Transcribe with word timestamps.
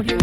Hola, 0.00 0.14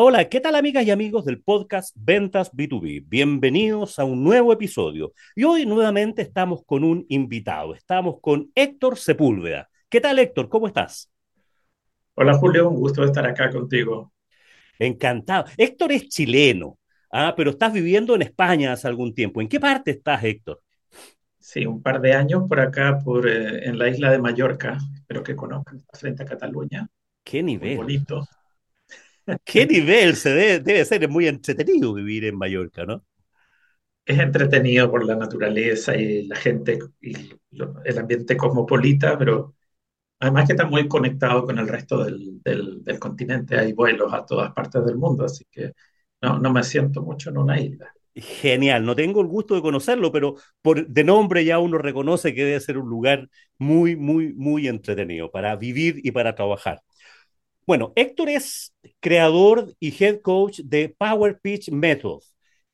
hola, 0.00 0.28
¿qué 0.28 0.40
tal 0.40 0.56
amigas 0.56 0.84
y 0.84 0.90
amigos 0.90 1.24
del 1.24 1.40
podcast 1.40 1.94
Ventas 1.96 2.52
B2B? 2.52 3.04
Bienvenidos 3.06 4.00
a 4.00 4.04
un 4.04 4.24
nuevo 4.24 4.52
episodio. 4.52 5.12
Y 5.36 5.44
hoy 5.44 5.64
nuevamente 5.64 6.22
estamos 6.22 6.64
con 6.66 6.82
un 6.82 7.06
invitado, 7.08 7.72
estamos 7.72 8.16
con 8.20 8.50
Héctor 8.56 8.98
Sepúlveda. 8.98 9.68
¿Qué 9.88 10.00
tal 10.00 10.18
Héctor? 10.18 10.48
¿Cómo 10.48 10.66
estás? 10.66 11.08
Hola 12.16 12.34
Julio, 12.34 12.68
un 12.68 12.80
gusto 12.80 13.04
estar 13.04 13.24
acá 13.24 13.52
contigo. 13.52 14.12
Encantado. 14.78 15.46
Héctor 15.56 15.92
es 15.92 16.08
chileno, 16.08 16.78
ah, 17.12 17.34
pero 17.36 17.50
estás 17.50 17.72
viviendo 17.72 18.14
en 18.14 18.22
España 18.22 18.72
hace 18.72 18.88
algún 18.88 19.14
tiempo. 19.14 19.40
¿En 19.40 19.48
qué 19.48 19.60
parte 19.60 19.90
estás, 19.92 20.22
Héctor? 20.24 20.62
Sí, 21.38 21.64
un 21.66 21.82
par 21.82 22.00
de 22.02 22.12
años 22.12 22.42
por 22.48 22.60
acá, 22.60 22.98
por, 22.98 23.26
eh, 23.28 23.66
en 23.66 23.78
la 23.78 23.88
isla 23.88 24.10
de 24.10 24.18
Mallorca. 24.18 24.76
Espero 24.94 25.22
que 25.22 25.36
conozcan, 25.36 25.82
frente 25.92 26.22
a 26.22 26.26
Cataluña. 26.26 26.88
¿Qué 27.24 27.42
Muy 27.60 27.72
nivel? 27.72 27.72
bonito. 27.72 28.28
¿Qué 29.44 29.66
nivel? 29.66 30.16
Se 30.16 30.30
debe, 30.30 30.60
debe 30.60 30.84
ser 30.84 31.08
muy 31.08 31.26
entretenido 31.26 31.94
vivir 31.94 32.24
en 32.24 32.36
Mallorca, 32.36 32.84
¿no? 32.84 33.04
Es 34.04 34.18
entretenido 34.18 34.90
por 34.90 35.04
la 35.04 35.16
naturaleza 35.16 35.96
y 35.96 36.26
la 36.26 36.36
gente 36.36 36.78
y 37.00 37.12
lo- 37.50 37.82
el 37.84 37.98
ambiente 37.98 38.36
cosmopolita, 38.36 39.18
pero 39.18 39.54
además 40.20 40.46
que 40.46 40.52
está 40.54 40.66
muy 40.66 40.88
conectado 40.88 41.44
con 41.44 41.58
el 41.58 41.68
resto 41.68 42.04
del, 42.04 42.42
del- 42.42 42.82
del 42.84 42.98
continente. 42.98 43.58
Hay 43.58 43.72
vuelos 43.72 44.12
a 44.12 44.24
todas 44.26 44.52
partes 44.52 44.84
del 44.84 44.96
mundo, 44.96 45.24
así 45.24 45.44
que 45.50 45.72
no, 46.22 46.38
no 46.38 46.52
me 46.52 46.62
siento 46.64 47.02
mucho 47.02 47.30
en 47.30 47.38
una 47.38 47.60
isla. 47.60 47.92
Genial, 48.14 48.84
no 48.86 48.96
tengo 48.96 49.20
el 49.20 49.26
gusto 49.26 49.54
de 49.54 49.60
conocerlo, 49.60 50.10
pero 50.10 50.36
por, 50.62 50.86
de 50.88 51.04
nombre 51.04 51.44
ya 51.44 51.58
uno 51.58 51.76
reconoce 51.76 52.34
que 52.34 52.44
debe 52.46 52.60
ser 52.60 52.78
un 52.78 52.88
lugar 52.88 53.28
muy, 53.58 53.94
muy, 53.94 54.32
muy 54.32 54.68
entretenido 54.68 55.30
para 55.30 55.54
vivir 55.56 56.00
y 56.02 56.12
para 56.12 56.34
trabajar. 56.34 56.80
Bueno, 57.66 57.92
Héctor 57.96 58.30
es 58.30 58.74
creador 59.00 59.74
y 59.80 59.94
head 60.04 60.20
coach 60.22 60.60
de 60.64 60.94
Power 60.98 61.40
Pitch 61.42 61.70
Method 61.70 62.20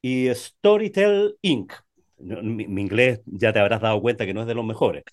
y 0.03 0.29
Storytel 0.35 1.37
Inc. 1.43 1.73
Mi, 2.19 2.67
mi 2.69 2.83
inglés 2.83 3.21
ya 3.27 3.53
te 3.53 3.59
habrás 3.61 3.81
dado 3.83 4.01
cuenta 4.03 4.27
que 4.27 4.35
no 4.35 4.43
es 4.43 4.47
de 4.49 4.55
los 4.55 4.65
mejores. 4.67 5.05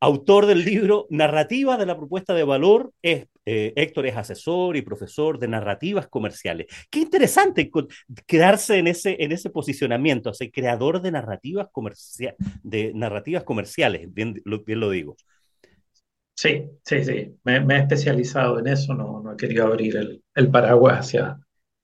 Autor 0.00 0.46
del 0.46 0.64
libro 0.64 1.06
Narrativa 1.10 1.76
de 1.76 1.86
la 1.86 1.96
propuesta 1.96 2.34
de 2.34 2.44
valor, 2.44 2.92
es, 3.02 3.26
eh, 3.46 3.72
Héctor 3.76 4.06
es 4.06 4.16
asesor 4.16 4.76
y 4.76 4.82
profesor 4.82 5.38
de 5.38 5.48
narrativas 5.48 6.08
comerciales. 6.08 6.66
Qué 6.90 7.00
interesante 7.00 7.70
quedarse 8.26 8.78
en 8.78 8.86
ese, 8.88 9.16
en 9.22 9.32
ese 9.32 9.50
posicionamiento, 9.50 10.30
o 10.30 10.34
sea, 10.34 10.50
creador 10.50 11.00
de 11.02 11.12
narrativas, 11.12 11.68
comercia- 11.72 12.34
de 12.62 12.92
narrativas 12.94 13.44
comerciales, 13.44 14.12
bien 14.12 14.40
lo, 14.44 14.62
bien 14.64 14.80
lo 14.80 14.90
digo. 14.90 15.16
Sí, 16.34 16.70
sí, 16.84 17.04
sí. 17.04 17.38
Me, 17.44 17.60
me 17.60 17.76
he 17.76 17.80
especializado 17.80 18.58
en 18.58 18.68
eso, 18.68 18.94
no, 18.94 19.20
no 19.22 19.32
he 19.32 19.36
querido 19.36 19.66
abrir 19.66 19.96
el, 19.96 20.22
el 20.34 20.50
paraguas 20.50 21.00
hacia, 21.00 21.38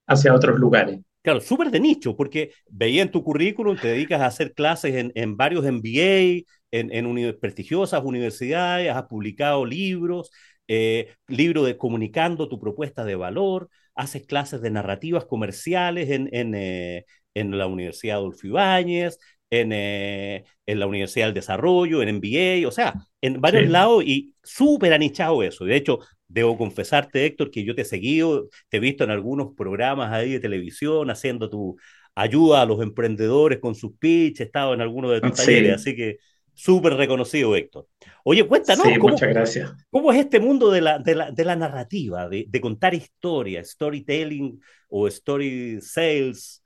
hacia 0.07 0.35
otros 0.35 0.59
lugares. 0.59 1.01
Claro, 1.23 1.41
súper 1.41 1.71
de 1.71 1.79
nicho, 1.79 2.17
porque 2.17 2.53
veía 2.69 3.03
en 3.03 3.11
tu 3.13 3.23
currículum, 3.23 3.79
te 3.79 3.87
dedicas 3.89 4.21
a 4.21 4.27
hacer 4.27 4.55
clases 4.55 4.95
en, 4.97 5.13
en 5.15 5.37
varios 5.37 5.65
MBA, 5.65 6.53
en, 6.73 6.93
en 6.93 7.07
uni- 7.07 7.33
prestigiosas 7.35 8.03
universidades, 8.05 8.91
has 8.93 9.05
publicado 9.07 9.67
libros, 9.67 10.33
eh, 10.69 11.15
libro 11.29 11.65
de 11.65 11.77
Comunicando 11.79 12.49
tu 12.49 12.61
propuesta 12.61 13.05
de 13.05 13.17
valor, 13.17 13.71
haces 13.95 14.27
clases 14.27 14.63
de 14.63 14.71
narrativas 14.71 15.27
comerciales 15.27 16.11
en, 16.11 16.29
en, 16.33 16.55
eh, 16.57 17.07
en 17.35 17.59
la 17.59 17.67
Universidad 17.69 18.19
Adolfo 18.19 18.47
Ibáñez, 18.47 19.19
en, 19.51 19.73
eh, 19.73 20.45
en 20.67 20.79
la 20.81 20.87
Universidad 20.87 21.27
del 21.27 21.35
Desarrollo, 21.35 22.03
en 22.03 22.09
MBA, 22.09 22.69
o 22.69 22.71
sea, 22.73 22.97
en 23.21 23.41
varios 23.41 23.67
Sí, 23.67 23.69
lados 23.69 24.03
y 24.07 24.35
súper 24.43 24.93
anichado 24.95 25.43
eso. 25.43 25.65
De 25.67 25.77
hecho, 25.77 25.99
debo 26.29 26.57
confesarte, 26.57 27.27
Héctor, 27.27 27.51
que 27.51 27.65
yo 27.65 27.75
te 27.75 27.83
he 27.83 27.85
seguido, 27.85 28.49
te 28.71 28.79
he 28.79 28.81
visto 28.81 29.05
en 29.05 29.11
algunos 29.11 29.55
programas 29.55 30.13
ahí 30.13 30.33
de 30.33 30.41
televisión 30.41 31.11
haciendo 31.11 31.51
tu 31.51 31.77
ayuda 32.15 32.63
a 32.63 32.67
los 32.67 32.83
emprendedores 32.83 33.59
con 33.61 33.75
sus 33.75 33.97
pitch, 33.99 34.41
he 34.41 34.45
estado 34.45 34.75
en 34.75 34.81
algunos 34.81 35.11
de 35.13 35.21
tus 35.23 35.35
talleres, 35.35 35.73
sí, 35.73 35.75
así 35.75 35.97
que 35.97 36.19
súper 36.55 36.95
reconocido, 36.95 37.55
Héctor. 37.57 37.89
Oye, 38.25 38.47
cuéntanos, 38.47 38.87
sí, 38.87 38.99
¿cómo, 38.99 39.13
muchas 39.13 39.29
gracias. 39.29 39.73
cómo 39.91 40.13
es 40.13 40.21
este 40.21 40.41
mundo 40.41 40.71
de 40.71 40.81
la, 40.81 40.99
de 40.99 41.15
la, 41.15 41.31
de 41.31 41.45
la 41.45 41.57
narrativa, 41.57 42.29
de, 42.29 42.47
de 42.49 42.61
contar 42.61 42.95
historias, 42.95 43.71
storytelling 43.71 44.61
o 44.89 45.09
story 45.09 45.81
sales? 45.81 46.63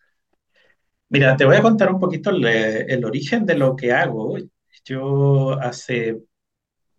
Mira, 1.08 1.36
te 1.36 1.44
voy 1.44 1.56
a 1.56 1.62
contar 1.62 1.92
un 1.92 2.00
poquito 2.00 2.30
el, 2.30 2.44
el 2.44 3.04
origen 3.04 3.46
de 3.46 3.56
lo 3.56 3.76
que 3.76 3.92
hago. 3.92 4.36
Yo 4.84 5.52
hace 5.60 6.18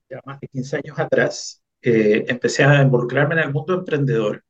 ya 0.09 0.21
más 0.25 0.39
de 0.39 0.47
15 0.47 0.77
años 0.77 0.99
atrás 0.99 1.61
eh, 1.81 2.25
empecé 2.27 2.63
a 2.63 2.81
involucrarme 2.81 3.35
en 3.35 3.41
el 3.41 3.53
mundo 3.53 3.73
emprendedor, 3.73 4.43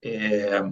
eh, 0.00 0.62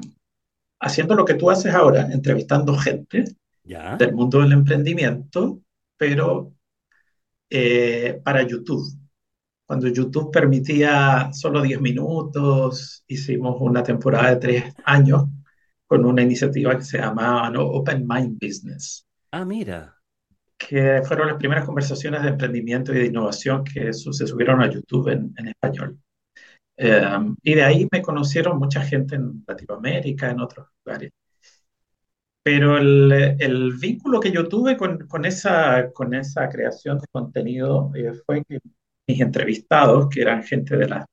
haciendo 0.80 1.14
lo 1.14 1.24
que 1.24 1.34
tú 1.34 1.50
haces 1.50 1.72
ahora, 1.72 2.08
entrevistando 2.10 2.76
gente 2.76 3.24
¿Ya? 3.64 3.96
del 3.96 4.14
mundo 4.14 4.40
del 4.40 4.52
emprendimiento, 4.52 5.60
pero 5.96 6.52
eh, 7.50 8.20
para 8.24 8.42
YouTube. 8.46 8.86
Cuando 9.66 9.88
YouTube 9.88 10.32
permitía 10.32 11.30
solo 11.32 11.62
10 11.62 11.80
minutos, 11.80 13.04
hicimos 13.08 13.56
una 13.60 13.82
temporada 13.82 14.30
de 14.30 14.36
tres 14.36 14.74
años 14.84 15.24
con 15.86 16.04
una 16.04 16.22
iniciativa 16.22 16.76
que 16.76 16.84
se 16.84 16.98
llamaba 16.98 17.50
¿no? 17.50 17.64
Open 17.66 18.06
Mind 18.08 18.38
Business, 18.40 19.06
Ah, 19.32 19.44
mira. 19.44 19.96
que 20.58 21.02
fueron 21.04 21.28
las 21.28 21.36
primeras 21.38 21.64
conversaciones 21.64 22.22
de 22.22 22.28
emprendimiento 22.28 22.92
y 22.92 22.98
de 22.98 23.06
innovación 23.06 23.64
que 23.64 23.92
su- 23.92 24.12
se 24.12 24.26
subieron 24.26 24.60
a 24.62 24.70
YouTube 24.70 25.08
en, 25.08 25.32
en 25.36 25.48
español. 25.48 25.98
Eh, 26.76 27.02
y 27.42 27.54
de 27.54 27.62
ahí 27.64 27.88
me 27.92 28.02
conocieron 28.02 28.58
mucha 28.58 28.82
gente 28.82 29.16
en 29.16 29.44
Latinoamérica, 29.46 30.30
en 30.30 30.40
otros 30.40 30.68
lugares. 30.84 31.10
Pero 32.42 32.78
el, 32.78 33.36
el 33.38 33.74
vínculo 33.78 34.20
que 34.20 34.32
yo 34.32 34.48
tuve 34.48 34.76
con, 34.76 35.06
con 35.08 35.24
esa, 35.26 35.92
con 35.92 36.14
esa 36.14 36.48
creación 36.48 36.98
de 36.98 37.06
contenido 37.12 37.92
eh, 37.94 38.12
fue 38.26 38.42
que 38.48 38.58
mis 39.08 39.20
entrevistados, 39.20 40.08
que 40.08 40.22
eran 40.22 40.42
gente 40.42 40.76
de 40.76 40.88
la 40.88 41.06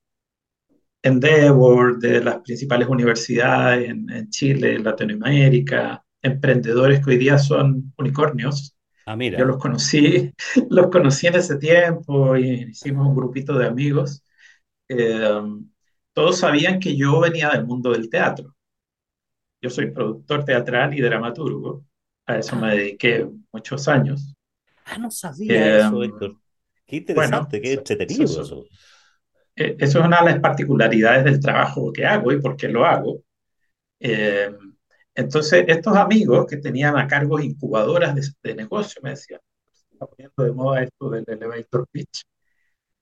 Endeavor, 1.02 1.98
de 2.00 2.22
las 2.22 2.40
principales 2.40 2.88
universidades 2.88 3.88
en, 3.88 4.10
en 4.10 4.28
Chile, 4.30 4.74
en 4.74 4.84
Latinoamérica, 4.84 6.04
emprendedores 6.22 7.04
que 7.04 7.10
hoy 7.12 7.18
día 7.18 7.38
son 7.38 7.92
unicornios. 7.98 8.76
Ah, 9.06 9.16
Yo 9.36 9.44
mira. 9.44 9.46
los 9.46 9.58
conocí, 9.58 10.32
los 10.70 10.88
conocí 10.88 11.26
en 11.28 11.36
ese 11.36 11.56
tiempo 11.58 12.36
y 12.36 12.64
hicimos 12.70 13.08
un 13.08 13.16
grupito 13.16 13.58
de 13.58 13.66
amigos. 13.66 14.24
Eh, 14.88 15.28
todos 16.14 16.38
sabían 16.40 16.80
que 16.80 16.96
yo 16.96 17.20
venía 17.20 17.50
del 17.50 17.66
mundo 17.66 17.92
del 17.92 18.10
teatro. 18.10 18.54
Yo 19.60 19.70
soy 19.70 19.90
productor 19.92 20.44
teatral 20.44 20.94
y 20.94 21.00
dramaturgo. 21.00 21.84
A 22.26 22.38
eso 22.38 22.56
me 22.56 22.68
Ah, 22.68 22.74
dediqué 22.76 23.28
muchos 23.52 23.88
años. 23.88 24.34
ah, 24.84 24.98
no 24.98 25.10
sabía 25.10 25.54
Eh, 25.54 25.78
eso, 25.78 26.02
Héctor. 26.04 26.36
Qué 26.86 26.96
bueno, 27.14 27.38
interesante, 27.38 27.60
qué 27.60 27.72
eso, 27.72 27.80
eso, 28.06 28.24
entretenido 28.24 28.24
eso- 28.24 28.42
eso. 28.42 28.68
eh, 29.56 29.76
eso 29.78 29.98
es 30.00 30.04
una 30.06 30.20
de 30.20 30.30
las 30.32 30.40
particularidades 30.40 31.24
del 31.24 31.40
trabajo 31.40 31.92
que 31.92 32.06
hago 32.06 32.32
y 32.32 32.40
por 32.40 32.56
qué 32.56 32.68
lo 32.68 32.84
hago. 32.86 33.22
Eh, 34.00 34.50
entonces, 35.14 35.64
estos 35.68 35.96
amigos 35.96 36.46
que 36.48 36.58
tenían 36.58 36.96
a 36.98 37.08
cargo 37.08 37.40
incubadoras 37.40 38.14
de, 38.16 38.22
de 38.42 38.56
negocio 38.56 39.02
me 39.04 39.10
decían, 39.12 39.40
"Se 39.74 39.86
está 39.94 40.06
poniendo 40.06 40.44
de 40.44 40.52
moda 40.52 40.82
esto 40.84 41.10
del 41.10 41.24
elevator 41.28 41.86
pitch. 41.92 42.24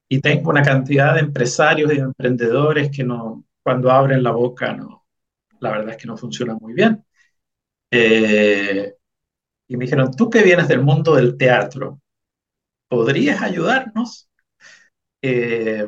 Y 0.09 0.21
tengo 0.21 0.51
una 0.51 0.63
cantidad 0.63 1.15
de 1.15 1.21
empresarios 1.23 1.93
y 1.93 1.97
de 1.97 2.03
emprendedores 2.03 2.91
que 2.97 3.05
no, 3.05 3.45
cuando 3.63 3.91
abren 3.93 4.23
la 4.23 4.33
boca, 4.33 4.75
no, 4.75 5.06
la 5.61 5.71
verdad 5.71 5.91
es 5.91 5.97
que 5.97 6.07
no 6.09 6.17
funciona 6.17 6.55
muy 6.55 6.75
bien. 6.75 7.05
Eh, 7.91 8.95
y 9.69 9.77
me 9.77 9.85
dijeron, 9.87 10.13
tú 10.17 10.31
que 10.31 10.43
vienes 10.43 10.69
del 10.69 10.83
mundo 10.83 11.15
del 11.17 11.37
teatro, 11.39 12.01
¿podrías 12.89 13.43
ayudarnos? 13.43 14.31
Eh, 15.23 15.87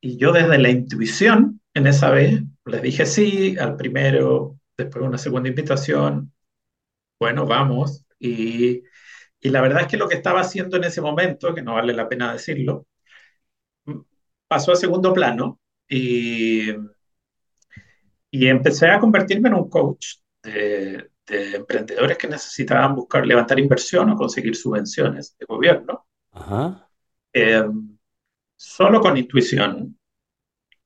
y 0.00 0.18
yo 0.18 0.32
desde 0.32 0.58
la 0.58 0.70
intuición, 0.70 1.60
en 1.74 1.86
esa 1.86 2.10
vez, 2.10 2.42
les 2.66 2.82
dije 2.82 3.06
sí 3.06 3.56
al 3.58 3.76
primero, 3.76 4.58
después 4.76 5.04
una 5.04 5.18
segunda 5.18 5.48
invitación, 5.48 6.32
bueno, 7.20 7.46
vamos. 7.46 8.04
Y, 8.18 8.82
y 9.40 9.50
la 9.50 9.60
verdad 9.62 9.82
es 9.82 9.88
que 9.88 9.96
lo 9.98 10.08
que 10.08 10.16
estaba 10.16 10.40
haciendo 10.42 10.76
en 10.78 10.84
ese 10.84 11.00
momento, 11.02 11.54
que 11.54 11.62
no 11.62 11.74
vale 11.74 11.94
la 11.94 12.08
pena 12.08 12.32
decirlo, 12.32 12.86
pasó 14.48 14.72
a 14.72 14.76
segundo 14.76 15.12
plano 15.12 15.60
y, 15.88 16.70
y 18.36 18.48
empecé 18.48 18.88
a 18.88 18.98
convertirme 18.98 19.48
en 19.48 19.54
un 19.54 19.70
coach 19.70 20.16
de, 20.42 21.10
de 21.26 21.56
emprendedores 21.56 22.16
que 22.16 22.28
necesitaban 22.28 22.94
buscar 22.94 23.26
levantar 23.26 23.58
inversión 23.58 24.10
o 24.10 24.16
conseguir 24.16 24.54
subvenciones 24.54 25.36
de 25.38 25.46
gobierno, 25.46 26.06
Ajá. 26.32 26.88
eh, 27.32 27.64
solo 28.56 29.00
con 29.00 29.16
intuición, 29.16 29.98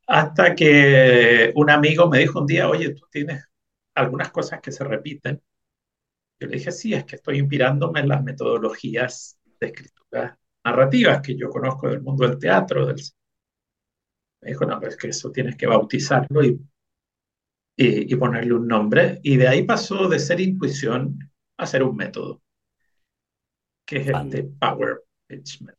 hasta 0.07 0.55
que 0.55 1.53
un 1.55 1.71
amigo 1.71 2.09
me 2.09 2.19
dijo 2.19 2.41
un 2.41 2.47
día, 2.47 2.69
oye, 2.69 2.95
tú 2.95 3.07
tienes 3.11 3.45
algunas 3.95 4.31
cosas 4.31 4.61
que 4.61 4.73
se 4.73 4.83
repiten. 4.83 5.41
Yo 6.41 6.49
le 6.49 6.57
dije, 6.57 6.73
sí, 6.73 6.95
es 6.95 7.05
que 7.05 7.17
estoy 7.17 7.39
inspirándome 7.39 8.01
en 8.01 8.09
las 8.09 8.23
metodologías 8.23 9.39
de 9.61 9.67
escritura 9.67 10.39
narrativas 10.65 11.21
que 11.23 11.37
yo 11.37 11.49
conozco 11.49 11.89
del 11.89 12.01
mundo 12.01 12.27
del 12.27 12.39
teatro. 12.39 12.87
Del... 12.87 13.01
Me 14.41 14.51
dijo, 14.51 14.65
no, 14.65 14.81
es 14.83 14.97
que 14.97 15.09
eso 15.09 15.31
tienes 15.31 15.57
que 15.57 15.67
bautizarlo 15.67 16.43
y, 16.43 16.59
y, 17.81 18.13
y, 18.13 18.17
ponerle 18.17 18.53
un 18.55 18.69
nombre. 18.69 19.21
Y 19.23 19.39
de 19.39 19.49
ahí 19.49 19.63
pasó 19.63 20.07
de 20.07 20.19
ser 20.19 20.39
intuición 20.39 21.19
a 21.57 21.67
ser 21.67 21.83
un 21.83 21.97
método, 21.97 22.43
que 23.87 23.97
es 23.97 24.09
el 24.09 24.31
de 24.31 24.43
Power 24.61 25.03
Pitchment. 25.27 25.79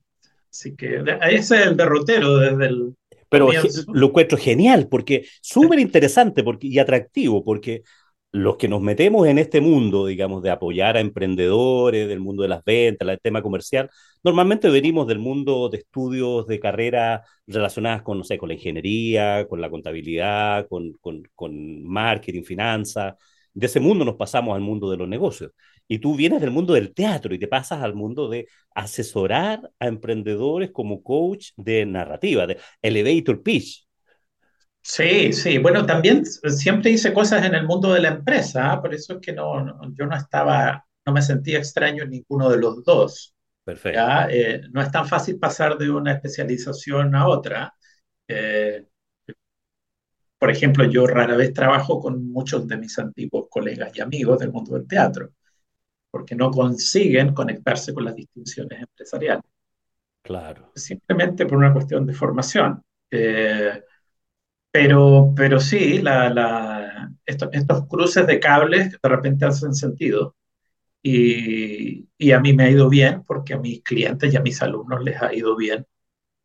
Así 0.49 0.75
que 0.75 1.03
ese 1.29 1.61
es 1.61 1.67
el 1.67 1.77
derrotero 1.77 2.37
desde 2.37 2.65
el... 2.65 2.95
Pero 3.29 3.45
comienzo. 3.45 3.83
lo 3.93 4.07
encuentro 4.07 4.37
genial, 4.37 4.87
porque 4.89 5.25
súper 5.41 5.79
interesante 5.79 6.43
porque, 6.43 6.67
y 6.67 6.79
atractivo, 6.79 7.43
porque 7.43 7.83
los 8.31 8.57
que 8.57 8.67
nos 8.69 8.81
metemos 8.81 9.27
en 9.27 9.37
este 9.37 9.59
mundo, 9.61 10.05
digamos, 10.05 10.41
de 10.41 10.51
apoyar 10.51 10.95
a 10.97 11.01
emprendedores, 11.01 12.07
del 12.07 12.19
mundo 12.21 12.43
de 12.43 12.49
las 12.49 12.63
ventas, 12.63 13.07
del 13.07 13.19
tema 13.19 13.41
comercial, 13.41 13.89
normalmente 14.23 14.69
venimos 14.69 15.07
del 15.07 15.19
mundo 15.19 15.69
de 15.69 15.79
estudios 15.79 16.47
de 16.47 16.59
carrera 16.59 17.23
relacionadas 17.47 18.03
con, 18.03 18.17
no 18.17 18.23
sé, 18.23 18.37
con 18.37 18.49
la 18.49 18.55
ingeniería, 18.55 19.45
con 19.47 19.59
la 19.61 19.69
contabilidad, 19.69 20.67
con, 20.69 20.93
con, 21.01 21.23
con 21.35 21.83
marketing, 21.83 22.43
finanzas. 22.43 23.15
De 23.53 23.65
ese 23.65 23.79
mundo 23.81 24.05
nos 24.05 24.15
pasamos 24.15 24.55
al 24.55 24.61
mundo 24.61 24.89
de 24.89 24.97
los 24.97 25.07
negocios. 25.09 25.51
Y 25.87 25.99
tú 25.99 26.15
vienes 26.15 26.39
del 26.39 26.51
mundo 26.51 26.73
del 26.73 26.93
teatro 26.93 27.35
y 27.35 27.39
te 27.39 27.47
pasas 27.47 27.81
al 27.83 27.93
mundo 27.95 28.29
de 28.29 28.47
asesorar 28.73 29.69
a 29.79 29.87
emprendedores 29.87 30.71
como 30.71 31.03
coach 31.03 31.49
de 31.57 31.85
narrativa, 31.85 32.47
de 32.47 32.57
elevator 32.81 33.43
pitch. 33.43 33.85
Sí, 34.81 35.31
sí. 35.31 35.57
Bueno, 35.59 35.85
también 35.85 36.25
siempre 36.25 36.91
hice 36.91 37.13
cosas 37.13 37.45
en 37.45 37.53
el 37.55 37.65
mundo 37.65 37.93
de 37.93 38.01
la 38.01 38.09
empresa, 38.09 38.81
por 38.81 38.93
eso 38.93 39.13
es 39.13 39.19
que 39.19 39.31
no, 39.31 39.63
no, 39.63 39.93
yo 39.93 40.05
no 40.05 40.15
estaba, 40.15 40.85
no 41.05 41.13
me 41.13 41.21
sentía 41.21 41.59
extraño 41.59 42.03
en 42.03 42.09
ninguno 42.09 42.49
de 42.49 42.57
los 42.57 42.83
dos. 42.83 43.35
Perfecto. 43.63 43.99
¿ya? 43.99 44.27
Eh, 44.29 44.61
no 44.71 44.81
es 44.81 44.91
tan 44.91 45.07
fácil 45.07 45.37
pasar 45.37 45.77
de 45.77 45.89
una 45.89 46.13
especialización 46.13 47.15
a 47.15 47.27
otra. 47.27 47.73
Eh, 48.27 48.87
por 50.39 50.49
ejemplo, 50.49 50.85
yo 50.85 51.05
rara 51.05 51.35
vez 51.35 51.53
trabajo 51.53 51.99
con 51.99 52.27
muchos 52.31 52.67
de 52.67 52.77
mis 52.77 52.97
antiguos 52.97 53.45
colegas 53.47 53.95
y 53.95 54.01
amigos 54.01 54.39
del 54.39 54.51
mundo 54.51 54.73
del 54.73 54.87
teatro, 54.87 55.29
porque 56.09 56.35
no 56.35 56.49
consiguen 56.49 57.35
conectarse 57.35 57.93
con 57.93 58.05
las 58.05 58.15
distinciones 58.15 58.81
empresariales. 58.81 59.43
Claro. 60.23 60.71
Simplemente 60.75 61.45
por 61.45 61.59
una 61.59 61.71
cuestión 61.71 62.07
de 62.07 62.13
formación. 62.13 62.81
Eh, 63.11 63.83
pero, 64.71 65.33
pero 65.35 65.59
sí, 65.59 66.01
la, 66.01 66.29
la, 66.29 67.11
estos, 67.25 67.49
estos, 67.51 67.87
cruces 67.87 68.25
de 68.25 68.39
cables 68.39 68.91
de 68.91 69.09
repente 69.09 69.45
hacen 69.45 69.73
sentido. 69.73 70.35
Y, 71.03 72.07
y, 72.17 72.31
a 72.31 72.39
mí 72.39 72.53
me 72.53 72.65
ha 72.65 72.69
ido 72.69 72.87
bien 72.87 73.23
porque 73.23 73.55
a 73.55 73.59
mis 73.59 73.81
clientes 73.81 74.31
y 74.31 74.37
a 74.37 74.41
mis 74.41 74.61
alumnos 74.61 75.03
les 75.03 75.19
ha 75.21 75.33
ido 75.33 75.55
bien 75.55 75.85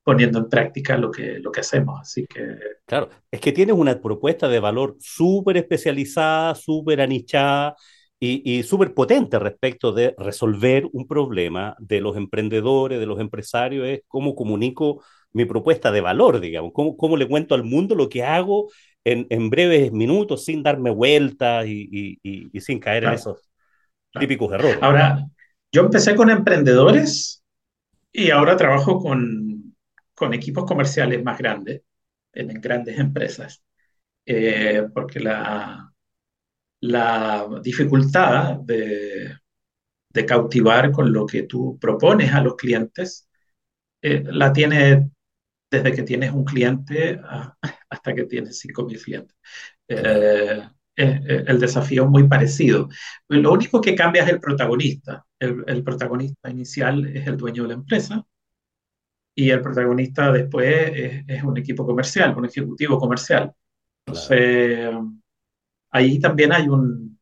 poniendo 0.03 0.39
en 0.39 0.49
práctica 0.49 0.97
lo 0.97 1.11
que, 1.11 1.39
lo 1.41 1.53
que 1.53 1.61
hacemos. 1.61 2.01
Así 2.01 2.27
que... 2.27 2.57
Claro, 2.87 3.11
es 3.31 3.41
que 3.41 3.53
tienes 3.53 3.77
una 3.77 4.01
propuesta 4.01 4.49
de 4.49 4.61
valor 4.61 4.97
súper 4.99 5.59
especializada, 5.59 6.55
súper 6.55 7.01
anichada 7.01 7.77
y, 8.19 8.59
y 8.59 8.63
súper 8.63 8.95
potente 8.95 9.39
respecto 9.39 9.93
de 9.93 10.15
resolver 10.17 10.89
un 10.93 11.07
problema 11.07 11.77
de 11.79 12.01
los 12.01 12.17
emprendedores, 12.17 12.99
de 12.99 13.07
los 13.07 13.21
empresarios, 13.21 13.87
es 13.87 14.01
cómo 14.09 14.35
comunico 14.35 15.03
mi 15.37 15.45
propuesta 15.45 15.93
de 15.93 16.01
valor, 16.01 16.41
digamos, 16.41 16.73
cómo, 16.73 16.97
cómo 16.97 17.19
le 17.19 17.29
cuento 17.29 17.55
al 17.55 17.63
mundo 17.63 17.95
lo 17.95 18.09
que 18.09 18.25
hago 18.25 18.71
en, 19.05 19.27
en 19.29 19.51
breves 19.51 19.93
minutos 19.93 20.47
sin 20.47 20.63
darme 20.63 20.91
vueltas 20.91 21.67
y, 21.67 21.87
y, 21.93 22.49
y 22.51 22.61
sin 22.63 22.81
caer 22.81 23.03
claro. 23.03 23.15
en 23.15 23.21
esos 23.21 23.51
claro. 24.11 24.27
típicos 24.27 24.53
errores. 24.53 24.79
Ahora, 24.81 25.27
yo 25.71 25.83
empecé 25.83 26.17
con 26.17 26.31
emprendedores 26.31 27.45
y 28.11 28.31
ahora 28.31 28.57
trabajo 28.57 28.99
con, 28.99 29.77
con 30.15 30.33
equipos 30.33 30.65
comerciales 30.65 31.23
más 31.23 31.37
grandes, 31.37 31.83
en, 32.33 32.51
en 32.51 32.61
grandes 32.63 32.99
empresas, 32.99 33.63
eh, 34.25 34.89
porque 34.95 35.21
la, 35.21 35.93
la 36.81 37.47
dificultad 37.63 38.57
de, 38.61 39.37
de, 40.15 40.25
cautivar 40.25 40.91
con 40.93 41.13
lo 41.13 41.27
que 41.27 41.43
tú 41.43 41.79
propones 41.79 42.33
a 42.33 42.41
los 42.41 42.57
clientes 42.57 43.29
eh, 44.01 44.25
la 44.25 44.51
tiene 44.51 45.11
desde 45.71 45.93
que 45.93 46.03
tienes 46.03 46.33
un 46.33 46.45
cliente 46.45 47.21
hasta 47.89 48.15
que 48.15 48.25
tienes 48.25 48.59
5.000 48.65 49.03
clientes. 49.03 49.37
Eh, 49.89 50.63
el 50.97 51.61
desafío 51.61 52.05
es 52.05 52.09
muy 52.09 52.27
parecido. 52.27 52.89
Lo 53.29 53.53
único 53.53 53.81
que 53.81 53.95
cambia 53.95 54.25
es 54.25 54.31
el 54.31 54.41
protagonista. 54.41 55.27
El, 55.39 55.83
protagonista 55.85 56.51
inicial 56.51 57.07
es 57.07 57.27
el 57.27 57.37
dueño 57.37 57.65
de 57.65 57.69
la 57.69 57.75
empresa 57.75 58.25
y 59.35 59.51
el 59.51 59.61
protagonista 59.61 60.33
después 60.33 61.25
es, 61.29 61.43
un 61.43 61.59
equipo 61.59 61.85
comercial, 61.85 62.35
un 62.37 62.47
ejecutivo 62.47 62.99
comercial. 62.99 63.53
Entonces, 64.07 64.91
ahí 65.91 66.19
también 66.19 66.53
hay 66.53 66.69
un, 66.69 67.19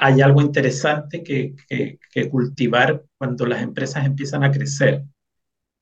hay 0.00 0.20
algo 0.22 0.40
interesante 0.40 1.22
que, 1.22 1.54
que, 1.68 1.98
que, 2.10 2.28
cultivar 2.28 3.04
cuando 3.18 3.46
las 3.46 3.62
empresas 3.62 4.06
empiezan 4.06 4.42
a 4.42 4.50
crecer, 4.50 5.04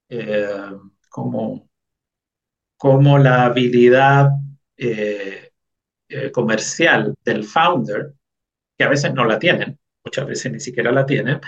eh, 0.08 0.70
como, 1.08 1.68
como 2.76 3.18
la 3.18 3.44
habilidad 3.44 4.30
eh, 4.76 5.50
eh, 6.08 6.30
comercial 6.30 7.14
del 7.24 7.44
founder, 7.44 8.14
que 8.76 8.84
a 8.84 8.88
veces 8.88 9.12
no 9.12 9.24
la 9.24 9.38
tienen, 9.38 9.78
muchas 10.04 10.26
veces 10.26 10.52
ni 10.52 10.60
siquiera 10.60 10.92
la 10.92 11.04
tienen, 11.04 11.40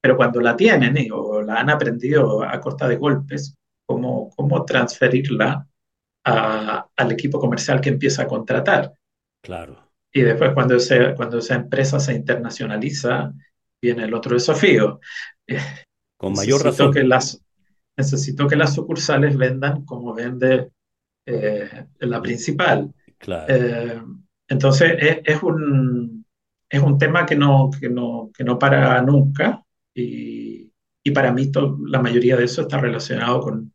pero 0.00 0.16
cuando 0.16 0.40
la 0.40 0.56
tienen 0.56 0.96
y, 0.96 1.08
o 1.10 1.42
la 1.42 1.56
han 1.56 1.70
aprendido 1.70 2.42
a 2.42 2.60
costa 2.60 2.86
de 2.86 2.96
golpes, 2.96 3.54
cómo, 3.86 4.30
cómo 4.36 4.64
transferirla 4.64 5.66
a, 6.24 6.86
al 6.96 7.12
equipo 7.12 7.38
comercial 7.38 7.80
que 7.80 7.88
empieza 7.88 8.22
a 8.22 8.26
contratar. 8.26 8.92
Claro. 9.42 9.90
Y 10.12 10.22
después 10.22 10.52
cuando, 10.54 10.78
se, 10.78 11.14
cuando 11.14 11.38
esa 11.38 11.54
empresa 11.54 12.00
se 12.00 12.14
internacionaliza, 12.14 13.32
viene 13.80 14.04
el 14.04 14.14
otro 14.14 14.34
desafío. 14.34 15.00
Con 16.16 16.32
mayor 16.34 16.64
razón. 16.64 16.92
Que 16.92 17.04
las, 17.04 17.42
necesito 17.96 18.46
que 18.46 18.56
las 18.56 18.74
sucursales 18.74 19.36
vendan 19.36 19.84
como 19.84 20.14
vende 20.14 20.70
eh, 21.24 21.86
la 22.00 22.20
principal. 22.22 22.92
Claro. 23.18 23.54
Eh, 23.54 24.02
entonces 24.48 24.92
es, 24.98 25.18
es, 25.24 25.42
un, 25.42 26.24
es 26.68 26.82
un 26.82 26.98
tema 26.98 27.26
que 27.26 27.36
no, 27.36 27.70
que 27.78 27.88
no, 27.88 28.30
que 28.36 28.44
no 28.44 28.58
para 28.58 29.00
nunca 29.02 29.62
y, 29.94 30.72
y 31.02 31.10
para 31.10 31.32
mí 31.32 31.50
to, 31.50 31.78
la 31.86 32.00
mayoría 32.00 32.36
de 32.36 32.44
eso 32.44 32.62
está 32.62 32.78
relacionado 32.78 33.40
con, 33.40 33.72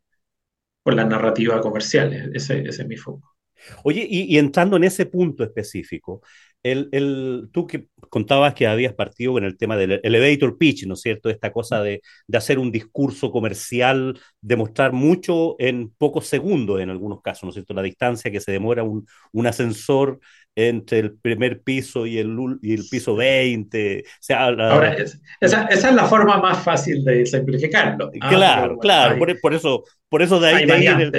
con 0.82 0.96
la 0.96 1.04
narrativa 1.04 1.60
comercial, 1.60 2.12
ese, 2.34 2.60
ese 2.60 2.82
es 2.82 2.88
mi 2.88 2.96
foco. 2.96 3.36
Oye, 3.84 4.06
y, 4.08 4.34
y, 4.34 4.38
entrando 4.38 4.76
en 4.76 4.84
ese 4.84 5.06
punto 5.06 5.44
específico, 5.44 6.22
el, 6.62 6.88
el, 6.92 7.48
tú 7.52 7.66
que 7.66 7.86
contabas 8.08 8.54
que 8.54 8.66
habías 8.66 8.94
partido 8.94 9.32
con 9.32 9.44
el 9.44 9.56
tema 9.56 9.76
del 9.76 10.00
elevator 10.02 10.58
pitch, 10.58 10.86
¿no 10.86 10.94
es 10.94 11.00
cierto? 11.00 11.30
Esta 11.30 11.52
cosa 11.52 11.82
de, 11.82 12.02
de 12.26 12.38
hacer 12.38 12.58
un 12.58 12.70
discurso 12.70 13.30
comercial, 13.30 14.18
demostrar 14.40 14.92
mucho 14.92 15.56
en 15.58 15.90
pocos 15.90 16.26
segundos 16.26 16.80
en 16.80 16.90
algunos 16.90 17.20
casos, 17.22 17.44
¿no 17.44 17.48
es 17.50 17.54
cierto? 17.54 17.74
La 17.74 17.82
distancia 17.82 18.30
que 18.30 18.40
se 18.40 18.52
demora 18.52 18.82
un, 18.82 19.06
un 19.32 19.46
ascensor 19.46 20.20
entre 20.54 20.98
el 20.98 21.16
primer 21.16 21.62
piso 21.62 22.06
y 22.06 22.18
el, 22.18 22.36
y 22.60 22.74
el 22.74 22.84
piso 22.90 23.16
20. 23.16 24.04
O 24.04 24.10
sea, 24.20 24.50
la... 24.50 24.72
Ahora, 24.72 24.94
es, 24.94 25.20
esa, 25.40 25.64
esa, 25.64 25.88
es 25.88 25.94
la 25.94 26.04
forma 26.04 26.38
más 26.38 26.62
fácil 26.62 27.04
de 27.04 27.24
simplificarlo. 27.24 28.10
Claro, 28.10 28.74
ah, 28.74 28.78
claro, 28.80 29.14
hay, 29.14 29.18
por, 29.18 29.40
por, 29.40 29.54
eso, 29.54 29.84
por 30.08 30.22
eso 30.22 30.38
de 30.38 30.48
ahí... 30.48 30.66
De 30.66 30.72
ahí 30.72 30.86
el, 30.86 31.12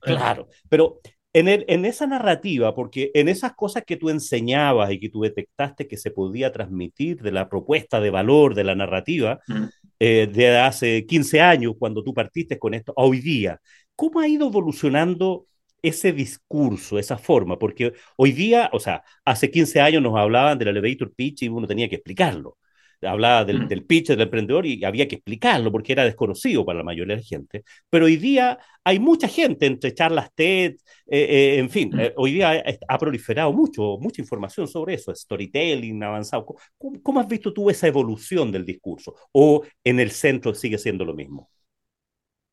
claro, 0.00 0.48
pero 0.68 1.00
en, 1.32 1.48
el, 1.48 1.64
en, 1.68 1.84
esa 1.84 2.06
narrativa, 2.06 2.74
porque 2.74 3.10
en 3.14 3.28
esas 3.28 3.54
cosas 3.54 3.84
que 3.86 3.96
tú 3.96 4.10
enseñabas 4.10 4.90
y 4.90 4.98
que 4.98 5.10
tú 5.10 5.22
detectaste 5.22 5.86
que 5.86 5.96
se 5.96 6.10
podía 6.10 6.52
transmitir 6.52 7.20
de 7.22 7.32
la 7.32 7.48
propuesta 7.48 8.00
de 8.00 8.10
valor 8.10 8.54
de 8.54 8.64
la 8.64 8.74
narrativa 8.74 9.40
mm. 9.46 9.64
eh, 10.00 10.28
de 10.32 10.58
hace 10.58 11.06
15 11.06 11.40
años, 11.40 11.74
cuando 11.78 12.02
tú 12.02 12.14
partiste 12.14 12.58
con 12.58 12.74
esto, 12.74 12.92
a 12.96 13.02
hoy 13.02 13.20
día, 13.20 13.60
¿cómo 13.94 14.20
ha 14.20 14.28
ido 14.28 14.48
evolucionando 14.48 15.46
ese 15.82 16.12
discurso, 16.12 16.98
esa 16.98 17.18
forma? 17.18 17.58
Porque 17.58 17.92
hoy 18.16 18.32
día, 18.32 18.70
o 18.72 18.80
sea, 18.80 19.02
hace 19.24 19.50
15 19.50 19.80
años 19.80 20.02
nos 20.02 20.16
hablaban 20.16 20.58
del 20.58 20.68
elevator 20.68 21.12
pitch 21.14 21.42
y 21.42 21.48
uno 21.48 21.66
tenía 21.66 21.88
que 21.88 21.96
explicarlo 21.96 22.56
hablaba 23.02 23.44
del, 23.44 23.68
del, 23.68 23.84
pitch 23.84 24.08
del 24.08 24.22
emprendedor 24.22 24.66
y 24.66 24.84
había 24.84 25.06
que 25.06 25.16
explicarlo 25.16 25.70
porque 25.70 25.92
era 25.92 26.04
desconocido 26.04 26.64
para 26.64 26.78
la 26.78 26.84
mayoría 26.84 27.14
de 27.14 27.22
la 27.22 27.26
gente. 27.26 27.64
Pero 27.88 28.06
hoy 28.06 28.16
día 28.16 28.58
hay 28.84 28.98
mucha 28.98 29.28
gente 29.28 29.66
entre 29.66 29.94
charlas 29.94 30.30
TED, 30.34 30.72
eh, 30.72 30.76
eh, 31.06 31.58
en 31.58 31.70
fin, 31.70 31.98
eh, 31.98 32.12
hoy 32.16 32.32
día 32.32 32.62
ha 32.88 32.98
proliferado 32.98 33.52
mucho, 33.52 33.98
mucha 34.00 34.20
información 34.22 34.66
sobre 34.66 34.94
eso, 34.94 35.14
storytelling 35.14 36.02
avanzado. 36.02 36.46
¿Cómo, 36.76 37.02
¿Cómo, 37.02 37.20
has 37.20 37.28
visto 37.28 37.52
tú 37.52 37.70
esa 37.70 37.86
evolución 37.86 38.50
del 38.50 38.64
discurso? 38.64 39.14
¿O 39.32 39.62
en 39.84 40.00
el 40.00 40.10
centro 40.10 40.54
sigue 40.54 40.78
siendo 40.78 41.04
lo 41.04 41.14
mismo? 41.14 41.50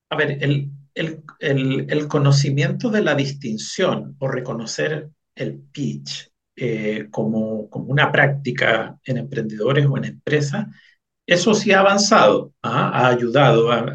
A 0.09 0.17
ver, 0.17 0.43
el, 0.43 0.69
el, 0.93 1.23
el, 1.39 1.85
el 1.89 2.07
conocimiento 2.07 2.89
de 2.89 3.01
la 3.01 3.15
distinción 3.15 4.15
o 4.19 4.27
reconocer 4.27 5.09
el 5.35 5.59
pitch 5.71 6.31
eh, 6.55 7.07
como, 7.11 7.69
como, 7.69 7.85
una 7.85 8.11
práctica 8.11 8.97
en 9.03 9.17
emprendedores 9.17 9.85
o 9.85 9.97
en 9.97 10.05
empresas, 10.05 10.67
eso 11.25 11.53
sí 11.53 11.71
ha 11.71 11.79
avanzado, 11.79 12.53
¿ah? 12.61 12.89
ha 12.93 13.07
ayudado. 13.07 13.71
A, 13.71 13.85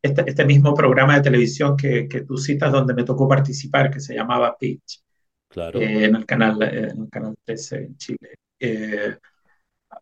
este, 0.00 0.24
este, 0.26 0.44
mismo 0.44 0.74
programa 0.74 1.14
de 1.16 1.22
televisión 1.22 1.76
que, 1.76 2.08
que, 2.08 2.22
tú 2.22 2.36
citas 2.36 2.72
donde 2.72 2.94
me 2.94 3.04
tocó 3.04 3.28
participar, 3.28 3.90
que 3.90 4.00
se 4.00 4.14
llamaba 4.14 4.56
Pitch, 4.58 5.00
claro. 5.48 5.80
eh, 5.80 6.04
en, 6.04 6.16
el 6.16 6.26
canal, 6.26 6.60
en 6.62 7.02
el 7.02 7.08
canal 7.10 7.34
13 7.44 7.76
en 7.76 7.96
Chile, 7.96 8.34
eh, 8.58 9.16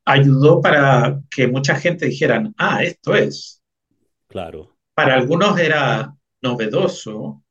ayudó 0.05 0.61
para 0.61 1.21
que 1.31 1.49
mucha 1.49 1.75
gente 1.75 2.07
dijeran, 2.07 2.55
ah, 2.59 2.83
esto 2.83 3.15
es. 3.15 3.63
Claro. 4.29 4.77
Para 4.95 5.15
algunos 5.15 5.59
era 5.59 6.15
novedoso 6.43 7.43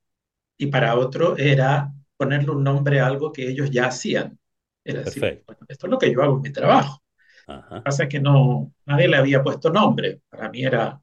y 0.58 0.68
para 0.68 0.98
otros 0.98 1.38
era 1.40 1.92
ponerle 2.20 2.52
un 2.52 2.64
nombre 2.64 3.00
a 3.00 3.08
algo 3.08 3.32
que 3.32 3.48
ellos 3.48 3.72
ya 3.72 3.86
hacían. 3.86 4.38
Era 4.84 5.04
decir, 5.04 5.42
bueno, 5.48 5.62
esto 5.70 5.88
es 5.88 5.92
lo 5.92 5.98
que 5.98 6.12
yo 6.12 6.22
hago 6.22 6.36
en 6.36 6.42
mi 6.42 6.52
trabajo. 6.52 7.02
Lo 7.48 7.78
que 7.78 7.82
pasa 7.82 8.04
es 8.04 8.10
que 8.10 8.20
no, 8.20 8.74
nadie 8.86 9.08
le 9.08 9.16
había 9.18 9.42
puesto 9.42 9.70
nombre. 9.70 10.22
Para 10.30 10.50
mí 10.50 10.64
era 10.64 11.02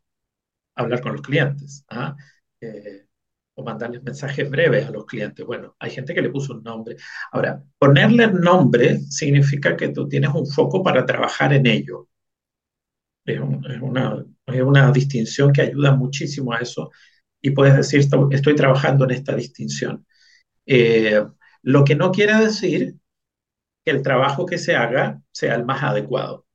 hablar 0.75 1.01
con 1.01 1.13
los 1.13 1.23
clientes 1.23 1.85
¿ah? 1.89 2.15
eh, 2.61 3.07
o 3.55 3.65
mandarles 3.65 4.03
mensajes 4.03 4.49
breves 4.49 4.87
a 4.87 4.91
los 4.91 5.07
clientes. 5.07 5.45
Bueno, 5.47 5.75
hay 5.79 5.91
gente 5.91 6.13
que 6.13 6.21
le 6.21 6.29
puso 6.29 6.53
un 6.53 6.63
nombre. 6.63 6.97
Ahora, 7.33 7.63
ponerle 7.79 8.27
nombre 8.27 9.01
significa 9.09 9.75
que 9.75 9.89
tú 9.89 10.07
tienes 10.07 10.31
un 10.35 10.47
foco 10.47 10.83
para 10.83 11.07
trabajar 11.07 11.55
en 11.55 11.67
ello. 11.67 12.09
Es, 13.25 13.41
una, 13.81 14.23
es 14.47 14.63
una 14.63 14.93
distinción 14.93 15.51
que 15.51 15.63
ayuda 15.63 15.93
muchísimo 15.93 16.53
a 16.53 16.59
eso 16.59 16.91
y 17.41 17.51
puedes 17.53 17.75
decir, 17.75 18.07
estoy 18.31 18.55
trabajando 18.55 19.05
en 19.07 19.13
esta 19.13 19.35
distinción. 19.35 20.07
Eh, 20.67 21.25
lo 21.63 21.85
que 21.85 21.95
no 21.97 22.13
quiere 22.13 22.35
decir 22.37 22.97
que 23.85 23.93
el 23.93 24.03
trabajo 24.03 24.47
que 24.47 24.59
se 24.59 24.77
haga 24.77 25.23
sea 25.33 25.55
el 25.57 25.65
más 25.65 25.83
adecuado. 25.83 26.47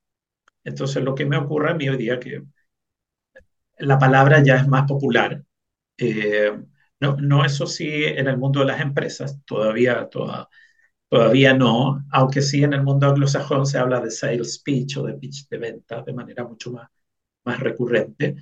Entonces, 0.65 1.03
lo 1.03 1.15
que 1.15 1.25
me 1.25 1.37
ocurre 1.37 1.71
a 1.71 1.75
mí 1.75 1.89
hoy 1.89 1.97
día 1.97 2.19
que 2.19 2.43
la 3.79 3.97
palabra 3.99 4.43
ya 4.43 4.57
es 4.57 4.67
más 4.67 4.85
popular. 4.87 5.43
Eh, 5.97 6.51
no, 6.99 7.17
no, 7.17 7.45
eso 7.45 7.67
sí, 7.67 7.89
en 8.05 8.27
el 8.27 8.37
mundo 8.37 8.61
de 8.61 8.67
las 8.67 8.81
empresas, 8.81 9.39
todavía, 9.45 10.09
todavía 11.09 11.53
no, 11.53 12.03
aunque 12.11 12.41
sí 12.41 12.63
en 12.63 12.73
el 12.73 12.83
mundo 12.83 13.07
anglosajón 13.07 13.65
se 13.65 13.77
habla 13.77 13.99
de 14.01 14.11
sales 14.11 14.59
pitch 14.63 14.97
o 14.97 15.03
de 15.05 15.13
pitch 15.15 15.47
de 15.49 15.57
venta 15.57 16.01
de 16.03 16.13
manera 16.13 16.43
mucho 16.45 16.71
más, 16.71 16.89
más 17.45 17.59
recurrente. 17.59 18.37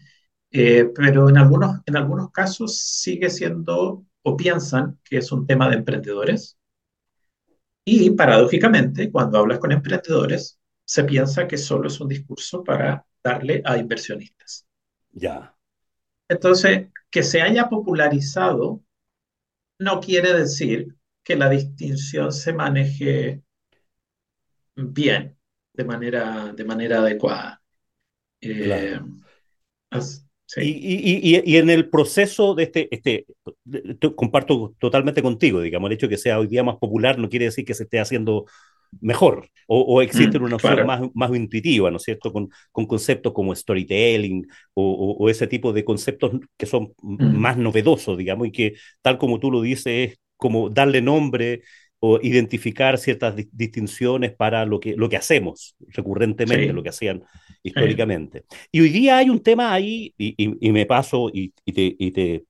Eh, 0.51 0.91
pero 0.95 1.29
en 1.29 1.37
algunos, 1.37 1.81
en 1.85 1.97
algunos 1.97 2.31
casos 2.31 2.79
sigue 2.79 3.29
siendo 3.29 4.05
o 4.23 4.35
piensan 4.37 4.99
que 5.03 5.17
es 5.17 5.31
un 5.31 5.45
tema 5.47 5.69
de 5.69 5.77
emprendedores. 5.77 6.57
Y 7.85 8.11
paradójicamente, 8.11 9.11
cuando 9.11 9.39
hablas 9.39 9.59
con 9.59 9.71
emprendedores, 9.71 10.59
se 10.85 11.03
piensa 11.03 11.47
que 11.47 11.57
solo 11.57 11.87
es 11.87 11.99
un 11.99 12.09
discurso 12.09 12.63
para 12.63 13.05
darle 13.23 13.61
a 13.65 13.77
inversionistas. 13.77 14.65
Ya. 15.11 15.55
Entonces, 16.27 16.87
que 17.09 17.23
se 17.23 17.41
haya 17.41 17.69
popularizado 17.69 18.83
no 19.79 19.99
quiere 19.99 20.33
decir 20.33 20.95
que 21.23 21.35
la 21.35 21.49
distinción 21.49 22.31
se 22.31 22.53
maneje 22.53 23.43
bien, 24.75 25.37
de 25.73 25.83
manera, 25.83 26.53
de 26.53 26.65
manera 26.65 26.99
adecuada. 26.99 27.61
Eh, 28.41 28.99
y, 30.57 31.55
en 31.57 31.69
el 31.69 31.89
proceso 31.89 32.55
de 32.55 32.63
este, 32.63 32.87
este 32.91 33.25
comparto 34.15 34.73
totalmente 34.79 35.21
contigo, 35.21 35.61
digamos, 35.61 35.89
el 35.89 35.93
hecho 35.95 36.07
de 36.07 36.11
que 36.11 36.17
sea 36.17 36.39
hoy 36.39 36.47
día 36.47 36.63
más 36.63 36.77
popular 36.77 37.17
no 37.17 37.29
quiere 37.29 37.45
decir 37.45 37.65
que 37.65 37.73
se 37.73 37.83
esté 37.83 37.99
haciendo 37.99 38.45
mejor 39.01 39.49
o, 39.67 40.01
existe 40.01 40.39
mm, 40.39 40.43
una 40.43 40.55
opción 40.55 40.85
más, 40.87 41.01
más 41.13 41.29
intuitiva, 41.35 41.91
¿no 41.91 41.97
es 41.97 42.03
cierto? 42.03 42.33
Con, 42.33 42.49
con 42.71 42.87
conceptos 42.87 43.33
como 43.33 43.53
storytelling 43.53 44.47
o, 44.73 45.29
ese 45.29 45.45
tipo 45.45 45.71
de 45.73 45.85
conceptos 45.85 46.31
que 46.57 46.65
son 46.65 46.93
mm. 47.01 47.37
más 47.37 47.55
novedosos, 47.55 48.17
digamos, 48.17 48.47
y 48.47 48.51
que 48.51 48.73
tal 49.03 49.19
como 49.19 49.39
tú 49.39 49.51
lo 49.51 49.61
dices, 49.61 50.11
es 50.11 50.19
como 50.37 50.69
darle 50.69 51.01
nombre 51.01 51.61
o 51.99 52.19
identificar 52.21 52.97
ciertas 52.97 53.35
distinciones 53.51 54.33
para 54.33 54.65
lo 54.65 54.79
que, 54.79 54.95
lo 54.95 55.09
que 55.09 55.17
hacemos 55.17 55.75
recurrentemente, 55.89 56.71
lo 56.71 56.81
que 56.81 56.89
hacían 56.89 57.23
históricamente. 57.61 58.45
Y 58.71 58.81
hoy 58.81 58.89
día 58.89 59.17
hay 59.17 59.29
un 59.29 59.41
tema 59.41 59.73
ahí, 59.73 60.13
y, 60.17 60.71
me 60.71 60.85
paso 60.85 61.29
y, 61.33 61.49
te, 61.49 61.95
y 61.97 62.11
te 62.11 62.45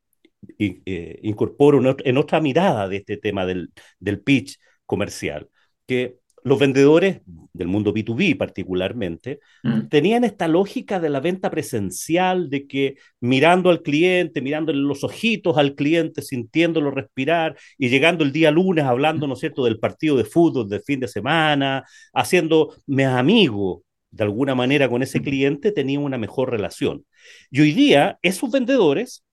eh, 0.58 1.20
incorporo 1.24 1.98
en 2.04 2.18
otra 2.18 2.42
mirada 2.42 2.88
de 2.88 2.98
este 2.98 3.18
tema 3.18 3.46
del, 3.46 3.72
del 4.00 4.22
pitch 4.22 4.60
comercial, 4.86 5.50
que 5.88 6.18
los 6.44 6.60
vendedores 6.60 7.22
del 7.54 7.68
mundo 7.68 7.94
B2B 7.94 8.38
particularmente, 8.38 9.40
mm. 9.64 9.88
tenían 9.90 10.24
esta 10.24 10.48
lógica 10.48 11.00
de 11.00 11.10
la 11.10 11.20
venta 11.20 11.50
presencial, 11.50 12.50
de 12.50 12.68
que 12.68 12.96
mirando 13.20 13.70
al 13.70 13.82
cliente, 13.82 14.42
mirándole 14.42 14.80
los 14.80 15.04
ojitos 15.04 15.58
al 15.58 15.76
cliente, 15.76 16.22
sintiéndolo 16.22 16.92
respirar 16.92 17.58
y 17.78 17.90
llegando 17.90 18.24
el 18.24 18.32
día 18.32 18.52
lunes 18.52 18.86
hablando, 18.86 19.28
¿no 19.28 19.34
es 19.34 19.40
cierto?, 19.40 19.66
del 19.66 19.80
partido 19.80 20.16
de 20.16 20.26
fútbol 20.26 20.70
del 20.70 20.82
fin 20.82 21.00
de 21.00 21.08
semana, 21.08 21.84
haciéndome 22.14 23.06
amigo 23.06 23.84
de 24.12 24.24
alguna 24.24 24.56
manera 24.56 24.90
con 24.90 25.04
ese 25.04 25.22
cliente, 25.22 25.72
tenía 25.72 26.00
una 26.00 26.18
mejor 26.18 26.50
relación. 26.50 27.06
Y 27.52 27.62
hoy 27.62 27.74
día 27.74 28.18
esos 28.22 28.52
vendedores 28.52 29.24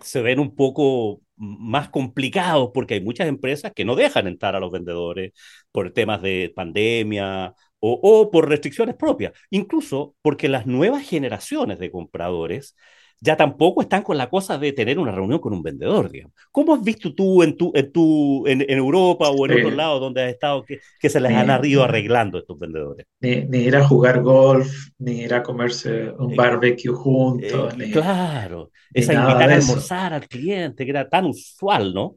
se 0.00 0.22
ven 0.22 0.38
un 0.38 0.54
poco 0.54 1.20
más 1.36 1.88
complicados 1.90 2.70
porque 2.74 2.94
hay 2.94 3.00
muchas 3.00 3.28
empresas 3.28 3.72
que 3.74 3.84
no 3.84 3.96
dejan 3.96 4.26
entrar 4.26 4.56
a 4.56 4.60
los 4.60 4.70
vendedores 4.72 5.32
por 5.72 5.92
temas 5.92 6.22
de 6.22 6.52
pandemia 6.54 7.54
o, 7.80 8.00
o, 8.02 8.30
por 8.30 8.48
restricciones 8.48 8.96
propias, 8.96 9.32
incluso 9.50 10.16
porque 10.22 10.48
las 10.48 10.66
nuevas 10.66 11.02
generaciones 11.08 11.78
de 11.78 11.90
compradores 11.90 12.76
ya 13.24 13.36
tampoco 13.36 13.80
están 13.80 14.02
con 14.02 14.18
la 14.18 14.28
cosa 14.28 14.58
de 14.58 14.72
tener 14.72 14.98
una 14.98 15.10
reunión 15.10 15.38
con 15.38 15.54
un 15.54 15.62
vendedor, 15.62 16.10
digamos. 16.10 16.36
¿Cómo 16.52 16.74
has 16.74 16.82
visto 16.82 17.14
tú 17.14 17.42
en, 17.42 17.56
tu, 17.56 17.72
en, 17.74 17.90
tu, 17.90 18.46
en, 18.46 18.62
Europa 18.68 19.30
o 19.30 19.46
en 19.46 19.52
otros 19.52 19.72
lados 19.72 20.00
donde 20.00 20.24
has 20.24 20.28
estado 20.28 20.62
que, 20.62 20.80
que 21.00 21.08
se 21.08 21.20
les 21.20 21.32
han 21.32 21.64
ido 21.64 21.82
arreglando 21.82 22.38
estos 22.38 22.58
vendedores? 22.58 23.06
Ni, 23.20 23.36
ni, 23.46 23.58
ir 23.60 23.76
a 23.76 23.88
jugar 23.88 24.20
golf, 24.20 24.70
ni 24.98 25.22
ir 25.22 25.32
a 25.32 25.42
comerse 25.42 26.10
un 26.10 26.32
eh, 26.32 26.36
barbecue 26.36 26.92
juntos. 26.92 27.74
Eh, 27.80 27.90
claro, 27.92 28.70
esa 28.92 29.14
invitar 29.14 29.50
a 29.50 29.54
almorzar 29.54 30.12
al 30.12 30.28
cliente, 30.28 30.84
que 30.84 30.90
era 30.90 31.08
tan 31.08 31.24
usual, 31.24 31.94
¿no? 31.94 32.16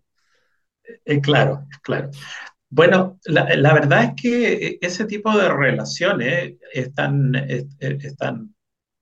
Eh, 1.05 1.21
claro, 1.21 1.63
claro. 1.81 2.09
Bueno, 2.69 3.17
la, 3.23 3.55
la, 3.55 3.73
verdad 3.73 4.03
es 4.03 4.21
que 4.21 4.77
ese 4.81 5.05
tipo 5.05 5.31
de 5.37 5.47
relaciones 5.47 6.55
están, 6.73 7.33
están 7.79 8.56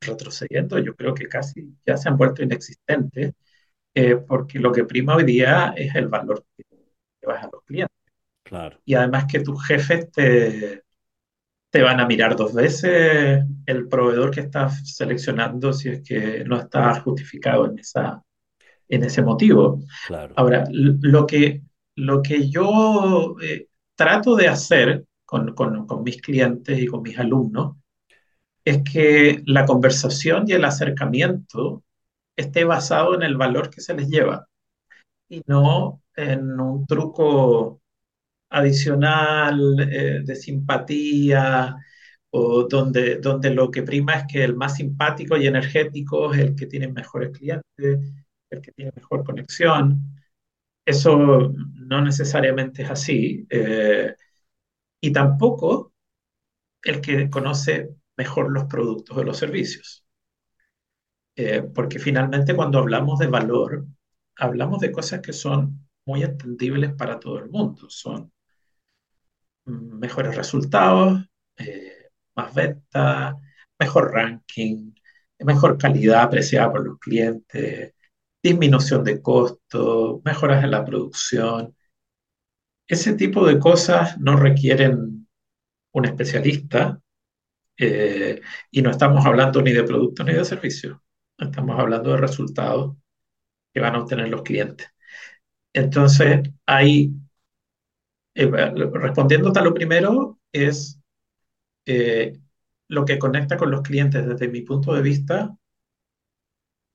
retrocediendo, 0.06 0.80
yo 0.80 0.96
creo 0.96 1.14
que 1.14 1.28
casi 1.28 1.76
ya 1.86 1.98
se 1.98 2.10
han 2.10 2.18
vuelto 2.18 2.44
inexistentes, 2.44 3.34
eh, 3.94 4.18
porque 4.18 4.60
lo 4.60 4.72
que 4.72 4.86
prima 4.86 5.16
hoy 5.16 5.24
día 5.24 5.74
es 5.76 5.96
el 5.96 6.08
valor 6.08 6.46
que, 6.56 6.64
vas 7.26 7.44
a 7.44 7.50
los 7.52 7.64
clientes. 7.64 7.96
Claro. 8.44 8.80
Y 8.86 8.94
además 8.94 9.26
que 9.26 9.40
tus 9.40 9.66
jefes 9.66 10.12
te, 10.12 10.84
te 11.76 11.82
van 11.82 12.00
a 12.00 12.06
mirar 12.06 12.36
dos 12.36 12.54
veces 12.54 13.44
el 13.66 13.88
proveedor 13.88 14.32
que 14.32 14.42
estás 14.42 14.96
seleccionando 14.96 15.74
si 15.74 15.90
es 15.90 16.02
que 16.08 16.44
no 16.46 16.58
está 16.58 17.02
justificado 17.02 17.66
en, 17.66 17.80
esa, 17.80 18.24
en 18.88 19.04
ese 19.04 19.22
motivo. 19.22 19.82
Claro. 20.08 20.34
Ahora, 20.38 20.66
lo 20.70 21.26
que, 21.26 21.64
lo 21.96 22.22
que 22.22 22.50
yo 22.50 23.36
eh, 23.42 23.68
trato 23.96 24.36
de 24.36 24.48
hacer 24.48 25.06
con, 25.26 25.54
con, 25.56 25.88
con, 25.88 26.04
mis 26.04 26.22
clientes 26.22 26.80
y 26.80 26.86
con 26.86 27.02
mis 27.02 27.18
alumnos 27.18 27.76
es 28.66 28.84
que 28.84 29.44
la 29.46 29.66
conversación 29.66 30.46
y 30.48 30.54
el 30.54 30.66
acercamiento 30.66 31.84
esté 32.36 32.66
basado 32.66 33.16
en 33.16 33.24
el 33.24 33.38
valor 33.38 33.70
que 33.70 33.82
se 33.82 33.94
les 33.94 34.10
lleva 34.10 34.48
y 35.30 35.42
no 35.48 36.02
en 36.16 36.60
un 36.60 36.86
truco 36.86 37.82
adicional 38.50 39.80
eh, 39.80 40.22
de 40.24 40.36
simpatía 40.36 41.76
o 42.32 42.64
donde, 42.68 43.18
donde 43.20 43.50
lo 43.52 43.72
que 43.72 43.84
prima 43.84 44.16
es 44.16 44.26
que 44.32 44.44
el 44.44 44.56
más 44.56 44.76
simpático 44.78 45.38
y 45.38 45.48
energético 45.48 46.34
es 46.34 46.40
el 46.42 46.56
que 46.56 46.68
tiene 46.68 46.88
mejores 46.90 47.38
clientes, 47.38 47.64
el 48.50 48.62
que 48.62 48.72
tiene 48.74 48.92
mejor 48.96 49.24
conexión. 49.24 50.02
Eso 50.86 51.54
no 51.76 52.02
necesariamente 52.02 52.84
es 52.84 52.92
así. 52.92 53.46
Eh, 53.50 54.16
y 55.02 55.12
tampoco 55.12 55.94
el 56.84 57.02
que 57.02 57.30
conoce 57.30 57.96
mejor 58.18 58.52
los 58.52 58.66
productos 58.66 59.18
o 59.18 59.24
los 59.24 59.38
servicios. 59.38 60.06
Eh, 61.36 61.62
porque 61.64 62.00
finalmente 62.00 62.56
cuando 62.56 62.80
hablamos 62.80 63.20
de 63.20 63.28
valor, 63.28 63.86
hablamos 64.38 64.80
de 64.80 64.92
cosas 64.92 65.22
que 65.22 65.34
son 65.34 65.88
muy 66.06 66.24
entendibles 66.24 66.94
para 66.94 67.20
todo 67.20 67.40
el 67.40 67.50
mundo. 67.50 67.90
Son 67.90 68.32
mejores 69.66 70.36
resultados, 70.36 71.26
eh, 71.58 72.10
más 72.36 72.54
ventas, 72.54 73.36
mejor 73.80 74.14
ranking, 74.14 74.94
mejor 75.40 75.78
calidad 75.78 76.24
apreciada 76.24 76.72
por 76.72 76.86
los 76.86 77.00
clientes, 77.00 77.94
disminución 78.42 79.04
de 79.04 79.22
costos, 79.22 80.22
mejoras 80.24 80.64
en 80.64 80.72
la 80.72 80.86
producción. 80.86 81.76
ese 82.88 83.14
tipo 83.14 83.46
de 83.46 83.60
cosas 83.60 84.18
no 84.20 84.36
requieren 84.38 85.28
un 85.92 86.06
especialista 86.06 87.02
eh, 87.78 88.42
y 88.72 88.82
no 88.82 88.90
estamos 88.92 89.26
hablando 89.26 89.62
ni 89.62 89.74
de 89.74 89.84
productos 89.84 90.26
ni 90.26 90.34
de 90.34 90.46
servicios, 90.46 90.98
estamos 91.38 91.80
hablando 91.80 92.12
de 92.12 92.18
resultados 92.18 92.96
que 93.74 93.82
van 93.82 93.96
a 93.96 94.02
obtener 94.02 94.30
los 94.30 94.44
clientes. 94.44 94.88
Entonces, 95.74 96.42
hay, 96.66 97.14
eh, 98.36 98.48
respondiéndote 98.94 99.60
a 99.60 99.64
lo 99.64 99.74
primero, 99.74 100.40
es 100.52 101.00
eh, 101.86 102.40
lo 102.90 103.06
que 103.06 103.20
conecta 103.20 103.58
con 103.58 103.72
los 103.72 103.82
clientes 103.84 104.28
desde 104.28 104.50
mi 104.50 104.62
punto 104.64 104.94
de 104.94 105.02
vista 105.02 105.58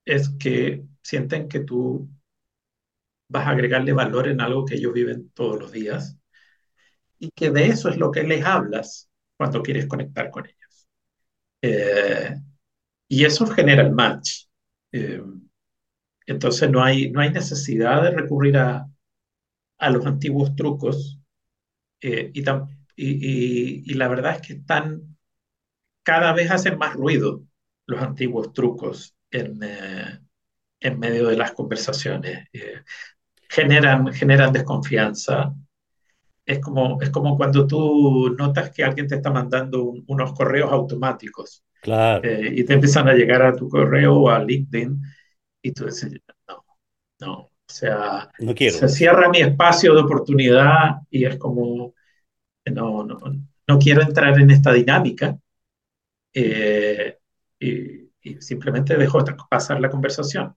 es 0.05 0.29
que 0.39 0.85
sienten 1.03 1.49
que 1.49 1.61
tú 1.61 2.09
vas 3.31 3.47
a 3.47 3.51
agregarle 3.53 3.95
valor 3.95 4.29
en 4.29 4.43
algo 4.43 4.67
que 4.67 4.75
ellos 4.75 4.93
viven 4.93 5.31
todos 5.31 5.59
los 5.59 5.73
días 5.73 6.19
y 7.21 7.31
que 7.31 7.51
de 7.51 7.67
eso 7.69 7.89
es 7.89 7.97
lo 7.97 8.11
que 8.11 8.25
les 8.25 8.45
hablas 8.45 9.09
cuando 9.37 9.63
quieres 9.63 9.87
conectar 9.87 10.31
con 10.31 10.47
ellos. 10.47 10.60
Eh, 11.63 12.35
y 13.09 13.25
eso 13.25 13.47
genera 13.47 13.83
el 13.83 13.93
match. 13.93 14.47
Eh, 14.93 15.23
entonces 16.27 16.71
no 16.71 16.83
hay, 16.83 17.11
no 17.11 17.21
hay 17.21 17.31
necesidad 17.31 18.03
de 18.03 18.11
recurrir 18.11 18.57
a, 18.59 18.89
a 19.79 19.91
los 19.91 20.07
antiguos 20.07 20.57
trucos 20.57 21.21
eh, 22.03 22.31
y, 22.35 22.43
y, 22.97 23.83
y, 23.93 23.95
la 23.95 24.09
verdad 24.09 24.37
es 24.37 24.47
que 24.47 24.55
están, 24.55 25.17
cada 26.03 26.33
vez 26.35 26.51
hacen 26.51 26.79
más 26.79 26.95
ruido 26.95 27.45
los 27.87 28.03
antiguos 28.03 28.53
trucos 28.53 29.17
en, 29.31 29.61
en 30.81 30.99
medio 30.99 31.27
de 31.29 31.37
las 31.37 31.53
conversaciones. 31.53 32.49
generan, 33.49 34.13
generan 34.13 34.53
desconfianza, 34.53 35.55
es 36.45 36.59
como, 36.59 37.01
es 37.01 37.11
como 37.11 37.37
cuando 37.37 37.67
tú 37.67 38.35
notas 38.37 38.71
que 38.71 38.85
alguien 38.85 39.07
te 39.07 39.17
está 39.17 39.31
mandando 39.31 39.95
unos 40.07 40.33
correos 40.33 40.73
automáticos. 40.73 41.65
Claro. 41.81 42.29
Eh, 42.29 42.53
y 42.57 42.65
te 42.65 42.75
empiezan 42.75 43.09
a 43.09 43.15
llegar 43.15 43.43
a 43.43 43.55
tu 43.55 43.69
correo 43.69 44.17
o 44.17 44.29
a 44.31 44.43
LinkedIn 44.43 45.01
y 45.63 45.73
tú 45.73 45.87
dices, 45.87 46.13
no, 46.49 46.65
no, 47.21 47.35
o 47.39 47.51
sea, 47.67 48.31
no 48.39 48.55
quiero. 48.55 48.77
se 48.77 48.89
cierra 48.89 49.29
mi 49.29 49.39
espacio 49.39 49.95
de 49.95 50.03
oportunidad 50.03 50.97
y 51.11 51.25
es 51.25 51.37
como, 51.37 51.95
no, 52.67 53.05
no, 53.05 53.19
no 53.67 53.79
quiero 53.79 54.03
entrar 54.03 54.39
en 54.39 54.51
esta 54.51 54.73
dinámica 54.73 55.39
eh, 56.33 57.19
y, 57.59 58.11
y, 58.23 58.41
simplemente 58.41 58.97
dejo 58.97 59.25
pasar 59.49 59.81
la 59.81 59.91
conversación. 59.91 60.55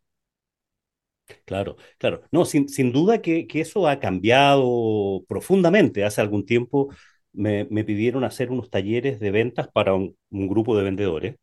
Claro, 1.46 1.78
claro. 1.98 2.22
No, 2.32 2.46
sin, 2.46 2.70
sin 2.70 2.92
duda 2.92 3.22
que, 3.22 3.48
que, 3.48 3.62
eso 3.62 3.88
ha 3.88 4.00
cambiado 4.00 5.24
profundamente. 5.28 6.04
Hace 6.04 6.22
algún 6.22 6.46
tiempo 6.46 6.94
me, 7.34 7.66
me 7.70 7.84
pidieron 7.84 8.24
hacer 8.24 8.52
unos 8.52 8.70
talleres 8.70 9.20
de 9.20 9.32
ventas 9.32 9.68
para 9.74 9.94
un, 9.94 10.16
un, 10.32 10.48
grupo 10.48 10.78
de 10.78 10.84
vendedores 10.84 11.36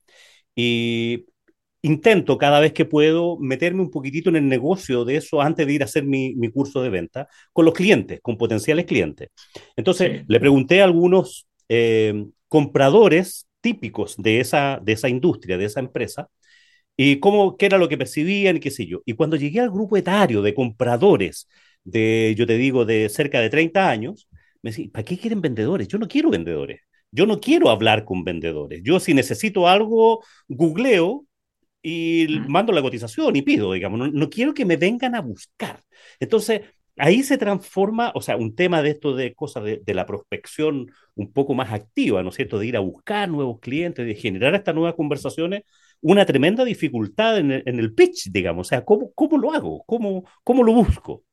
y 0.54 1.26
intento 1.82 2.38
cada 2.38 2.60
vez 2.60 2.72
que 2.72 2.84
puedo 2.84 3.38
meterme 3.38 3.82
un 3.82 3.90
poquitito 3.90 4.30
en 4.30 4.36
el 4.36 4.48
negocio 4.48 5.04
de 5.04 5.16
eso 5.16 5.40
antes 5.40 5.66
de 5.66 5.72
ir 5.72 5.82
a 5.82 5.86
hacer 5.86 6.04
mi, 6.04 6.34
mi 6.34 6.50
curso 6.50 6.82
de 6.82 6.90
venta 6.90 7.28
con 7.52 7.64
los 7.64 7.74
clientes, 7.74 8.20
con 8.22 8.36
potenciales 8.36 8.86
clientes. 8.86 9.30
Entonces, 9.76 10.20
sí. 10.20 10.24
le 10.28 10.40
pregunté 10.40 10.80
a 10.82 10.84
algunos 10.84 11.46
eh, 11.68 12.26
compradores 12.48 13.46
típicos 13.60 14.16
de 14.18 14.40
esa, 14.40 14.80
de 14.82 14.92
esa 14.92 15.08
industria, 15.08 15.58
de 15.58 15.66
esa 15.66 15.80
empresa, 15.80 16.28
y 17.02 17.18
cómo, 17.18 17.56
qué 17.56 17.64
era 17.64 17.78
lo 17.78 17.88
que 17.88 17.96
percibían 17.96 18.58
y 18.58 18.60
qué 18.60 18.70
sé 18.70 18.86
yo. 18.86 19.00
Y 19.06 19.14
cuando 19.14 19.36
llegué 19.36 19.60
al 19.60 19.70
grupo 19.70 19.96
etario 19.96 20.42
de 20.42 20.52
compradores 20.54 21.48
de, 21.82 22.34
yo 22.36 22.46
te 22.46 22.58
digo, 22.58 22.84
de 22.84 23.08
cerca 23.08 23.40
de 23.40 23.48
30 23.48 23.88
años, 23.88 24.28
me 24.60 24.70
decía, 24.70 24.86
¿para 24.92 25.04
qué 25.04 25.16
quieren 25.16 25.40
vendedores? 25.40 25.88
Yo 25.88 25.96
no 25.96 26.06
quiero 26.08 26.28
vendedores. 26.28 26.82
Yo 27.10 27.24
no 27.24 27.40
quiero 27.40 27.70
hablar 27.70 28.04
con 28.04 28.22
vendedores. 28.22 28.82
Yo 28.84 29.00
si 29.00 29.14
necesito 29.14 29.66
algo, 29.66 30.22
googleo 30.46 31.24
y 31.82 32.26
mando 32.48 32.70
la 32.72 32.82
cotización 32.82 33.34
y 33.34 33.42
pido, 33.42 33.72
digamos. 33.72 33.98
No, 33.98 34.08
no 34.08 34.28
quiero 34.28 34.52
que 34.52 34.66
me 34.66 34.76
vengan 34.76 35.14
a 35.14 35.22
buscar. 35.22 35.82
Entonces, 36.20 36.62
ahí 36.98 37.22
se 37.22 37.38
transforma, 37.38 38.12
o 38.14 38.20
sea, 38.20 38.36
un 38.36 38.54
tema 38.54 38.82
de 38.82 38.90
esto 38.90 39.16
de 39.16 39.34
cosas 39.34 39.64
de, 39.64 39.80
de, 39.82 39.94
la 39.94 40.04
prospección 40.04 40.90
un 41.14 41.32
poco 41.32 41.54
más 41.54 41.72
activa, 41.72 42.22
¿no 42.22 42.28
es 42.28 42.34
cierto? 42.34 42.58
De 42.58 42.66
ir 42.66 42.76
a 42.76 42.80
buscar 42.80 43.28
nuevos 43.30 43.58
clientes, 43.60 44.04
de 44.06 44.14
generar 44.14 44.54
estas 44.54 44.74
nuevas 44.74 44.94
conversaciones, 44.94 45.62
una 46.02 46.24
tremenda 46.26 46.64
dificultad 46.64 47.38
en 47.38 47.50
el, 47.52 47.62
en 47.66 47.78
el 47.78 47.94
pitch, 47.94 48.30
digamos. 48.30 48.66
O 48.66 48.70
sea, 48.70 48.84
¿cómo, 48.84 49.12
cómo 49.14 49.38
lo 49.38 49.52
hago? 49.52 49.84
¿Cómo, 49.86 50.24
¿Cómo 50.44 50.62
lo 50.62 50.72
busco? 50.74 51.24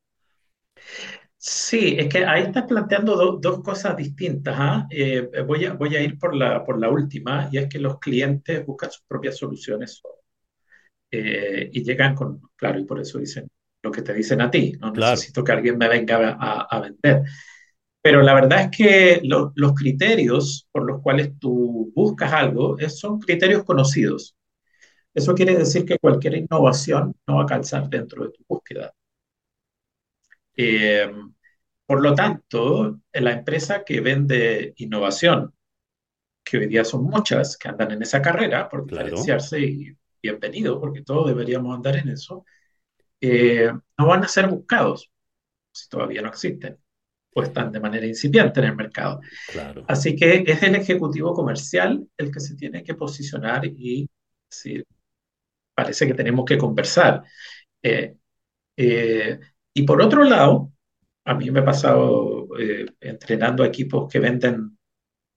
Sí, 1.39 1.95
es 1.99 2.09
que 2.09 2.25
ahí 2.25 2.43
estás 2.43 2.65
planteando 2.65 3.15
do, 3.15 3.37
dos 3.39 3.61
cosas 3.63 3.95
distintas. 3.97 4.85
¿eh? 4.91 5.29
Eh, 5.33 5.41
voy, 5.41 5.65
a, 5.65 5.73
voy 5.73 5.95
a 5.95 6.01
ir 6.01 6.17
por 6.17 6.35
la, 6.35 6.63
por 6.65 6.79
la 6.79 6.89
última, 6.89 7.49
y 7.51 7.57
es 7.57 7.67
que 7.69 7.79
los 7.79 7.99
clientes 7.99 8.65
buscan 8.65 8.91
sus 8.91 9.03
propias 9.07 9.37
soluciones 9.37 10.01
eh, 11.11 11.69
y 11.71 11.83
llegan 11.83 12.15
con, 12.15 12.41
claro, 12.55 12.79
y 12.79 12.85
por 12.85 12.99
eso 12.99 13.19
dicen 13.19 13.47
lo 13.83 13.91
que 13.91 14.01
te 14.01 14.13
dicen 14.13 14.41
a 14.41 14.51
ti, 14.51 14.73
no 14.79 14.91
claro. 14.91 15.11
necesito 15.11 15.43
que 15.43 15.51
alguien 15.51 15.77
me 15.77 15.87
venga 15.87 16.37
a, 16.39 16.61
a 16.63 16.81
vender. 16.81 17.23
Pero 18.01 18.23
la 18.23 18.35
verdad 18.35 18.63
es 18.63 18.77
que 18.77 19.21
lo, 19.25 19.53
los 19.55 19.73
criterios 19.75 20.69
por 20.71 20.85
los 20.87 21.01
cuales 21.01 21.39
tú 21.39 21.91
buscas 21.95 22.33
algo 22.33 22.79
es, 22.79 22.99
son 22.99 23.19
criterios 23.19 23.65
conocidos. 23.65 24.36
Eso 25.17 25.33
quiere 25.33 25.55
decir 25.55 25.83
que 25.83 25.97
cualquier 25.97 26.35
innovación 26.35 27.15
no 27.25 27.37
va 27.37 27.41
a 27.41 27.47
calzar 27.47 27.89
dentro 27.89 28.23
de 28.23 28.29
tu 28.29 28.43
búsqueda. 28.47 28.93
Eh, 30.55 31.11
por 31.87 32.03
lo 32.03 32.13
tanto, 32.13 32.99
la 33.13 33.31
empresa 33.31 33.83
que 33.83 33.99
vende 33.99 34.75
innovación, 34.77 35.55
que 36.43 36.59
hoy 36.59 36.67
día 36.67 36.85
son 36.85 37.05
muchas 37.05 37.57
que 37.57 37.67
andan 37.67 37.93
en 37.93 38.03
esa 38.03 38.21
carrera 38.21 38.69
por 38.69 38.85
claro. 38.85 39.05
diferenciarse 39.05 39.59
y 39.59 39.97
bienvenido, 40.21 40.79
porque 40.79 41.01
todos 41.01 41.29
deberíamos 41.29 41.75
andar 41.75 41.95
en 41.95 42.09
eso, 42.09 42.45
eh, 43.19 43.71
no 43.97 44.05
van 44.05 44.23
a 44.23 44.27
ser 44.27 44.45
buscados 44.45 45.11
si 45.71 45.89
todavía 45.89 46.21
no 46.21 46.27
existen 46.27 46.77
o 47.33 47.41
están 47.41 47.71
de 47.71 47.79
manera 47.79 48.05
incipiente 48.05 48.59
en 48.59 48.67
el 48.67 48.75
mercado. 48.75 49.19
Claro. 49.51 49.83
Así 49.87 50.15
que 50.15 50.43
es 50.45 50.61
el 50.61 50.75
ejecutivo 50.75 51.33
comercial 51.33 52.07
el 52.17 52.31
que 52.31 52.39
se 52.39 52.55
tiene 52.55 52.83
que 52.83 52.93
posicionar 52.93 53.65
y 53.65 54.07
decir, 54.47 54.85
parece 55.77 56.07
que 56.07 56.15
tenemos 56.15 56.43
que 56.43 56.57
conversar. 56.57 57.23
Eh, 57.83 58.17
eh, 58.77 59.39
y 59.73 59.83
por 59.83 60.01
otro 60.01 60.23
lado, 60.23 60.73
a 61.25 61.35
mí 61.35 61.51
me 61.51 61.59
ha 61.59 61.65
pasado 61.65 62.47
eh, 62.59 62.87
entrenando 62.99 63.63
equipos 63.63 64.11
que 64.11 64.19
venden 64.19 64.79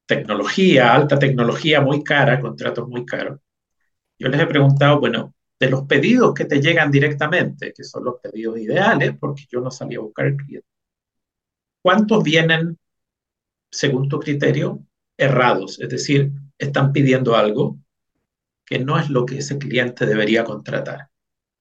tecnología, 0.06 0.94
alta 0.94 1.18
tecnología 1.18 1.82
muy 1.82 2.02
cara, 2.02 2.40
contratos 2.40 2.88
muy 2.88 3.04
caros. 3.04 3.38
Yo 4.18 4.28
les 4.28 4.40
he 4.40 4.46
preguntado, 4.46 5.00
bueno, 5.00 5.34
de 5.58 5.70
los 5.70 5.82
pedidos 5.82 6.32
que 6.34 6.46
te 6.46 6.60
llegan 6.62 6.90
directamente, 6.90 7.74
que 7.74 7.84
son 7.84 8.04
los 8.04 8.14
pedidos 8.22 8.58
ideales, 8.58 9.12
porque 9.20 9.44
yo 9.50 9.60
no 9.60 9.70
salí 9.70 9.96
a 9.96 10.00
buscar 10.00 10.26
el 10.26 10.36
cliente, 10.36 10.68
¿cuántos 11.82 12.24
vienen, 12.24 12.78
según 13.70 14.08
tu 14.08 14.18
criterio, 14.18 14.86
errados? 15.18 15.78
Es 15.80 15.90
decir, 15.90 16.32
están 16.58 16.92
pidiendo 16.92 17.36
algo 17.36 17.78
que 18.70 18.78
no 18.78 18.98
es 19.00 19.10
lo 19.10 19.26
que 19.26 19.38
ese 19.38 19.58
cliente 19.58 20.06
debería 20.06 20.44
contratar, 20.44 21.08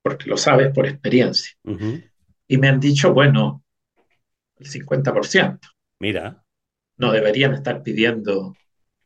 porque 0.04 0.30
lo 0.30 0.38
sabes 0.38 0.72
por 0.72 0.86
experiencia. 0.86 1.58
Uh 1.64 1.72
-huh. 1.72 2.12
Y 2.48 2.58
me 2.58 2.68
han 2.68 2.80
dicho, 2.80 3.14
bueno, 3.14 3.64
el 4.58 4.68
50%. 4.68 5.60
Mira. 6.00 6.44
No 6.98 7.12
deberían 7.12 7.54
estar 7.54 7.82
pidiendo 7.82 8.56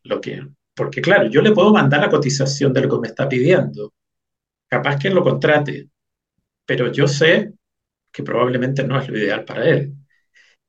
lo 0.04 0.20
que... 0.20 0.46
Porque 0.76 1.02
claro, 1.02 1.30
yo 1.30 1.42
le 1.42 1.52
puedo 1.52 1.72
mandar 1.72 2.02
la 2.02 2.10
cotización 2.10 2.74
de 2.74 2.82
lo 2.82 2.90
que 2.90 3.00
me 3.00 3.08
está 3.08 3.30
pidiendo. 3.30 3.94
Capaz 4.68 5.00
que 5.00 5.10
lo 5.10 5.24
contrate, 5.24 5.88
pero 6.66 6.92
yo 6.92 7.08
sé 7.08 7.54
que 8.12 8.24
probablemente 8.24 8.84
no 8.84 9.00
es 9.00 9.08
lo 9.08 9.18
ideal 9.18 9.46
para 9.46 9.66
él. 9.70 9.94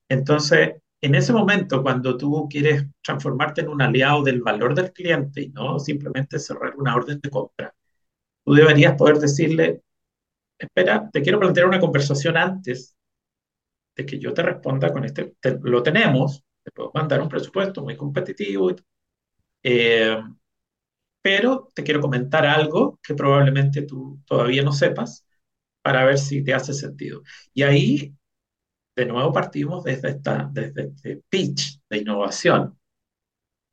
Entonces, 0.09 0.75
en 1.05 1.15
ese 1.15 1.33
momento, 1.33 1.83
cuando 1.83 2.17
tú 2.17 2.49
quieres 2.51 2.87
transformarte 3.03 3.61
en 3.63 3.69
un 3.69 3.83
aliado 3.83 4.23
del 4.23 4.41
valor 4.43 4.75
del 4.75 4.93
cliente 4.93 5.43
y 5.43 5.49
no 5.51 5.79
simplemente 5.79 6.39
cerrar 6.39 6.75
una 6.77 6.97
orden 6.97 7.21
de 7.21 7.31
compra, 7.31 7.75
tú 8.45 8.55
deberías 8.55 8.97
poder 8.97 9.19
decirle, 9.19 9.83
espera, 10.59 11.11
te 11.13 11.23
quiero 11.23 11.41
plantear 11.41 11.67
una 11.69 11.81
conversación 11.81 12.37
antes 12.37 12.97
de 13.97 14.07
que 14.07 14.19
yo 14.19 14.33
te 14.35 14.43
responda 14.43 14.93
con 14.93 15.05
este, 15.05 15.35
te, 15.41 15.59
lo 15.63 15.83
tenemos, 15.83 16.45
te 16.63 16.71
puedo 16.73 16.91
mandar 16.95 17.21
un 17.23 17.29
presupuesto 17.29 17.83
muy 17.83 17.97
competitivo, 17.97 18.75
eh, 19.63 20.19
pero 21.23 21.71
te 21.75 21.83
quiero 21.83 22.01
comentar 22.01 22.45
algo 22.47 22.99
que 23.03 23.15
probablemente 23.15 23.83
tú 23.83 24.21
todavía 24.27 24.63
no 24.63 24.73
sepas 24.73 25.27
para 25.83 26.05
ver 26.05 26.19
si 26.19 26.45
te 26.45 26.55
hace 26.55 26.75
sentido. 26.75 27.23
Y 27.55 27.63
ahí, 27.63 28.15
de 28.97 29.07
nuevo, 29.07 29.33
partimos 29.33 29.85
desde, 29.85 30.11
esta, 30.11 30.49
desde 30.53 30.89
este 30.89 31.23
pitch 31.29 31.81
de 31.89 31.99
innovación, 31.99 32.79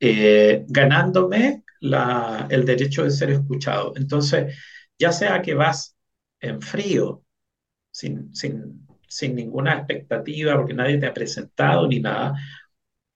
eh, 0.00 0.64
ganándome 0.68 1.64
la, 1.80 2.46
el 2.50 2.64
derecho 2.64 3.04
de 3.04 3.10
ser 3.10 3.30
escuchado. 3.30 3.92
Entonces, 3.96 4.56
ya 4.98 5.12
sea 5.12 5.42
que 5.42 5.54
vas 5.54 5.96
en 6.40 6.60
frío, 6.60 7.22
sin, 7.90 8.34
sin, 8.34 8.86
sin 9.08 9.34
ninguna 9.36 9.74
expectativa 9.74 10.56
porque 10.56 10.74
nadie 10.74 10.98
te 10.98 11.06
ha 11.06 11.14
presentado 11.14 11.86
ni 11.88 12.00
nada, 12.00 12.34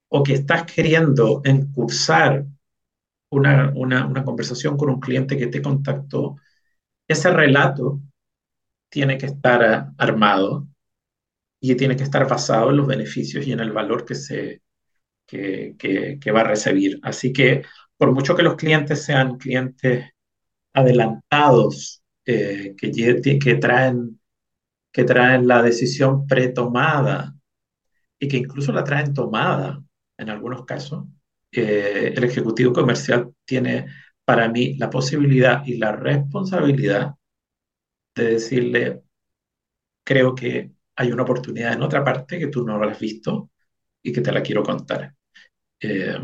o 0.09 0.23
que 0.23 0.35
estás 0.35 0.65
queriendo 0.65 1.43
encursar 1.45 2.47
una, 3.31 3.73
una, 3.75 4.07
una 4.07 4.25
conversación 4.25 4.77
con 4.77 4.91
un 4.91 5.01
cliente 5.01 5.37
que 5.37 5.49
te 5.49 5.63
contactó, 5.63 6.37
ese 7.09 7.31
relato 7.31 8.01
tiene 8.89 9.19
que 9.19 9.27
estar 9.27 9.93
armado 9.99 10.69
y 11.61 11.75
tiene 11.75 11.97
que 11.97 12.05
estar 12.05 12.29
basado 12.29 12.71
en 12.71 12.77
los 12.77 12.87
beneficios 12.87 13.47
y 13.47 13.53
en 13.53 13.61
el 13.61 13.73
valor 13.73 14.05
que, 14.05 14.15
se, 14.15 14.63
que, 15.27 16.33
va 16.35 16.41
a 16.41 16.45
recibir. 16.45 16.99
Así 17.03 17.33
que 17.33 17.63
por 17.97 18.13
mucho 18.13 18.37
que 18.37 18.43
los 18.43 18.57
clientes 18.57 19.05
sean 19.05 19.39
clientes 19.39 20.11
adelantados, 20.73 22.03
eh, 22.27 22.75
que, 22.77 23.39
que, 23.39 23.55
traen, 23.57 24.21
que 24.93 25.05
traen 25.05 25.47
la 25.47 25.63
decisión 25.63 26.27
pretomada 26.27 27.35
y 28.19 28.29
que 28.29 28.39
incluso 28.39 28.73
la 28.73 28.85
traen 28.85 29.15
tomada 29.15 29.83
en 30.19 30.31
algunos 30.31 30.65
casos, 30.65 31.07
eh, 31.53 32.13
el 32.17 32.25
ejecutivo 32.25 32.73
comercial 32.73 33.33
tiene 33.45 33.87
para 34.25 34.49
mí 34.49 34.75
la 34.77 34.91
posibilidad 34.91 35.65
y 35.67 35.77
la 35.79 35.93
responsabilidad 35.93 37.15
de 38.15 38.25
decirle, 38.33 39.03
creo 40.05 40.35
que 40.35 40.76
hay 40.97 41.13
una 41.13 41.23
oportunidad 41.23 41.75
en 41.75 41.83
otra 41.83 42.03
parte 42.03 42.39
que 42.39 42.49
tú 42.49 42.65
no 42.65 42.83
has 42.83 42.99
visto 42.99 43.51
y 44.03 44.13
que 44.13 44.21
te 44.21 44.33
la 44.33 44.43
quiero 44.43 44.63
contar. 44.63 45.15
Eh, 45.81 46.19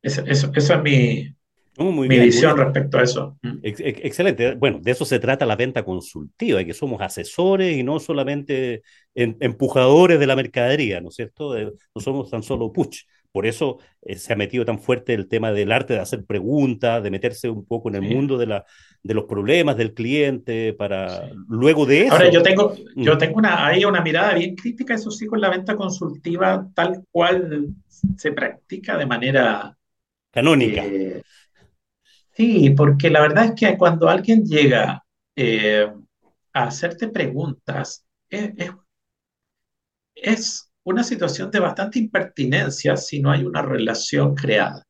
eso, 0.00 0.22
es 0.54 0.82
mi, 0.82 1.34
mi 1.78 2.18
visión 2.18 2.56
respecto 2.56 2.98
a 2.98 3.02
eso. 3.02 3.38
Mm. 3.42 3.58
excelente. 3.62 4.54
Bueno, 4.54 4.78
de 4.80 4.90
eso 4.92 5.04
se 5.04 5.18
trata 5.18 5.46
la 5.46 5.56
venta 5.56 5.82
consultiva, 5.82 6.58
de 6.58 6.66
que 6.66 6.74
somos 6.74 7.00
asesores 7.00 7.76
y 7.76 7.82
no 7.82 7.98
solamente 7.98 8.82
empujadores 9.14 10.20
de 10.20 10.26
la 10.26 10.36
mercadería, 10.36 11.00
¿no 11.00 11.08
es 11.08 11.16
cierto? 11.16 11.54
no 11.56 12.00
somos 12.00 12.30
tan 12.30 12.42
solo 12.42 12.72
push. 12.72 13.02
Por 13.32 13.46
eso 13.46 13.78
eh, 14.02 14.16
se 14.16 14.32
ha 14.32 14.36
metido 14.36 14.64
tan 14.64 14.78
fuerte 14.78 15.12
el 15.12 15.26
tema 15.26 15.50
del 15.50 15.72
arte 15.72 15.94
de 15.94 15.98
hacer 15.98 16.24
preguntas, 16.24 17.02
de 17.02 17.10
meterse 17.10 17.48
un 17.50 17.66
poco 17.66 17.88
en 17.88 17.96
el 17.96 18.02
mundo 18.02 18.38
de, 18.38 18.46
la, 18.46 18.64
de 19.04 19.12
los 19.12 19.24
problemas 19.24 19.76
del 19.76 19.92
cliente, 19.92 20.72
para 20.72 21.30
luego 21.46 21.84
de 21.84 22.06
eso. 22.06 22.14
Ahora, 22.14 22.30
yo 22.30 22.42
tengo, 22.42 22.74
yo 22.96 23.18
tengo 23.18 23.36
una, 23.36 23.66
ahí 23.66 23.84
una 23.84 24.00
mirada 24.00 24.32
bien 24.32 24.56
crítica, 24.56 24.94
eso 24.94 25.10
sí, 25.10 25.26
con 25.26 25.42
la 25.42 25.50
venta 25.50 25.76
consultiva, 25.76 26.66
tal 26.74 27.04
cual 27.10 27.68
se 28.16 28.32
practica 28.32 28.96
de 28.96 29.04
manera. 29.04 29.76
Canónica. 30.32 30.86
Eh, 30.86 31.22
sí, 32.32 32.70
porque 32.70 33.10
la 33.10 33.20
verdad 33.20 33.44
es 33.44 33.52
que 33.52 33.76
cuando 33.76 34.08
alguien 34.08 34.42
llega 34.42 35.04
eh, 35.36 35.86
a 36.54 36.64
hacerte 36.64 37.08
preguntas, 37.08 38.06
es, 38.30 38.52
es 40.14 40.72
una 40.82 41.04
situación 41.04 41.50
de 41.50 41.60
bastante 41.60 41.98
impertinencia 41.98 42.96
si 42.96 43.20
no 43.20 43.30
hay 43.30 43.44
una 43.44 43.60
relación 43.60 44.34
creada. 44.34 44.82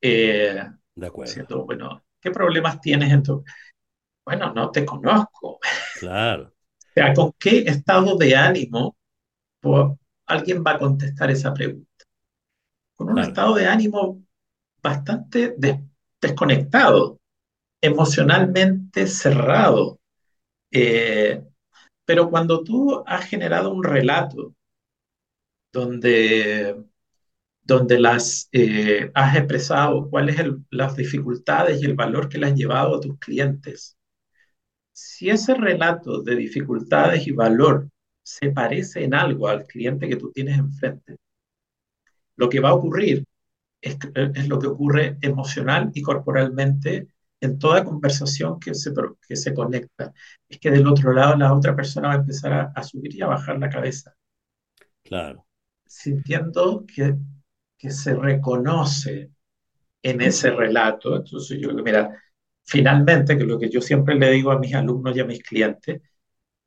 Eh, 0.00 0.58
de 0.94 1.06
acuerdo. 1.06 1.66
bueno, 1.66 2.02
¿qué 2.22 2.30
problemas 2.30 2.80
tienes 2.80 3.12
en 3.12 3.22
tu... 3.22 3.44
Bueno, 4.24 4.52
no 4.54 4.70
te 4.70 4.86
conozco. 4.86 5.58
Claro. 5.98 6.44
o 6.44 6.92
sea, 6.94 7.12
¿con 7.12 7.32
qué 7.38 7.64
estado 7.66 8.16
de 8.16 8.36
ánimo 8.36 8.96
alguien 10.26 10.62
va 10.64 10.72
a 10.72 10.78
contestar 10.78 11.30
esa 11.30 11.52
pregunta? 11.52 12.04
Con 12.94 13.10
un 13.10 13.18
estado 13.18 13.56
de 13.56 13.66
ánimo 13.66 14.22
bastante 14.80 15.56
desconectado, 16.20 17.18
emocionalmente 17.80 19.06
cerrado. 19.06 19.98
Eh, 20.70 21.42
pero 22.04 22.30
cuando 22.30 22.62
tú 22.62 23.02
has 23.06 23.26
generado 23.26 23.72
un 23.72 23.82
relato 23.82 24.54
donde, 25.72 26.84
donde 27.62 27.98
las, 28.00 28.48
eh, 28.52 29.10
has 29.14 29.36
expresado 29.36 30.08
cuáles 30.10 30.36
son 30.36 30.66
las 30.70 30.96
dificultades 30.96 31.80
y 31.82 31.86
el 31.86 31.94
valor 31.94 32.28
que 32.28 32.38
le 32.38 32.46
has 32.48 32.54
llevado 32.54 32.96
a 32.96 33.00
tus 33.00 33.18
clientes, 33.18 33.96
si 34.92 35.30
ese 35.30 35.54
relato 35.54 36.22
de 36.22 36.36
dificultades 36.36 37.26
y 37.26 37.32
valor 37.32 37.88
se 38.22 38.50
parece 38.50 39.04
en 39.04 39.14
algo 39.14 39.48
al 39.48 39.66
cliente 39.66 40.08
que 40.08 40.16
tú 40.16 40.30
tienes 40.32 40.58
enfrente, 40.58 41.16
lo 42.36 42.48
que 42.48 42.60
va 42.60 42.70
a 42.70 42.74
ocurrir 42.74 43.24
es, 43.80 43.98
es 44.14 44.48
lo 44.48 44.58
que 44.58 44.66
ocurre 44.68 45.18
emocional 45.22 45.90
y 45.94 46.02
corporalmente 46.02 47.08
en 47.42 47.58
toda 47.58 47.84
conversación 47.84 48.60
que 48.60 48.72
se, 48.72 48.92
que 49.26 49.34
se 49.36 49.52
conecta, 49.52 50.12
es 50.48 50.58
que 50.60 50.70
del 50.70 50.86
otro 50.86 51.12
lado 51.12 51.36
la 51.36 51.52
otra 51.52 51.74
persona 51.74 52.08
va 52.08 52.14
a 52.14 52.18
empezar 52.18 52.72
a, 52.74 52.82
subir 52.84 53.14
y 53.16 53.20
a 53.20 53.26
bajar 53.26 53.58
la 53.58 53.68
cabeza. 53.68 54.14
Claro. 55.02 55.44
Sintiendo 55.84 56.86
que, 56.86 57.16
que 57.82 57.90
se 57.90 58.14
reconoce 58.14 59.32
en 60.02 60.22
ese 60.22 60.50
relato. 60.52 61.16
Entonces 61.16 61.58
yo 61.60 61.70
digo, 61.70 61.82
mira, 61.82 62.22
finalmente, 62.64 63.36
que 63.38 63.44
lo 63.44 63.58
que 63.58 63.70
yo 63.70 63.80
siempre 63.82 64.14
le 64.16 64.30
digo 64.32 64.52
a 64.52 64.60
mis 64.60 64.74
alumnos 64.74 65.16
y 65.16 65.20
a 65.20 65.24
mis 65.26 65.42
clientes, 65.42 66.02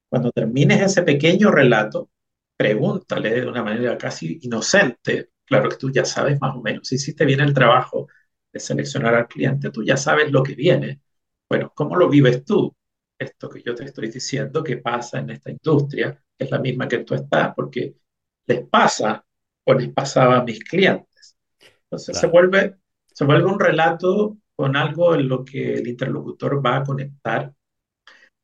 cuando 0.10 0.32
termines 0.32 0.82
ese 0.82 1.04
pequeño 1.04 1.52
relato, 1.52 2.12
pregúntale 2.58 3.42
de 3.42 3.48
una 3.48 3.64
manera 3.64 3.98
casi 3.98 4.40
inocente, 4.44 5.32
claro 5.46 5.70
que 5.70 5.78
tú 5.78 5.92
ya 5.92 6.06
sabes 6.06 6.40
más 6.42 6.56
o 6.56 6.62
menos, 6.62 6.88
si 6.88 6.96
hiciste 6.96 7.26
bien 7.26 7.42
el 7.42 7.54
trabajo, 7.54 8.08
de 8.54 8.60
seleccionar 8.60 9.16
al 9.16 9.28
cliente, 9.28 9.72
tú 9.72 9.84
ya 9.84 9.98
sabes 9.98 10.32
lo 10.32 10.44
que 10.44 10.56
viene. 10.56 11.02
Bueno, 11.50 11.74
¿cómo 11.76 11.96
lo 11.98 12.10
vives 12.10 12.46
tú? 12.46 12.76
Esto 13.20 13.50
que 13.50 13.64
yo 13.64 13.76
te 13.76 13.86
estoy 13.86 14.10
diciendo 14.10 14.64
que 14.64 14.78
pasa 14.78 15.20
en 15.20 15.32
esta 15.32 15.52
industria, 15.52 16.22
es 16.38 16.52
la 16.52 16.60
misma 16.60 16.88
que 16.88 17.00
tú 17.00 17.16
estás, 17.16 17.54
porque 17.56 17.96
les 18.48 18.68
pasa 18.70 19.25
o 19.66 19.74
les 19.74 19.90
pasaba 19.90 20.38
a 20.38 20.44
mis 20.44 20.64
clientes. 20.64 21.38
Entonces 21.84 22.18
se, 22.18 22.28
vuelve, 22.28 22.76
se 23.08 23.26
vuelve 23.26 23.46
un 23.46 23.60
relato 23.60 24.38
con 24.56 24.76
algo 24.76 25.16
en 25.16 25.28
lo 25.28 25.44
que 25.44 25.76
el 25.76 25.88
interlocutor 25.88 26.66
va 26.66 26.78
a 26.78 26.84
conectar, 26.84 27.54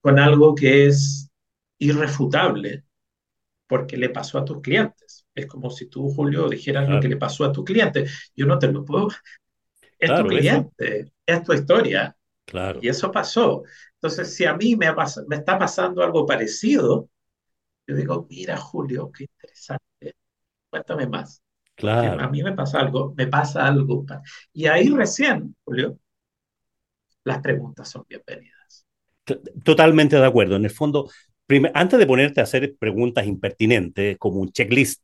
con 0.01 0.19
algo 0.19 0.53
que 0.55 0.87
es 0.87 1.29
irrefutable, 1.79 2.83
porque 3.67 3.97
le 3.97 4.09
pasó 4.09 4.37
a 4.37 4.45
tus 4.45 4.61
clientes. 4.61 5.25
Es 5.33 5.45
como 5.45 5.69
si 5.69 5.87
tú, 5.87 6.09
Julio, 6.09 6.49
dijeras 6.49 6.89
lo 6.89 6.99
que 6.99 7.07
le 7.07 7.17
pasó 7.17 7.45
a 7.45 7.51
tu 7.51 7.63
cliente. 7.63 8.05
Yo 8.35 8.45
no 8.45 8.59
te 8.59 8.71
lo 8.71 8.83
puedo, 8.83 9.07
es 9.97 10.13
tu 10.13 10.27
cliente, 10.27 11.13
es 11.25 11.43
tu 11.43 11.53
historia. 11.53 12.15
Claro. 12.45 12.79
Y 12.81 12.89
eso 12.89 13.11
pasó. 13.11 13.63
Entonces, 13.93 14.35
si 14.35 14.45
a 14.45 14.55
mí 14.55 14.75
me, 14.75 14.87
me 15.27 15.35
está 15.37 15.57
pasando 15.57 16.03
algo 16.03 16.25
parecido, 16.25 17.09
yo 17.87 17.95
digo, 17.95 18.27
mira, 18.29 18.57
Julio, 18.57 19.11
qué 19.11 19.25
interesante. 19.25 19.90
Cuéntame 20.71 21.05
más. 21.05 21.43
Claro. 21.75 22.21
A 22.21 22.29
mí 22.29 22.41
me 22.41 22.53
pasa 22.53 22.79
algo, 22.79 23.13
me 23.15 23.27
pasa 23.27 23.67
algo. 23.67 24.05
Y 24.53 24.67
ahí 24.67 24.89
recién, 24.89 25.55
Julio, 25.63 25.99
las 27.23 27.39
preguntas 27.41 27.89
son 27.89 28.05
bienvenidas. 28.07 28.85
Totalmente 29.63 30.15
de 30.15 30.25
acuerdo. 30.25 30.55
En 30.55 30.63
el 30.63 30.71
fondo, 30.71 31.09
antes 31.73 31.99
de 31.99 32.07
ponerte 32.07 32.39
a 32.39 32.43
hacer 32.43 32.75
preguntas 32.79 33.25
impertinentes, 33.25 34.17
como 34.17 34.39
un 34.39 34.51
checklist 34.51 35.03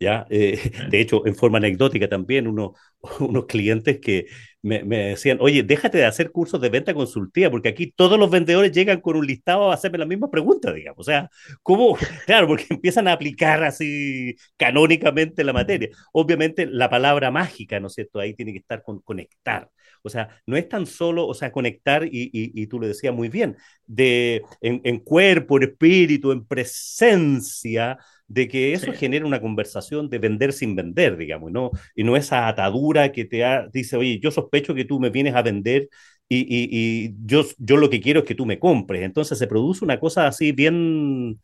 ¿ya? 0.00 0.26
Eh, 0.30 0.72
de 0.90 1.00
hecho, 1.00 1.26
en 1.26 1.36
forma 1.36 1.58
anecdótica 1.58 2.08
también, 2.08 2.48
uno, 2.48 2.74
unos 3.20 3.46
clientes 3.46 4.00
que 4.00 4.26
me, 4.62 4.82
me, 4.84 4.96
decían, 5.10 5.38
oye, 5.40 5.62
déjate 5.62 5.98
de 5.98 6.04
hacer 6.06 6.30
cursos 6.32 6.60
de 6.60 6.68
venta 6.70 6.94
consultiva, 6.94 7.50
porque 7.50 7.68
aquí 7.68 7.92
todos 7.92 8.18
los 8.18 8.30
vendedores 8.30 8.72
llegan 8.72 9.00
con 9.00 9.16
un 9.16 9.26
listado 9.26 9.70
a 9.70 9.74
hacerme 9.74 9.98
la 9.98 10.06
misma 10.06 10.30
pregunta, 10.30 10.72
digamos. 10.72 11.00
O 11.00 11.04
sea, 11.04 11.30
¿cómo? 11.62 11.96
Claro, 12.26 12.46
porque 12.48 12.66
empiezan 12.70 13.08
a 13.08 13.12
aplicar 13.12 13.62
así 13.64 14.36
canónicamente 14.56 15.44
la 15.44 15.52
materia. 15.52 15.90
Obviamente, 16.12 16.66
la 16.66 16.88
palabra 16.90 17.30
mágica, 17.30 17.80
¿no 17.80 17.88
es 17.88 17.94
cierto? 17.94 18.20
Ahí 18.20 18.34
tiene 18.34 18.52
que 18.52 18.58
estar 18.58 18.82
con 18.82 19.00
conectar. 19.00 19.70
O 20.02 20.08
sea, 20.08 20.28
no 20.46 20.56
es 20.56 20.68
tan 20.68 20.86
solo, 20.86 21.26
o 21.26 21.34
sea, 21.34 21.52
conectar, 21.52 22.04
y, 22.06 22.30
y, 22.32 22.62
y 22.62 22.66
tú 22.66 22.80
lo 22.80 22.86
decías 22.86 23.14
muy 23.14 23.28
bien, 23.28 23.56
de, 23.86 24.42
en, 24.62 24.80
en 24.84 24.98
cuerpo, 25.00 25.58
en 25.58 25.64
espíritu, 25.64 26.32
en 26.32 26.46
presencia, 26.46 27.98
de 28.30 28.46
que 28.46 28.72
eso 28.72 28.92
genera 28.92 29.26
una 29.26 29.40
conversación 29.40 30.08
de 30.08 30.18
vender 30.18 30.52
sin 30.52 30.76
vender, 30.76 31.16
digamos, 31.16 31.50
¿no? 31.50 31.72
y 31.96 32.04
no 32.04 32.16
esa 32.16 32.46
atadura 32.46 33.10
que 33.10 33.24
te 33.24 33.44
dice, 33.72 33.96
oye, 33.96 34.20
yo 34.20 34.30
sospecho 34.30 34.72
que 34.72 34.84
tú 34.84 35.00
me 35.00 35.10
vienes 35.10 35.34
a 35.34 35.42
vender 35.42 35.88
y, 36.28 36.46
y, 36.48 37.16
yo, 37.24 37.44
yo 37.58 37.76
lo 37.76 37.90
que 37.90 38.00
quiero 38.00 38.20
es 38.20 38.26
que 38.26 38.36
tú 38.36 38.46
me 38.46 38.60
compres. 38.60 39.02
Entonces 39.02 39.36
se 39.36 39.48
produce 39.48 39.84
una 39.84 39.98
cosa 39.98 40.28
así 40.28 40.52
bien 40.52 41.40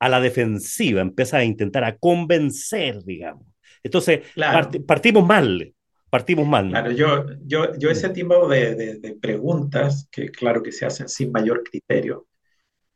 a 0.00 0.08
la 0.08 0.20
defensiva, 0.20 1.02
empieza 1.02 1.36
a 1.36 1.44
intentar 1.44 1.84
a 1.84 1.96
convencer, 1.96 3.04
digamos. 3.04 3.46
Entonces 3.84 4.22
partimos 4.88 5.24
mal, 5.24 5.72
partimos 6.10 6.48
mal. 6.48 6.68
Claro, 6.68 6.90
yo, 6.90 7.26
yo, 7.44 7.78
yo 7.78 7.90
ese 7.90 8.08
tipo 8.08 8.48
de, 8.48 8.74
de, 8.74 9.14
preguntas, 9.14 10.08
que 10.10 10.30
claro 10.30 10.64
que 10.64 10.72
se 10.72 10.84
hacen 10.84 11.08
sin 11.08 11.30
mayor 11.30 11.62
criterio, 11.62 12.26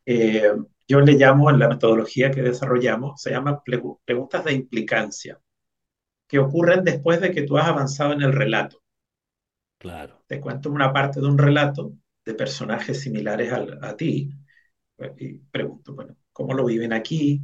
eh, 0.04 0.50
yo 0.88 1.00
le 1.00 1.14
llamo 1.14 1.50
en 1.50 1.58
la 1.60 1.68
metodología 1.68 2.30
que 2.32 2.42
desarrollamos, 2.42 3.20
se 3.22 3.30
llama 3.30 3.62
preguntas 4.04 4.44
de 4.44 4.52
implicancia, 4.54 5.40
que 6.28 6.38
ocurren 6.40 6.84
después 6.84 7.20
de 7.20 7.32
que 7.32 7.42
tú 7.42 7.58
has 7.58 7.68
avanzado 7.68 8.12
en 8.14 8.22
el 8.22 8.32
relato. 8.32 8.82
Claro. 9.78 10.24
Te 10.26 10.40
cuento 10.40 10.70
una 10.70 10.92
parte 10.92 11.20
de 11.20 11.26
un 11.26 11.38
relato 11.38 11.92
de 12.24 12.34
personajes 12.34 13.00
similares 13.00 13.52
a, 13.52 13.66
a 13.88 13.96
ti 13.96 14.30
y 15.18 15.38
pregunto, 15.38 15.94
bueno, 15.94 16.16
cómo 16.32 16.54
lo 16.54 16.66
viven 16.66 16.92
aquí, 16.92 17.42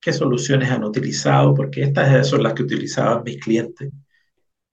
qué 0.00 0.12
soluciones 0.12 0.70
han 0.70 0.84
utilizado, 0.84 1.54
porque 1.54 1.82
estas 1.82 2.28
son 2.28 2.42
las 2.42 2.54
que 2.54 2.64
utilizaban 2.64 3.24
mis 3.24 3.40
clientes. 3.40 3.92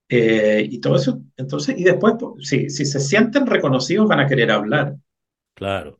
Eh, 0.10 0.68
y 0.70 0.80
todo 0.82 0.98
eso, 0.98 1.22
entonces, 1.38 1.78
y 1.80 1.84
después, 1.86 2.16
pues, 2.20 2.48
si, 2.48 2.70
si 2.70 2.86
se 2.86 3.00
sienten 3.00 3.48
reconocidos, 3.48 4.08
van 4.10 4.22
a 4.22 4.28
querer 4.28 4.52
hablar. 4.52 4.96
Claro. 5.54 6.00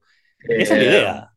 Esa 0.56 0.74
es 0.76 0.80
la 0.80 0.86
Eh, 0.86 0.86
idea. 0.86 1.31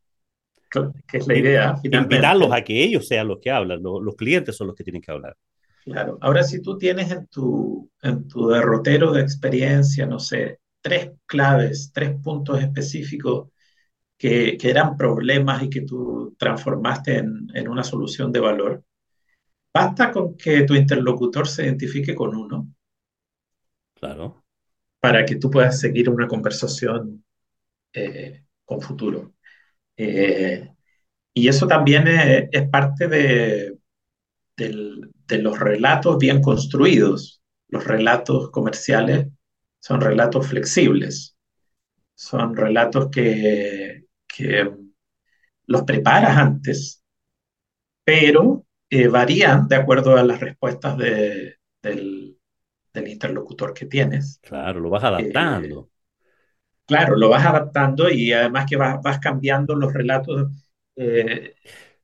Que 1.06 1.18
es 1.18 1.26
la 1.26 1.36
idea, 1.36 1.76
Invitarlos 1.90 2.50
finalmente. 2.50 2.52
a 2.52 2.62
que 2.62 2.82
ellos 2.84 3.08
sean 3.08 3.28
los 3.28 3.38
que 3.40 3.50
hablan, 3.50 3.82
los, 3.82 4.02
los 4.02 4.16
clientes 4.16 4.54
son 4.56 4.66
los 4.66 4.76
que 4.76 4.84
tienen 4.84 5.00
que 5.02 5.12
hablar. 5.12 5.36
Claro. 5.84 6.18
Ahora, 6.22 6.42
si 6.44 6.62
tú 6.62 6.78
tienes 6.78 7.10
en 7.10 7.26
tu, 7.26 7.90
en 8.02 8.26
tu 8.26 8.48
derrotero 8.48 9.12
de 9.12 9.20
experiencia, 9.20 10.06
no 10.06 10.18
sé, 10.18 10.60
tres 10.80 11.10
claves, 11.26 11.90
tres 11.92 12.14
puntos 12.22 12.60
específicos 12.62 13.50
que, 14.18 14.56
que 14.58 14.70
eran 14.70 14.96
problemas 14.96 15.62
y 15.64 15.70
que 15.70 15.82
tú 15.82 16.34
transformaste 16.38 17.18
en, 17.18 17.48
en 17.54 17.68
una 17.68 17.84
solución 17.84 18.32
de 18.32 18.40
valor, 18.40 18.84
basta 19.74 20.12
con 20.12 20.36
que 20.36 20.62
tu 20.64 20.74
interlocutor 20.74 21.48
se 21.48 21.64
identifique 21.64 22.14
con 22.14 22.36
uno 22.36 22.68
Claro, 23.94 24.44
para 25.00 25.24
que 25.24 25.36
tú 25.36 25.50
puedas 25.50 25.78
seguir 25.80 26.08
una 26.10 26.26
conversación 26.28 27.24
eh, 27.94 28.46
con 28.64 28.82
futuro. 28.82 29.33
Eh, 29.96 30.72
y 31.34 31.48
eso 31.48 31.66
también 31.68 32.08
es, 32.08 32.48
es 32.52 32.68
parte 32.70 33.08
de, 33.08 33.78
de 35.26 35.38
los 35.38 35.58
relatos 35.58 36.18
bien 36.18 36.40
construidos. 36.42 37.42
Los 37.68 37.84
relatos 37.86 38.50
comerciales 38.50 39.28
son 39.80 40.00
relatos 40.00 40.46
flexibles, 40.46 41.36
son 42.14 42.56
relatos 42.56 43.10
que, 43.10 44.06
que 44.28 44.70
los 45.66 45.82
preparas 45.84 46.36
antes, 46.38 47.02
pero 48.04 48.66
eh, 48.90 49.08
varían 49.08 49.68
de 49.68 49.76
acuerdo 49.76 50.16
a 50.16 50.24
las 50.24 50.40
respuestas 50.40 50.96
de- 50.98 51.56
del, 51.82 52.38
del 52.92 53.08
interlocutor 53.08 53.74
que 53.74 53.86
tienes. 53.86 54.40
claro, 54.40 54.80
lo 54.80 54.90
vas 54.90 55.04
Eh, 55.16 55.32
adaptando. 55.34 55.90
Claro, 56.86 57.16
lo 57.16 57.28
vas 57.30 57.44
adaptando 57.46 58.10
y 58.10 58.32
además 58.32 58.66
que 58.68 58.76
vas, 58.76 59.00
vas 59.02 59.18
cambiando 59.20 59.74
los 59.74 59.92
relatos 59.92 60.50
eh, 60.96 61.54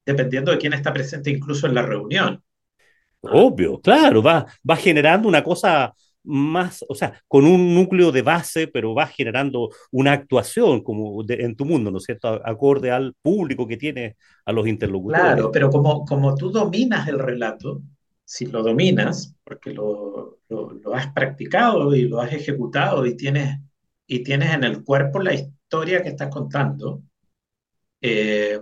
dependiendo 0.05 0.53
de 0.53 0.59
quién 0.59 0.73
está 0.75 0.93
presente 0.93 1.31
incluso 1.31 1.67
en 1.67 1.75
la 1.75 1.83
reunión. 1.83 2.43
Obvio, 3.23 3.81
claro, 3.81 4.23
va, 4.23 4.47
va 4.69 4.77
generando 4.77 5.29
una 5.29 5.45
cosa 5.45 5.93
más, 6.25 6.85
o 6.89 6.95
sea, 6.95 7.21
con 7.29 7.45
un 7.47 7.75
núcleo 7.75 8.11
de 8.13 8.23
base, 8.23 8.67
pero 8.69 8.95
va 8.95 9.07
generando 9.07 9.69
una 9.93 10.13
actuación 10.13 10.83
como 10.83 11.23
de- 11.25 11.35
en 11.45 11.55
tu 11.57 11.65
mundo, 11.67 11.91
¿no 11.91 11.99
es 11.99 12.05
cierto? 12.05 12.29
Acorde 12.47 12.91
al 12.91 13.15
público 13.23 13.67
que 13.67 13.77
tiene 13.77 14.17
a 14.47 14.53
los 14.53 14.67
interlocutores. 14.67 15.35
Claro, 15.35 15.51
pero 15.51 15.71
como, 15.71 16.05
como 16.05 16.35
tú 16.37 16.51
dominas 16.51 17.09
el 17.09 17.19
relato, 17.19 17.83
si 18.25 18.47
lo 18.47 18.63
dominas, 18.63 19.35
porque 19.45 19.73
lo, 19.75 20.39
lo- 20.49 20.73
lo 20.73 20.95
has 20.95 21.09
practicado 21.13 21.95
y 21.97 22.03
lo 22.09 22.21
has 22.21 22.33
ejecutado 22.33 23.05
y 23.07 23.17
tienes, 23.17 23.59
y 24.11 24.25
tienes 24.25 24.53
en 24.55 24.65
el 24.65 24.85
cuerpo 24.85 25.21
la 25.21 25.35
historia 25.35 26.03
que 26.03 26.11
estás 26.11 26.31
contando, 26.31 27.03
eh, 28.01 28.61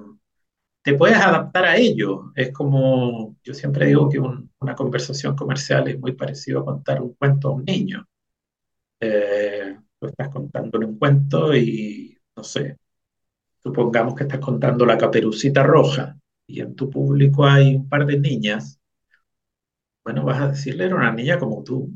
te 0.83 0.95
puedes 0.95 1.19
adaptar 1.19 1.67
a 1.67 1.77
ello. 1.77 2.33
Es 2.37 2.53
como, 2.53 3.37
yo 3.45 3.55
siempre 3.55 3.87
digo 3.87 4.09
que 4.11 4.19
un- 4.21 4.53
una 4.61 4.75
conversación 4.77 5.37
comercial 5.37 5.89
es 5.89 5.99
muy 6.01 6.13
parecido 6.15 6.61
a 6.63 6.65
contar 6.67 7.03
un 7.03 7.15
cuento 7.15 7.49
a 7.49 7.53
un 7.53 7.65
niño. 7.67 8.07
Eh, 9.01 9.77
tú 10.01 10.07
estás 10.09 10.29
contándole 10.31 10.87
un 10.87 10.99
cuento 10.99 11.55
y, 11.57 12.17
no 12.37 12.45
sé, 12.45 12.79
supongamos 13.63 14.15
que 14.17 14.25
estás 14.25 14.41
contando 14.41 14.87
la 14.87 14.99
Caperucita 14.99 15.63
Roja 15.65 16.19
y 16.47 16.61
en 16.63 16.75
tu 16.77 16.91
público 16.91 17.47
hay 17.47 17.77
un 17.77 17.89
par 17.89 18.07
de 18.07 18.19
niñas, 18.21 18.81
bueno, 20.05 20.25
vas 20.25 20.41
a 20.41 20.49
decirle, 20.49 20.87
era 20.87 20.97
una 20.97 21.13
niña 21.13 21.39
como 21.39 21.63
tú, 21.65 21.93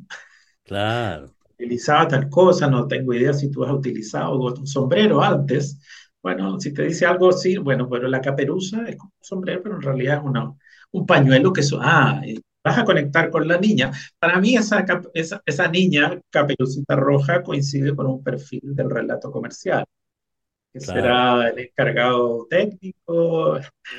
Claro, 0.65 1.37
utilizaba 1.63 2.09
tal 2.09 2.29
cosa, 2.29 2.67
no 2.69 2.87
tengo 2.87 3.15
idea 3.15 3.33
si 3.33 3.51
tú 3.51 3.65
has 3.65 3.73
utilizado 3.73 4.37
un 4.39 4.67
sombrero 4.67 5.23
antes. 5.23 5.79
Bueno, 6.23 6.59
si 6.61 6.73
te 6.73 6.85
dice 6.85 7.07
algo 7.07 7.31
así, 7.31 7.57
bueno, 7.57 7.89
pero 7.89 8.09
la 8.09 8.21
caperuza 8.21 8.85
es 8.89 8.97
como 8.97 9.13
un 9.17 9.25
sombrero, 9.25 9.63
pero 9.63 9.77
en 9.77 9.83
realidad 9.83 10.19
es 10.19 10.25
una, 10.25 10.53
un 10.93 11.07
pañuelo 11.07 11.53
que 11.53 11.61
eso, 11.63 11.79
ah, 11.81 12.21
y 12.25 12.41
vas 12.65 12.79
a 12.79 12.85
conectar 12.85 13.31
con 13.31 13.47
la 13.47 13.59
niña. 13.59 13.93
Para 14.19 14.39
mí 14.41 14.57
esa, 14.57 14.85
esa, 15.15 15.43
esa 15.45 15.69
niña, 15.69 16.21
caperucita 16.31 16.97
roja, 16.97 17.43
coincide 17.43 17.95
con 17.95 18.07
un 18.07 18.23
perfil 18.23 18.61
del 18.63 18.91
relato 18.91 19.31
comercial, 19.31 19.85
que 20.73 20.79
claro, 20.79 21.01
será 21.01 21.49
el 21.49 21.59
encargado 21.59 22.47
técnico, 22.49 23.59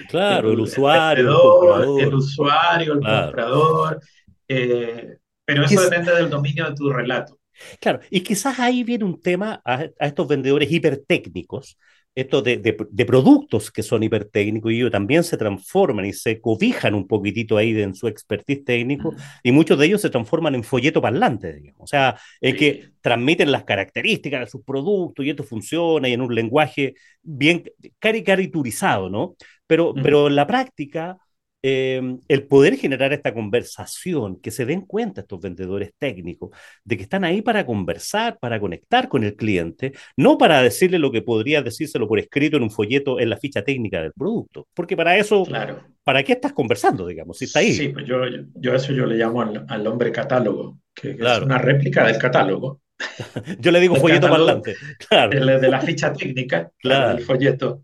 claro, 0.09 0.51
el 0.51 0.59
usuario, 0.61 1.23
el 1.23 1.27
vendedor, 1.27 1.81
el 1.81 1.85
comprador, 1.85 2.15
usuario, 2.15 2.93
el 2.93 2.99
claro. 2.99 3.25
comprador, 3.25 3.99
eh, 4.47 5.17
pero 5.45 5.65
eso 5.65 5.81
depende 5.81 6.15
del 6.15 6.29
dominio 6.29 6.69
de 6.69 6.75
tu 6.75 6.89
relato. 6.89 7.37
Claro, 7.79 7.99
y 8.09 8.21
quizás 8.21 8.59
ahí 8.59 8.83
viene 8.83 9.05
un 9.05 9.19
tema 9.21 9.61
a, 9.65 9.85
a 9.99 10.07
estos 10.07 10.27
vendedores 10.27 10.71
hipertécnicos, 10.71 11.77
estos 12.15 12.43
de, 12.43 12.57
de- 12.57 12.77
de 12.91 13.05
productos 13.05 13.71
que 13.71 13.81
son 13.81 14.03
hipertécnicos 14.03 14.71
y 14.71 14.75
ellos 14.77 14.91
también 14.91 15.23
se 15.23 15.35
transforman 15.37 16.05
y 16.05 16.13
se 16.13 16.39
cobijan 16.39 16.93
un 16.93 17.07
poquitito 17.07 17.57
ahí 17.57 17.73
de- 17.73 17.83
en 17.83 17.95
su 17.95 18.07
expertise 18.07 18.63
técnico 18.63 19.15
y 19.41 19.51
muchos 19.51 19.79
de 19.79 19.87
ellos 19.87 20.01
se 20.01 20.09
transforman 20.11 20.53
en 20.55 20.63
folleto 20.63 21.01
parlante, 21.01 21.53
digamos, 21.53 21.81
o 21.81 21.87
sea, 21.87 22.17
en 22.41 22.55
que 22.55 22.91
transmiten 23.01 23.51
las 23.51 23.63
características 23.63 24.41
de 24.41 24.47
sus 24.47 24.63
productos 24.63 25.25
y 25.25 25.29
esto 25.31 25.43
funciona 25.43 26.07
y 26.07 26.13
en 26.13 26.21
un 26.21 26.33
lenguaje 26.35 26.93
bien 27.23 27.63
caricaturizado, 27.99 29.09
¿no? 29.09 29.35
Pero, 29.67 29.99
pero 29.99 30.27
en 30.27 30.35
la 30.35 30.45
práctica 30.47 31.17
eh, 31.63 32.01
el 32.27 32.43
poder 32.47 32.77
generar 32.77 33.13
esta 33.13 33.33
conversación, 33.33 34.39
que 34.41 34.51
se 34.51 34.65
den 34.65 34.81
cuenta 34.81 35.21
estos 35.21 35.39
vendedores 35.41 35.91
técnicos 35.97 36.51
de 36.83 36.97
que 36.97 37.03
están 37.03 37.23
ahí 37.23 37.41
para 37.41 37.65
conversar, 37.65 38.37
para 38.39 38.59
conectar 38.59 39.07
con 39.07 39.23
el 39.23 39.35
cliente, 39.35 39.93
no 40.17 40.37
para 40.37 40.61
decirle 40.61 40.99
lo 40.99 41.11
que 41.11 41.21
podría 41.21 41.61
decírselo 41.61 42.07
por 42.07 42.19
escrito 42.19 42.57
en 42.57 42.63
un 42.63 42.71
folleto 42.71 43.19
en 43.19 43.29
la 43.29 43.37
ficha 43.37 43.63
técnica 43.63 44.01
del 44.01 44.13
producto, 44.13 44.67
porque 44.73 44.97
para 44.97 45.17
eso, 45.17 45.45
Claro. 45.45 45.81
¿para 46.03 46.21
qué 46.23 46.33
estás 46.33 46.53
conversando, 46.53 47.07
digamos, 47.07 47.37
si 47.37 47.45
está 47.45 47.59
ahí? 47.59 47.73
Sí, 47.73 47.89
pues 47.89 48.05
yo, 48.05 48.21
yo, 48.55 48.75
eso 48.75 48.91
yo 48.93 49.05
le 49.05 49.15
llamo 49.15 49.41
al, 49.41 49.65
al 49.67 49.87
hombre 49.87 50.11
catálogo, 50.11 50.79
que, 50.93 51.15
que 51.15 51.23
es 51.23 51.39
una 51.39 51.57
réplica 51.57 52.05
del 52.05 52.17
catálogo, 52.17 52.81
yo 53.59 53.71
le 53.71 53.79
digo 53.79 53.95
folleto 53.95 54.27
catálogo, 54.27 54.47
parlante, 54.47 54.75
claro, 55.09 55.31
el 55.31 55.61
de 55.61 55.69
la 55.69 55.81
ficha 55.81 56.13
técnica, 56.13 56.71
claro, 56.77 57.07
del 57.07 57.17
claro, 57.17 57.25
folleto. 57.25 57.83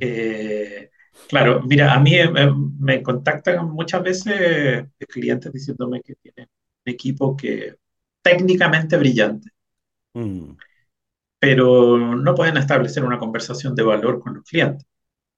Eh, 0.00 0.90
claro, 1.28 1.62
mira, 1.62 1.92
a 1.94 2.00
mí 2.00 2.14
eh, 2.16 2.30
me 2.78 3.02
contactan 3.02 3.68
muchas 3.70 4.02
veces 4.02 4.86
clientes 5.08 5.52
diciéndome 5.52 6.02
que 6.02 6.14
tienen 6.16 6.48
un 6.86 6.92
equipo 6.92 7.36
que 7.36 7.76
técnicamente 8.22 8.96
brillante, 8.96 9.50
mm, 10.14 10.56
pero 11.38 11.98
no 12.16 12.34
pueden 12.34 12.56
establecer 12.56 13.04
una 13.04 13.18
conversación 13.18 13.74
de 13.74 13.82
valor 13.82 14.20
con 14.20 14.34
los 14.34 14.44
clientes. 14.44 14.86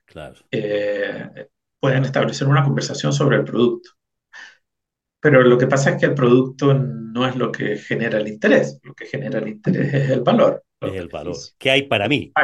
claro, 0.06 0.44
Eh, 0.50 1.48
pueden 1.80 2.04
establecer 2.04 2.48
una 2.48 2.64
conversación 2.64 3.12
sobre 3.12 3.36
el 3.36 3.44
producto. 3.44 3.90
Pero 5.20 5.42
lo 5.42 5.56
que 5.58 5.66
pasa 5.66 5.90
es 5.90 6.00
que 6.00 6.06
el 6.06 6.14
producto 6.14 6.74
no 6.74 7.26
es 7.26 7.34
lo 7.36 7.50
que 7.50 7.76
genera 7.78 8.18
el 8.18 8.28
interés, 8.28 8.78
lo 8.82 8.94
que 8.94 9.06
genera 9.06 9.38
el 9.38 9.48
interés 9.48 9.92
es 9.94 10.10
el 10.10 10.20
valor, 10.20 10.62
es 10.80 10.94
el 10.94 11.08
valor. 11.08 11.36
¿Qué 11.58 11.70
hay 11.70 11.82
para 11.84 12.08
mí? 12.08 12.36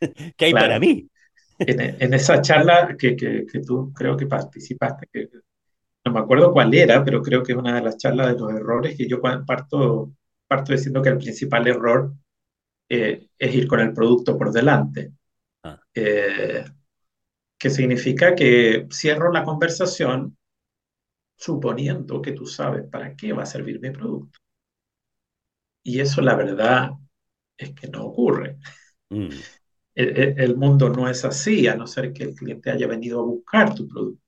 ¿Qué 0.36 0.44
hay 0.46 0.54
para 0.54 0.78
mí? 0.78 1.08
En, 1.58 1.80
en 2.02 2.14
esa 2.14 2.40
charla 2.42 2.96
que, 2.98 3.16
que, 3.16 3.46
que 3.46 3.60
tú 3.60 3.92
creo 3.94 4.16
que 4.16 4.26
participaste, 4.26 5.06
que 5.12 5.28
no 6.04 6.12
me 6.12 6.20
acuerdo 6.20 6.52
cuál 6.52 6.74
era, 6.74 7.04
pero 7.04 7.22
creo 7.22 7.42
que 7.42 7.52
es 7.52 7.58
una 7.58 7.76
de 7.76 7.82
las 7.82 7.98
charlas 7.98 8.34
de 8.34 8.40
los 8.40 8.52
errores 8.54 8.96
que 8.96 9.08
yo 9.08 9.20
pa- 9.20 9.44
parto, 9.46 10.12
parto 10.48 10.72
diciendo 10.72 11.02
que 11.02 11.10
el 11.10 11.18
principal 11.18 11.66
error 11.68 12.14
eh, 12.88 13.28
es 13.38 13.54
ir 13.54 13.68
con 13.68 13.80
el 13.80 13.92
producto 13.94 14.38
por 14.38 14.52
delante, 14.52 15.12
Ah, 15.62 15.78
eh, 15.94 16.64
que 17.58 17.70
significa 17.70 18.34
que 18.34 18.86
cierro 18.92 19.32
la 19.32 19.44
conversación 19.44 20.36
suponiendo 21.36 22.20
que 22.20 22.32
tú 22.32 22.44
sabes 22.46 22.84
para 22.90 23.16
qué 23.16 23.32
va 23.32 23.44
a 23.44 23.46
servir 23.46 23.80
mi 23.80 23.90
producto. 23.90 24.38
Y 25.82 26.00
eso 26.00 26.20
la 26.22 26.34
verdad 26.36 26.90
es 27.58 27.74
que 27.74 27.88
no 27.88 28.04
ocurre. 28.06 28.58
mm, 29.10 29.42
El, 29.98 30.10
el- 30.18 30.40
el 30.40 30.56
mundo 30.56 30.88
no 30.90 31.08
es 31.10 31.24
así, 31.26 31.68
a 31.68 31.76
no 31.76 31.86
ser 31.86 32.12
que 32.14 32.24
el 32.24 32.34
cliente 32.34 32.70
haya 32.72 32.86
venido 32.88 33.20
a 33.20 33.24
buscar 33.24 33.74
tu 33.74 33.86
producto. 33.88 34.22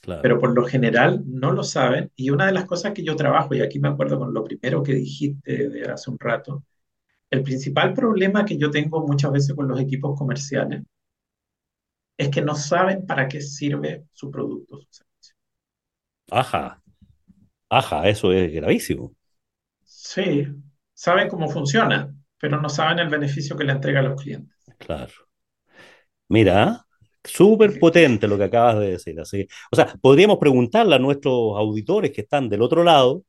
claro, 0.00 0.22
Pero 0.22 0.40
por 0.40 0.54
lo 0.54 0.64
general 0.66 1.22
no 1.26 1.52
lo 1.52 1.64
saben. 1.64 2.12
Y 2.16 2.30
una 2.30 2.46
de 2.46 2.52
las 2.52 2.66
cosas 2.66 2.92
que 2.94 3.04
yo 3.04 3.16
trabajo, 3.16 3.54
y 3.54 3.60
aquí 3.62 3.80
me 3.80 3.88
acuerdo 3.88 4.18
con 4.18 4.34
lo 4.34 4.44
primero 4.44 4.82
que 4.82 4.94
dijiste 4.94 5.68
de 5.70 5.84
hace 5.90 6.10
un 6.10 6.18
rato, 6.20 6.64
el 7.30 7.42
principal 7.44 7.94
problema 7.94 8.44
que 8.46 8.58
yo 8.58 8.70
tengo 8.70 9.06
muchas 9.06 9.32
veces 9.32 9.56
con 9.56 9.68
los 9.68 9.80
equipos 9.80 10.18
comerciales 10.18 10.82
es 12.18 12.28
que 12.28 12.42
no 12.42 12.54
saben 12.54 13.06
para 13.06 13.26
qué 13.28 13.40
sirve 13.40 14.04
su 14.12 14.30
producto, 14.30 14.78
su 14.82 14.86
servicio. 14.92 15.34
ajá, 16.30 16.82
ajá, 17.70 18.08
eso 18.08 18.32
es 18.32 18.52
gravísimo, 18.52 19.14
Sí, 19.84 20.46
saben 20.94 21.28
cómo 21.28 21.48
funciona, 21.48 22.14
pero 22.38 22.60
no 22.60 22.68
saben 22.68 23.00
el 23.00 23.08
beneficio 23.08 23.56
que 23.56 23.64
le 23.64 23.72
entrega 23.72 24.00
a 24.00 24.02
los 24.04 24.20
clientes. 24.22 24.56
Claro. 24.78 25.12
Mira, 26.28 26.86
Súper 27.28 27.78
potente 27.78 28.26
lo 28.26 28.38
que 28.38 28.44
acabas 28.44 28.78
de 28.78 28.90
decir. 28.92 29.20
Así. 29.20 29.46
O 29.70 29.76
sea, 29.76 29.94
podríamos 30.00 30.38
preguntarle 30.38 30.94
a 30.94 30.98
nuestros 30.98 31.56
auditores 31.56 32.12
que 32.12 32.22
están 32.22 32.48
del 32.48 32.62
otro 32.62 32.84
lado, 32.84 33.24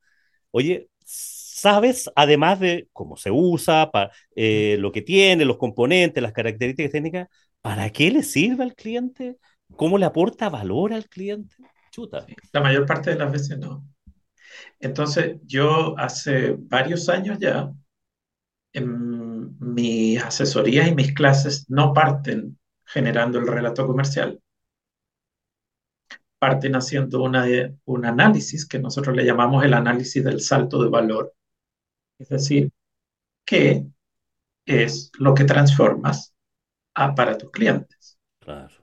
oye, 0.52 0.88
¿sabes, 1.04 2.10
además 2.16 2.60
de 2.60 2.88
cómo 2.92 3.16
se 3.16 3.30
usa, 3.30 3.90
pa, 3.90 4.10
eh, 4.34 4.76
lo 4.78 4.92
que 4.92 5.02
tiene, 5.02 5.44
los 5.44 5.58
componentes, 5.58 6.22
las 6.22 6.32
características 6.32 6.92
técnicas, 6.92 7.28
¿para 7.60 7.90
qué 7.90 8.10
le 8.10 8.22
sirve 8.22 8.64
al 8.64 8.74
cliente? 8.74 9.36
¿Cómo 9.76 9.98
le 9.98 10.06
aporta 10.06 10.48
valor 10.48 10.92
al 10.92 11.08
cliente? 11.08 11.56
Chuta. 11.90 12.26
La 12.52 12.60
mayor 12.60 12.86
parte 12.86 13.10
de 13.10 13.16
las 13.16 13.30
veces 13.30 13.58
no. 13.58 13.84
Entonces, 14.78 15.36
yo 15.44 15.94
hace 15.98 16.56
varios 16.58 17.08
años 17.08 17.38
ya, 17.38 17.70
en 18.72 19.19
mis 19.72 20.22
asesorías 20.22 20.88
y 20.88 20.94
mis 20.94 21.14
clases 21.14 21.68
no 21.68 21.92
parten 21.92 22.58
generando 22.84 23.38
el 23.38 23.46
relato 23.46 23.86
comercial. 23.86 24.40
Parten 26.38 26.74
haciendo 26.74 27.22
una, 27.22 27.46
un 27.84 28.04
análisis 28.04 28.66
que 28.66 28.78
nosotros 28.78 29.14
le 29.14 29.24
llamamos 29.24 29.64
el 29.64 29.74
análisis 29.74 30.24
del 30.24 30.40
salto 30.40 30.82
de 30.82 30.88
valor. 30.88 31.34
Es 32.18 32.28
decir, 32.28 32.70
¿qué 33.44 33.86
es 34.66 35.10
lo 35.18 35.34
que 35.34 35.44
transformas 35.44 36.34
a, 36.94 37.14
para 37.14 37.36
tus 37.36 37.50
clientes? 37.50 38.18
Claro. 38.38 38.74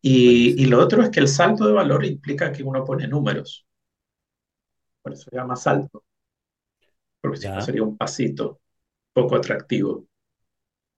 Y, 0.00 0.62
y, 0.62 0.66
lo 0.66 0.80
otro 0.80 1.02
es 1.02 1.08
que 1.08 1.20
el 1.20 1.28
salto 1.28 1.66
de 1.66 1.72
valor 1.72 2.04
implica 2.04 2.52
que 2.52 2.62
uno 2.62 2.84
pone 2.84 3.08
números. 3.08 3.66
Por 5.00 5.12
eso 5.14 5.30
se 5.30 5.36
llama 5.36 5.56
salto. 5.56 6.04
Porque 7.22 7.38
si 7.38 7.48
no 7.48 7.62
sería 7.62 7.82
un 7.82 7.96
pasito 7.96 8.60
poco 9.14 9.36
atractivo. 9.36 10.06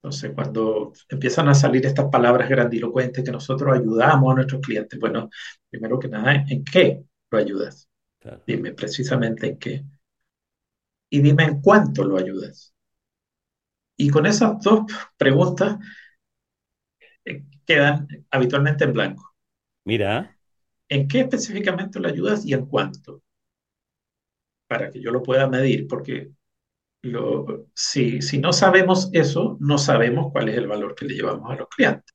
Entonces, 0.02 0.32
cuando 0.34 0.92
empiezan 1.08 1.48
a 1.48 1.54
salir 1.54 1.84
estas 1.86 2.08
palabras 2.10 2.48
grandilocuentes 2.48 3.24
que 3.24 3.30
nosotros 3.32 3.76
ayudamos 3.76 4.32
a 4.32 4.36
nuestros 4.36 4.60
clientes, 4.60 4.98
bueno, 4.98 5.28
primero 5.68 5.98
que 5.98 6.08
nada, 6.08 6.44
¿en 6.48 6.64
qué 6.64 7.02
lo 7.30 7.38
ayudas? 7.38 7.88
Claro. 8.18 8.42
Dime 8.46 8.72
precisamente 8.72 9.48
en 9.48 9.58
qué. 9.58 9.84
Y 11.10 11.20
dime 11.20 11.44
en 11.44 11.60
cuánto 11.60 12.04
lo 12.04 12.16
ayudas. 12.16 12.72
Y 13.96 14.10
con 14.10 14.26
esas 14.26 14.60
dos 14.60 14.84
preguntas 15.16 15.78
eh, 17.24 17.44
quedan 17.64 18.06
habitualmente 18.30 18.84
en 18.84 18.92
blanco. 18.92 19.34
Mira. 19.84 20.36
¿En 20.88 21.08
qué 21.08 21.20
específicamente 21.20 21.98
lo 21.98 22.08
ayudas 22.08 22.44
y 22.46 22.52
en 22.52 22.66
cuánto? 22.66 23.22
Para 24.68 24.90
que 24.90 25.00
yo 25.00 25.10
lo 25.10 25.22
pueda 25.22 25.48
medir, 25.48 25.88
porque 25.88 26.30
lo, 27.06 27.66
si, 27.74 28.22
si 28.22 28.38
no 28.38 28.52
sabemos 28.52 29.10
eso, 29.12 29.56
no 29.60 29.78
sabemos 29.78 30.32
cuál 30.32 30.48
es 30.48 30.56
el 30.58 30.66
valor 30.66 30.94
que 30.94 31.06
le 31.06 31.14
llevamos 31.14 31.50
a 31.50 31.56
los 31.56 31.68
clientes. 31.68 32.14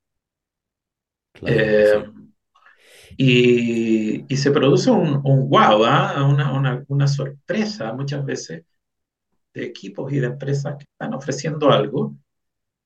Claro, 1.34 1.56
eh, 1.58 2.06
sí. 2.06 3.16
y, 3.18 4.34
y, 4.34 4.38
se 4.38 4.52
produce 4.52 4.92
un, 4.92 5.22
un 5.24 5.50
wow, 5.50 5.86
¿eh? 5.86 6.24
una, 6.24 6.54
una, 6.54 6.84
una, 6.88 7.08
sorpresa 7.08 7.94
muchas 7.94 8.26
veces 8.26 8.64
de 9.54 9.64
equipos 9.66 10.12
y 10.12 10.20
de 10.20 10.28
empresas 10.28 10.76
que 10.78 10.86
están 10.92 11.14
ofreciendo 11.14 11.72
algo. 11.72 12.16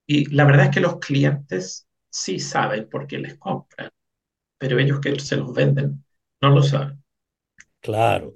Y 0.07 0.33
la 0.33 0.45
verdad 0.45 0.65
es 0.65 0.71
que 0.71 0.81
los 0.81 0.99
clientes 0.99 1.87
sí 2.09 2.39
saben 2.39 2.89
por 2.89 3.07
qué 3.07 3.17
les 3.19 3.37
compran, 3.37 3.89
pero 4.57 4.79
ellos 4.79 4.99
que 4.99 5.19
se 5.19 5.37
los 5.37 5.53
venden 5.53 6.03
no 6.41 6.49
lo 6.49 6.63
saben. 6.63 7.04
Claro, 7.85 8.33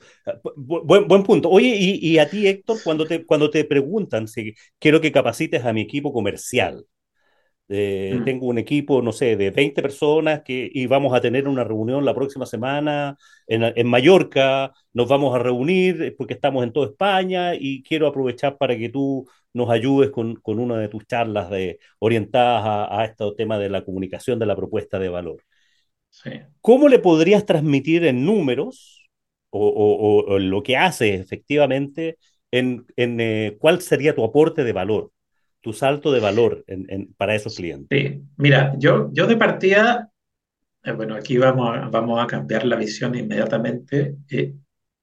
buen, 0.55 1.07
buen 1.07 1.23
punto. 1.23 1.49
Oye, 1.49 1.75
y, 1.75 1.97
y, 2.07 2.19
a 2.19 2.29
ti, 2.29 2.47
Héctor, 2.47 2.77
cuando 2.83 3.07
te, 3.07 3.25
cuando 3.25 3.49
te 3.49 3.65
preguntan 3.65 4.27
si 4.27 4.53
quiero 4.77 5.01
que 5.01 5.11
capacites 5.11 5.65
a 5.65 5.73
mi 5.73 5.81
equipo 5.81 6.13
comercial, 6.13 6.85
eh, 7.67 8.21
tengo 8.25 8.45
un 8.47 8.59
equipo, 8.59 9.01
no 9.01 9.11
sé, 9.11 9.37
de 9.37 9.49
20 9.49 9.81
personas 9.81 10.43
que, 10.43 10.69
y 10.71 10.85
vamos 10.85 11.15
a 11.15 11.21
tener 11.21 11.47
una 11.47 11.63
reunión 11.63 12.05
la 12.05 12.13
próxima 12.13 12.45
semana 12.45 13.17
en, 13.47 13.63
en 13.63 13.87
Mallorca, 13.87 14.71
nos 14.93 15.07
vamos 15.07 15.35
a 15.35 15.39
reunir 15.39 16.15
porque 16.15 16.35
estamos 16.35 16.63
en 16.63 16.71
toda 16.71 16.87
España 16.87 17.55
y 17.55 17.81
quiero 17.81 18.05
aprovechar 18.05 18.57
para 18.57 18.77
que 18.77 18.89
tú 18.89 19.27
nos 19.53 19.71
ayudes 19.71 20.11
con, 20.11 20.35
con 20.35 20.59
una 20.59 20.77
de 20.77 20.89
tus 20.89 21.07
charlas 21.07 21.49
de, 21.49 21.79
orientadas 21.97 22.63
a, 22.65 23.01
a 23.01 23.05
este 23.05 23.25
tema 23.35 23.57
de 23.57 23.69
la 23.69 23.83
comunicación 23.83 24.37
de 24.37 24.45
la 24.45 24.55
propuesta 24.55 24.99
de 24.99 25.09
valor. 25.09 25.43
Sí. 26.11 26.31
¿Cómo 26.61 26.87
le 26.87 26.99
podrías 26.99 27.45
transmitir 27.45 28.05
en 28.05 28.25
números? 28.25 28.98
O, 29.49 29.67
o, 29.67 30.33
o, 30.33 30.39
lo 30.39 30.63
que 30.63 30.77
haces 30.77 31.19
efectivamente, 31.19 32.17
en, 32.51 32.85
en 32.95 33.19
eh, 33.19 33.57
cuál 33.59 33.81
sería 33.81 34.15
tu 34.15 34.23
aporte 34.23 34.63
de 34.63 34.73
valor, 34.73 35.11
tu 35.61 35.73
salto 35.73 36.11
de 36.11 36.19
valor 36.19 36.63
en, 36.67 36.85
en, 36.89 37.13
para 37.13 37.35
esos 37.35 37.55
clientes. 37.55 37.87
Sí, 37.89 38.21
mira, 38.37 38.73
yo, 38.77 39.09
yo 39.11 39.27
de 39.27 39.37
partida, 39.37 40.11
eh, 40.83 40.91
bueno, 40.91 41.15
aquí 41.15 41.37
vamos 41.37 41.75
a, 41.75 41.89
vamos 41.89 42.23
a 42.23 42.27
cambiar 42.27 42.65
la 42.65 42.75
visión 42.75 43.15
inmediatamente. 43.15 44.17
Eh, 44.29 44.55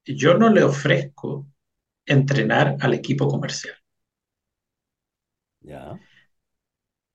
yo 0.05 0.35
no 0.35 0.49
le 0.51 0.63
ofrezco 0.63 1.47
entrenar 2.05 2.77
al 2.81 2.95
equipo 2.95 3.29
comercial. 3.29 3.75
Ya. 5.61 5.99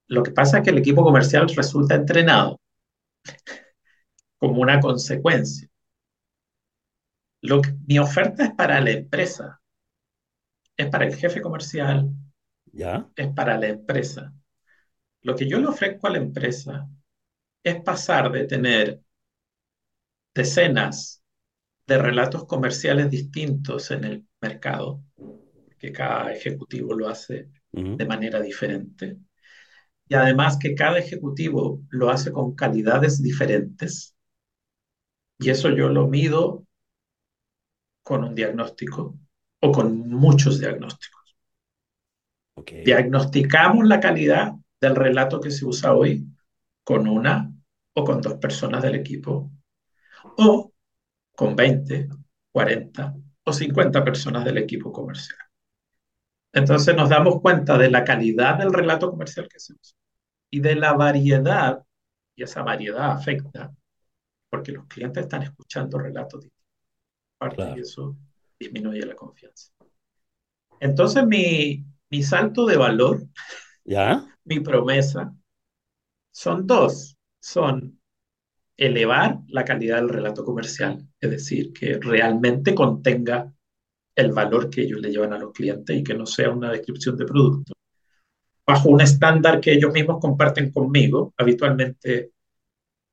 Lo 0.08 0.24
que 0.24 0.32
pasa 0.32 0.58
es 0.58 0.64
que 0.66 0.72
el 0.72 0.78
equipo 0.78 1.04
comercial 1.04 1.48
resulta 1.56 1.96
entrenado 1.96 2.60
como 4.38 4.62
una 4.62 4.80
consecuencia. 4.82 5.71
Lo 7.42 7.62
que, 7.62 7.74
mi 7.88 8.00
oferta 8.00 8.46
es 8.46 8.52
para 8.54 8.80
la 8.80 8.92
empresa, 8.92 9.62
es 10.78 10.88
para 10.90 11.06
el 11.06 11.16
jefe 11.16 11.42
comercial, 11.42 12.10
¿Ya? 12.72 13.10
es 13.16 13.28
para 13.34 13.58
la 13.58 13.68
empresa. 13.68 14.34
Lo 15.22 15.36
que 15.36 15.48
yo 15.48 15.60
le 15.60 15.68
ofrezco 15.68 16.08
a 16.08 16.12
la 16.12 16.18
empresa 16.20 16.88
es 17.64 17.82
pasar 17.82 18.32
de 18.32 18.46
tener 18.46 19.02
decenas 20.34 21.24
de 21.86 21.98
relatos 21.98 22.46
comerciales 22.46 23.10
distintos 23.10 23.92
en 23.92 24.04
el 24.04 24.28
mercado, 24.40 25.04
que 25.78 25.92
cada 25.92 26.32
ejecutivo 26.32 26.94
lo 26.94 27.10
hace 27.10 27.50
uh 27.72 27.82
-huh. 27.82 27.98
de 27.98 28.06
manera 28.06 28.40
diferente, 28.40 29.18
y 30.08 30.16
además 30.16 30.58
que 30.58 30.76
cada 30.76 31.00
ejecutivo 31.00 31.82
lo 31.90 32.10
hace 32.10 32.32
con 32.32 32.56
calidades 32.56 33.22
diferentes, 33.22 34.16
y 35.40 35.50
eso 35.50 35.70
yo 35.70 35.90
lo 35.90 36.08
mido 36.08 36.66
con 38.04 38.24
un 38.24 38.36
diagnóstico 38.36 39.18
o 39.60 39.72
con 39.72 40.10
muchos 40.10 40.60
diagnósticos. 40.60 41.36
Okay. 42.56 42.84
Diagnosticamos 42.84 43.88
la 43.88 44.00
calidad 44.00 44.54
del 44.80 44.96
relato 44.96 45.40
que 45.40 45.52
se 45.52 45.66
usa 45.66 45.94
hoy 45.94 46.26
con 46.84 47.08
una 47.08 47.52
o 47.94 48.04
con 48.04 48.22
dos 48.22 48.36
personas 48.36 48.82
del 48.82 48.96
equipo 48.96 49.52
o 50.38 50.74
con 51.36 51.56
20, 51.56 52.10
40 52.52 53.16
o 53.44 53.54
50 53.54 54.04
personas 54.04 54.46
del 54.46 54.58
equipo 54.58 54.92
comercial. 54.92 55.40
Entonces 56.54 56.96
nos 56.96 57.10
damos 57.10 57.40
cuenta 57.42 57.78
de 57.78 57.90
la 57.90 58.04
calidad 58.04 58.58
del 58.58 58.74
relato 58.74 59.10
comercial 59.10 59.48
que 59.48 59.60
se 59.60 59.74
usa 59.74 59.98
y 60.50 60.60
de 60.60 60.76
la 60.76 60.94
variedad, 60.94 61.84
y 62.36 62.44
esa 62.44 62.62
variedad 62.62 63.12
afecta, 63.12 63.74
porque 64.50 64.74
los 64.74 64.86
clientes 64.86 65.24
están 65.24 65.44
escuchando 65.44 65.98
relatos 65.98 66.44
parte 67.42 67.56
claro. 67.56 67.78
y 67.78 67.82
eso 67.82 68.16
disminuye 68.60 69.04
la 69.04 69.16
confianza. 69.16 69.72
Entonces 70.80 71.26
mi, 71.26 71.84
mi 72.12 72.22
salto 72.22 72.68
de 72.68 72.78
valor, 72.78 73.24
¿Ya? 73.84 74.24
mi 74.44 74.60
promesa, 74.60 75.34
son 76.32 76.68
dos. 76.68 77.18
Son 77.40 78.00
elevar 78.78 79.40
la 79.48 79.66
calidad 79.66 79.98
del 79.98 80.10
relato 80.10 80.46
comercial, 80.46 81.08
es 81.20 81.32
decir, 81.32 81.74
que 81.74 81.98
realmente 82.00 82.76
contenga 82.76 83.52
el 84.16 84.32
valor 84.32 84.70
que 84.70 84.82
ellos 84.82 85.00
le 85.00 85.10
llevan 85.10 85.34
a 85.34 85.40
los 85.40 85.52
clientes 85.52 85.96
y 85.96 86.04
que 86.04 86.14
no 86.14 86.28
sea 86.28 86.52
una 86.52 86.72
descripción 86.72 87.18
de 87.18 87.26
producto, 87.26 87.74
bajo 88.66 88.90
un 88.90 89.02
estándar 89.02 89.60
que 89.60 89.74
ellos 89.74 89.92
mismos 89.92 90.20
comparten 90.20 90.72
conmigo, 90.72 91.34
habitualmente 91.38 92.32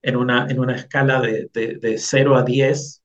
en 0.03 0.16
una, 0.16 0.46
en 0.50 0.61
una 0.61 0.76
escala 0.76 1.20
de, 1.20 1.50
de, 1.53 1.76
de 1.76 1.98
0 1.98 2.36
a 2.36 2.42
10, 2.42 3.03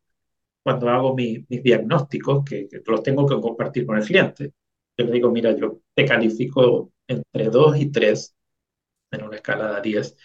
cuando 0.63 0.89
hago 0.89 1.13
mi, 1.13 1.45
mis 1.49 1.61
diagnósticos, 1.61 2.43
que, 2.45 2.67
que, 2.69 2.81
los 2.85 3.03
tengo 3.03 3.27
que 3.27 3.39
compartir 3.39 3.85
con 3.85 3.97
el 3.97 4.05
cliente. 4.05 4.53
Yo 4.97 5.05
le 5.05 5.11
digo, 5.11 5.29
mira, 5.29 5.55
yo 5.55 5.81
te 5.93 6.05
califico 6.05 6.91
entre 7.07 7.49
2 7.49 7.77
y 7.77 7.91
3 7.91 8.35
en 9.11 9.23
una 9.23 9.35
escala 9.35 9.75
de 9.75 9.81
10, 9.81 10.17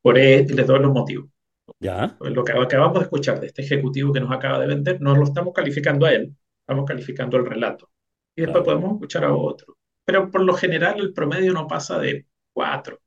por 0.00 0.18
e, 0.18 0.40
y 0.40 0.52
les 0.52 0.66
doy 0.66 0.80
los 0.80 0.92
motivos. 0.92 1.30
¿Ya? 1.78 2.16
Pues 2.18 2.32
lo 2.32 2.44
que 2.44 2.52
acabamos 2.52 2.98
de 2.98 3.04
escuchar 3.04 3.40
de 3.40 3.48
este 3.48 3.62
ejecutivo 3.62 4.12
que 4.12 4.20
nos 4.20 4.32
acaba 4.32 4.58
de 4.58 4.66
vender, 4.66 5.00
no 5.00 5.14
lo 5.14 5.24
estamos 5.24 5.52
calificando 5.54 6.06
a 6.06 6.12
él, 6.12 6.34
estamos 6.60 6.86
calificando 6.86 7.36
el 7.36 7.46
relato. 7.46 7.90
Y 8.36 8.42
después 8.42 8.64
claro. 8.64 8.80
podemos 8.80 8.96
escuchar 8.96 9.24
a 9.24 9.34
otro. 9.34 9.76
Pero 10.04 10.30
por 10.30 10.42
lo 10.42 10.54
general 10.54 10.98
el 11.00 11.12
promedio 11.12 11.52
no 11.52 11.66
pasa 11.66 11.98
de 11.98 12.26
4. 12.52 13.00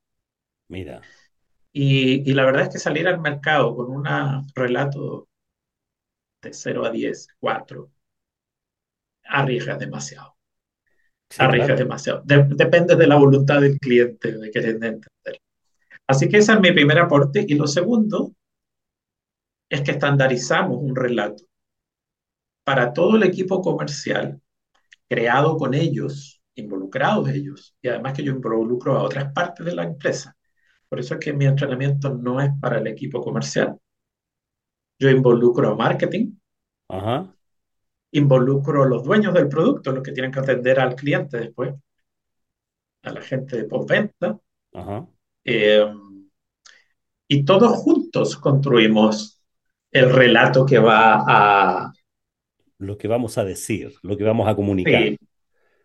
Mira. 0.69 1.01
Y, 1.71 2.29
y, 2.29 2.33
la 2.33 2.45
verdad 2.45 2.63
es 2.63 2.69
que 2.69 2.79
salir 2.79 3.07
al 3.07 3.19
mercado 3.19 3.75
con 3.75 3.91
un 3.91 4.05
relato 4.55 5.27
de 6.47 6.53
0 6.53 6.85
a 6.85 6.89
10, 6.89 7.27
4, 7.39 7.91
arriesgas 9.25 9.79
demasiado. 9.79 10.35
Sí, 11.29 11.37
arriesgas 11.41 11.67
claro. 11.67 11.83
demasiado. 11.83 12.21
De, 12.23 12.45
depende 12.49 12.95
de 12.95 13.07
la 13.07 13.17
voluntad 13.17 13.61
del 13.61 13.77
cliente 13.79 14.31
de 14.31 14.51
querer 14.51 14.71
entender. 14.71 15.41
Así 16.07 16.29
que 16.29 16.37
ese 16.37 16.53
es 16.53 16.59
mi 16.59 16.71
primer 16.71 16.99
aporte. 16.99 17.45
Y 17.47 17.55
lo 17.55 17.67
segundo 17.67 18.33
es 19.69 19.81
que 19.81 19.91
estandarizamos 19.91 20.77
un 20.81 20.95
relato 20.95 21.43
para 22.63 22.93
todo 22.93 23.15
el 23.15 23.23
equipo 23.23 23.61
comercial, 23.61 24.41
creado 25.09 25.57
con 25.57 25.73
ellos, 25.73 26.41
involucrados 26.55 27.29
ellos, 27.29 27.75
y 27.81 27.87
además 27.89 28.13
que 28.13 28.23
yo 28.23 28.31
involucro 28.33 28.97
a 28.97 29.03
otras 29.03 29.31
partes 29.33 29.65
de 29.65 29.75
la 29.75 29.83
empresa. 29.83 30.35
Por 30.89 30.99
eso 30.99 31.15
es 31.15 31.19
que 31.19 31.33
mi 31.33 31.45
entrenamiento 31.45 32.13
no 32.13 32.41
es 32.41 32.49
para 32.61 32.79
el 32.79 32.87
equipo 32.87 33.21
comercial. 33.21 33.77
Yo 34.99 35.09
involucro 35.09 35.71
a 35.71 35.75
marketing, 35.75 36.31
Ajá, 36.89 37.33
involucro 38.11 38.83
a 38.83 38.87
los 38.87 39.03
dueños 39.03 39.33
del 39.33 39.47
producto, 39.47 39.91
los 39.91 40.03
que 40.03 40.11
tienen 40.11 40.31
que 40.31 40.39
atender 40.39 40.79
al 40.79 40.95
cliente 40.95 41.37
después, 41.37 41.73
a 43.03 43.11
la 43.11 43.21
gente 43.21 43.57
de 43.57 43.63
postventa, 43.65 44.39
ajá. 44.73 45.07
eh, 45.45 45.85
y 47.27 47.43
todos 47.43 47.73
juntos 47.77 48.37
construimos 48.37 49.41
el 49.91 50.11
relato 50.11 50.65
que 50.65 50.79
va 50.79 51.23
a... 51.27 51.93
Lo 52.79 52.97
que 52.97 53.07
vamos 53.07 53.37
a 53.37 53.43
decir, 53.43 53.93
lo 54.01 54.17
que 54.17 54.23
vamos 54.23 54.47
a 54.47 54.55
comunicar. 54.55 55.01
Sí, 55.01 55.17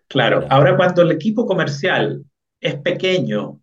claro. 0.08 0.46
Ahora, 0.50 0.76
cuando 0.76 1.02
el 1.02 1.10
equipo 1.10 1.46
comercial 1.46 2.24
es 2.60 2.76
pequeño 2.76 3.60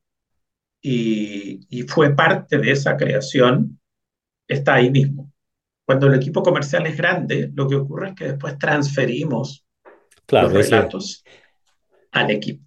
y, 0.82 1.60
y 1.70 1.84
fue 1.84 2.16
parte 2.16 2.58
de 2.58 2.72
esa 2.72 2.97
creación, 2.97 3.80
está 4.47 4.76
ahí 4.76 4.89
mismo. 4.89 5.32
Cuando 5.90 6.08
el 6.08 6.14
equipo 6.16 6.44
comercial 6.44 6.86
es 6.88 6.96
grande, 6.98 7.52
lo 7.56 7.68
que 7.68 7.76
ocurre 7.76 8.10
es 8.10 8.16
que 8.16 8.26
después 8.26 8.60
transferimos 8.60 9.66
los 10.38 10.52
Claro, 10.52 10.60
ese, 10.60 10.78
relatos 10.78 11.24
al 12.12 12.32
equipo. 12.32 12.64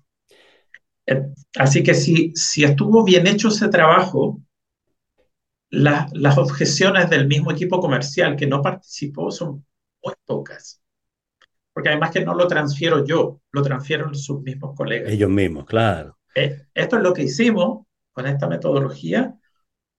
Eh, 1.06 1.22
Así 1.58 1.82
que 1.84 1.94
si, 1.94 2.32
si 2.34 2.64
estuvo 2.64 3.04
bien 3.04 3.26
hecho 3.28 3.48
ese 3.48 3.68
trabajo, 3.68 4.40
la- 5.70 6.08
las 6.12 6.38
objeciones 6.38 7.08
del 7.10 7.26
mismo 7.26 7.50
equipo 7.50 7.80
comercial 7.80 8.36
que 8.36 8.46
no 8.46 8.62
participó 8.62 9.30
son 9.30 9.64
muy 10.04 10.14
pocas, 10.24 10.80
porque 11.72 11.90
además 11.90 12.10
que 12.12 12.24
no 12.24 12.34
lo 12.34 12.48
transfiero 12.48 13.04
yo, 13.06 13.40
lo 13.52 13.62
transfieren 13.62 14.14
sus 14.14 14.42
mismos 14.42 14.76
colegas. 14.76 15.12
ellos 15.12 15.30
mismos, 15.30 15.64
claro. 15.66 16.18
Eh, 16.34 16.66
esto 16.74 16.96
es 16.96 17.02
lo 17.02 17.12
que 17.12 17.22
hicimos 17.24 17.86
con 18.12 18.26
esta 18.26 18.46
metodología 18.48 19.34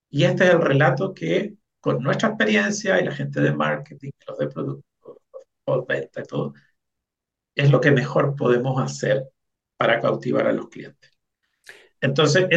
y 0.09 0.25
este 0.25 0.45
es 0.45 0.51
el 0.51 0.61
relato 0.61 1.13
que 1.13 1.55
con 1.83 2.01
nuestra 2.01 2.29
experiencia 2.29 3.01
y 3.01 3.03
la 3.03 3.11
gente 3.11 3.41
de 3.41 3.53
marketing, 3.53 4.11
los 4.25 4.37
de 4.37 4.47
producto, 4.47 5.21
postventa 5.65 6.21
y 6.21 6.23
todo, 6.23 6.53
es 7.53 7.69
lo 7.71 7.81
que 7.81 7.91
mejor 7.91 8.37
podemos 8.37 8.81
hacer 8.81 9.29
para 9.75 9.99
cautivar 9.99 10.47
a 10.47 10.53
los 10.53 10.69
clientes. 10.69 11.11
Entonces, 11.99 12.47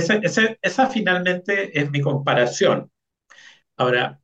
esa 0.63 0.87
finalmente 0.91 1.77
es 1.77 1.91
mi 1.91 2.01
comparación. 2.01 2.89
Ahora, 3.77 4.21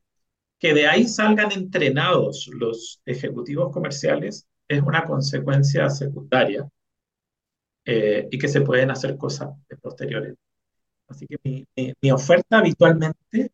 que 0.60 0.72
de 0.72 0.86
ahí 0.86 1.08
salgan 1.08 1.50
entrenados 1.50 2.48
los 2.52 3.02
ejecutivos 3.04 3.72
comerciales 3.72 4.46
es 4.68 4.82
una 4.82 5.04
consecuencia 5.04 5.90
secundaria 5.90 6.68
eh, 7.84 8.28
y 8.30 8.38
que 8.38 8.46
se 8.46 8.60
pueden 8.60 8.92
hacer 8.92 9.16
cosas 9.16 9.50
posteriores. 9.80 10.36
Así 11.08 11.26
que 11.26 11.66
mi 12.00 12.12
oferta 12.12 12.58
habitualmente 12.58 13.50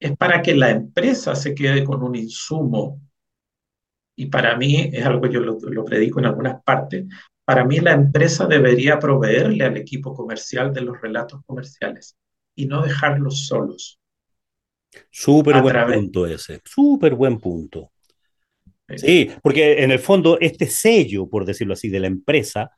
es 0.00 0.16
para 0.16 0.42
que 0.42 0.54
la 0.56 0.70
empresa 0.70 1.34
se 1.36 1.54
quede 1.54 1.84
con 1.84 2.02
un 2.02 2.14
insumo 2.16 3.00
y 4.16 4.26
para 4.26 4.56
mí 4.56 4.90
es 4.92 5.04
algo 5.06 5.20
que 5.22 5.32
yo 5.32 5.40
lo, 5.40 5.58
lo 5.60 5.84
predico 5.84 6.18
en 6.20 6.26
algunas 6.26 6.62
partes. 6.62 7.06
Para 7.44 7.64
mí 7.64 7.78
la 7.80 7.92
empresa 7.92 8.46
debería 8.46 8.98
proveerle 8.98 9.64
al 9.64 9.76
equipo 9.76 10.14
comercial 10.14 10.72
de 10.74 10.82
los 10.82 11.00
relatos 11.00 11.40
comerciales 11.46 12.16
y 12.54 12.66
no 12.66 12.82
dejarlos 12.82 13.46
solos 13.46 13.98
Súper 15.10 15.58
buen 15.58 15.74
través. 15.74 15.84
punto 15.84 16.26
ese, 16.26 16.62
súper 16.64 17.14
buen 17.14 17.38
punto. 17.38 17.92
eh, 18.88 19.04
Sí, 19.04 19.30
porque 19.42 19.82
en 19.84 19.90
el 19.92 19.98
fondo 20.00 20.38
este 20.40 20.66
sello, 20.66 21.28
por 21.28 21.44
decirlo 21.44 21.74
así, 21.74 21.88
de 21.88 22.00
la 22.00 22.08
empresa, 22.08 22.70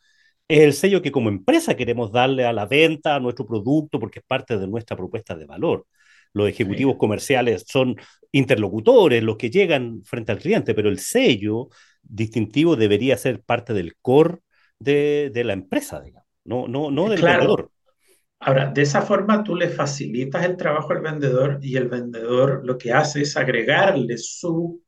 es 0.49 0.61
el 0.61 0.73
sello 0.75 1.03
que 1.03 1.12
como 1.12 1.29
empresa 1.31 1.77
queremos 1.77 2.12
darle 2.12 2.45
a 2.47 2.53
la 2.53 2.66
venta, 2.66 3.16
a 3.16 3.21
nuestro 3.21 3.47
producto, 3.47 3.99
porque 4.01 4.21
es 4.21 4.25
parte 4.27 4.59
de 4.59 4.66
nuestra 4.66 4.97
propuesta 4.97 5.35
de 5.37 5.47
valor. 5.47 5.87
Los 6.33 6.49
sí, 6.62 6.70
ejecutivos 6.74 6.97
comerciales 6.97 7.64
son 7.68 7.97
interlocutores, 8.33 9.22
los 9.22 9.37
que 9.37 9.51
llegan 9.51 10.03
frente 10.05 10.33
al 10.33 10.39
cliente, 10.39 10.74
pero 10.74 10.89
el 10.89 10.99
sello 11.01 11.68
distintivo 12.03 12.76
debería 12.76 13.16
ser 13.16 13.43
parte 13.43 13.72
del 13.74 13.97
core 14.01 14.39
de, 14.78 15.31
de 15.35 15.45
la 15.45 15.53
empresa, 15.55 16.01
digamos, 16.01 16.28
no, 16.45 16.68
no, 16.68 16.91
no 16.91 17.09
del 17.09 17.22
claro. 17.22 17.24
vendedor. 17.24 17.70
Ahora, 18.41 18.66
de 18.72 18.83
esa 18.83 19.03
forma 19.03 19.45
tú 19.45 19.57
le 19.57 19.68
facilitas 19.70 20.45
el 20.45 20.57
trabajo 20.57 20.93
al 20.93 21.03
vendedor 21.03 21.59
y 21.62 21.76
el 21.76 21.89
vendedor 21.89 22.62
lo 22.64 22.78
que 22.78 22.93
hace 22.93 23.22
es 23.22 23.37
agregarle 23.37 24.18
su 24.18 24.83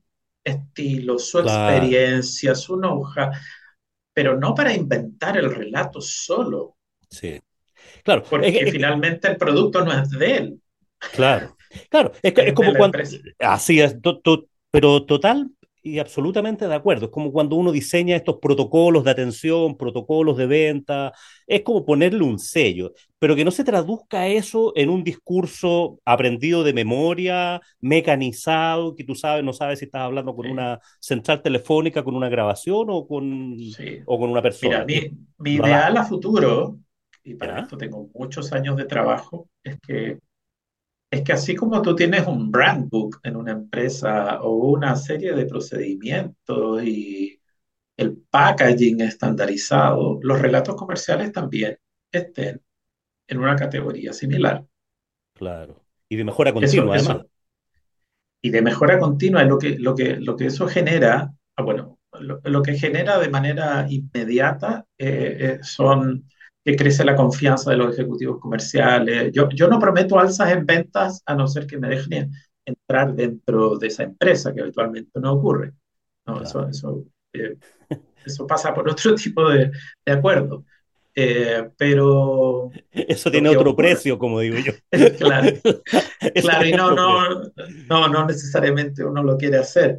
estilo, 0.44 1.18
su 1.18 1.38
Claro, 1.40 1.98
experiencia, 2.18 2.54
su 2.54 2.76
know-how, 2.78 3.30
pero 4.14 4.38
no 4.38 4.54
para 4.54 4.74
inventar 4.74 5.38
el 5.38 5.54
relato 5.54 6.00
solo, 6.00 6.76
sí. 7.10 7.40
Claro, 8.04 8.24
porque 8.28 8.64
es 8.64 8.70
finalmente 8.70 9.28
el 9.28 9.36
producto 9.36 9.84
no 9.84 9.92
es 9.92 10.10
de 10.10 10.36
él, 10.36 10.61
Claro, 11.10 11.56
claro, 11.90 12.12
es, 12.22 12.54
como 12.54 12.74
cuando, 12.76 12.98
así 13.38 13.80
es, 13.80 14.00
to- 14.00 14.20
to- 14.20 14.46
pero 14.70 15.04
total 15.04 15.50
y 15.84 15.98
absolutamente 15.98 16.68
de 16.68 16.74
acuerdo, 16.74 17.06
es 17.06 17.10
como 17.10 17.32
cuando 17.32 17.56
uno 17.56 17.72
diseña 17.72 18.14
estos 18.16 18.38
protocolos 18.40 19.02
de 19.04 19.10
atención, 19.10 19.76
protocolos 19.76 20.36
de 20.36 20.46
venta, 20.46 21.12
es 21.46 21.62
como 21.62 21.84
ponerle 21.84 22.22
un 22.22 22.38
sello, 22.38 22.92
pero 23.18 23.34
que 23.34 23.44
no 23.44 23.50
se 23.50 23.64
traduzca 23.64 24.28
eso 24.28 24.72
en 24.76 24.88
un 24.90 25.02
discurso 25.04 25.98
aprendido 26.04 26.62
de 26.62 26.72
memoria, 26.72 27.60
mecanizado, 27.80 28.94
que 28.94 29.02
tú 29.04 29.14
sabes, 29.16 29.44
no 29.44 29.52
sabes 29.52 29.80
si 29.80 29.86
estás 29.86 30.02
hablando 30.02 30.34
con 30.36 30.46
Sí, 30.46 30.48
una 30.48 30.78
central 31.00 31.42
telefónica, 31.42 32.04
con 32.04 32.14
una 32.14 32.28
grabación 32.28 32.86
o 32.90 33.06
con, 33.06 33.56
sí. 33.60 34.00
o 34.04 34.18
con 34.18 34.30
una 34.30 34.40
Mira, 34.60 34.82
persona, 34.82 34.86
que 34.88 35.00
mi, 35.00 35.10
mi 35.38 35.54
ideal 35.54 35.96
a 35.96 36.04
futuro, 36.04 36.78
y 37.24 37.34
para 37.34 37.56
¿ya? 37.56 37.60
esto 37.60 37.76
tengo 37.76 38.08
muchos 38.14 38.52
años 38.52 38.76
de 38.76 38.84
trabajo, 38.84 39.48
es 39.62 39.78
que 39.80 40.18
Es 41.12 41.22
que 41.22 41.34
así 41.34 41.54
como 41.54 41.82
tú 41.82 41.94
tienes 41.94 42.26
un 42.26 42.50
brand 42.50 42.88
book 42.88 43.20
en 43.22 43.36
una 43.36 43.52
empresa 43.52 44.40
o 44.40 44.70
una 44.72 44.96
serie 44.96 45.34
de 45.34 45.44
procedimientos 45.44 46.82
y 46.82 47.38
el 47.98 48.16
packaging 48.30 49.02
estandarizado, 49.02 50.18
los 50.22 50.40
relatos 50.40 50.74
comerciales 50.74 51.30
también 51.30 51.78
estén 52.10 52.62
en 53.28 53.38
una 53.38 53.56
categoría 53.56 54.14
similar. 54.14 54.64
Claro. 55.34 55.84
Y 56.08 56.16
de 56.16 56.24
mejora 56.24 56.50
Eso, 56.60 56.60
continua, 56.60 56.94
además. 56.94 57.18
eso, 57.18 57.30
y 58.40 58.50
de 58.50 58.62
mejora 58.62 58.98
continua 58.98 59.42
es 59.42 59.48
lo 59.48 59.58
que, 59.58 59.78
lo 59.78 59.94
que, 59.94 60.16
lo 60.16 60.34
que 60.36 60.46
eso 60.46 60.66
genera, 60.66 61.30
ah, 61.56 61.62
bueno, 61.62 61.98
lo, 62.20 62.40
lo 62.42 62.62
que 62.62 62.78
genera 62.78 63.18
de 63.18 63.28
manera 63.28 63.86
inmediata 63.88 64.86
eh, 64.96 65.36
eh, 65.38 65.58
son 65.62 66.26
que 66.64 66.76
crece 66.76 67.04
la 67.04 67.16
confianza 67.16 67.70
de 67.70 67.76
los 67.76 67.94
ejecutivos 67.98 68.38
comerciales. 68.40 69.32
Yo, 69.32 69.48
yo 69.50 69.68
no 69.68 69.78
prometo 69.78 70.18
alzas 70.18 70.52
en 70.52 70.64
ventas 70.66 71.22
a 71.26 71.34
no 71.34 71.46
ser 71.48 71.66
que 71.66 71.78
me 71.78 71.88
dejen 71.88 72.32
entrar 72.64 73.14
dentro 73.14 73.76
de 73.78 73.88
esa 73.88 74.04
empresa, 74.04 74.54
que 74.54 74.60
habitualmente 74.62 75.18
no 75.20 75.32
ocurre. 75.34 75.72
No, 76.26 76.40
Claro. 76.40 76.44
eso, 76.44 76.68
eso, 76.68 77.04
eh, 77.32 77.56
eso 78.24 78.46
pasa 78.46 78.74
por 78.74 78.88
otro 78.88 79.14
tipo 79.16 79.48
de, 79.50 79.70
de 80.06 80.12
acuerdo. 80.12 80.64
Eh, 81.14 81.70
pero 81.76 82.72
Eso 82.92 83.30
tiene 83.30 83.48
otro 83.50 83.70
ocurre, 83.70 83.76
precio, 83.76 84.18
como 84.18 84.40
digo 84.40 84.58
yo. 84.58 84.72
claro, 85.18 85.48
Claro, 86.40 86.66
y 86.66 86.72
no, 86.72 86.92
no, 86.92 87.42
no, 87.88 88.08
no 88.08 88.26
necesariamente 88.26 89.04
uno 89.04 89.22
lo 89.22 89.36
quiere 89.36 89.58
hacer. 89.58 89.98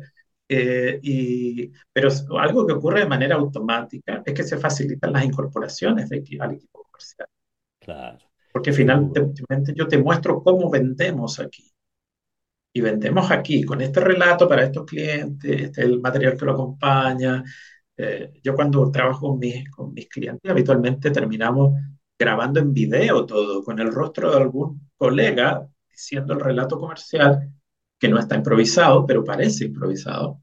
Eh, 0.55 0.99
y, 1.01 1.71
pero 1.91 2.09
algo 2.39 2.67
que 2.67 2.73
ocurre 2.73 2.99
de 2.99 3.07
manera 3.07 3.35
automática 3.35 4.21
es 4.23 4.33
que 4.35 4.43
se 4.43 4.57
facilitan 4.57 5.11
las 5.11 5.25
incorporaciones 5.25 6.09
de 6.09 6.17
al 6.39 6.51
equipo 6.53 6.83
comercial. 6.83 7.27
Claro, 7.79 8.19
Porque 8.51 8.71
finalmente 8.71 9.73
yo 9.75 9.87
te 9.87 9.97
muestro 9.97 10.43
cómo 10.43 10.69
vendemos 10.69 11.39
aquí. 11.39 11.71
Y 12.71 12.81
vendemos 12.81 13.31
aquí 13.31 13.63
con 13.63 13.81
este 13.81 13.99
relato 13.99 14.47
para 14.47 14.63
estos 14.63 14.85
clientes, 14.85 15.61
este 15.61 15.81
es 15.81 15.87
el 15.87 15.99
material 15.99 16.37
que 16.37 16.45
lo 16.45 16.53
acompaña. 16.53 17.43
Eh, 17.97 18.31
yo 18.43 18.55
cuando 18.55 18.91
trabajo 18.91 19.29
con 19.29 19.39
mis, 19.39 19.67
con 19.71 19.91
mis 19.93 20.07
clientes, 20.07 20.51
habitualmente 20.51 21.09
terminamos 21.09 21.73
grabando 22.17 22.59
en 22.59 22.73
video 22.73 23.25
todo, 23.25 23.63
con 23.63 23.79
el 23.79 23.91
rostro 23.91 24.31
de 24.31 24.37
algún 24.37 24.89
colega 24.97 25.67
diciendo 25.89 26.33
el 26.33 26.39
relato 26.41 26.79
comercial, 26.79 27.51
que 27.99 28.09
no 28.09 28.19
está 28.19 28.35
improvisado, 28.35 29.05
pero 29.05 29.23
parece 29.23 29.65
improvisado, 29.65 30.42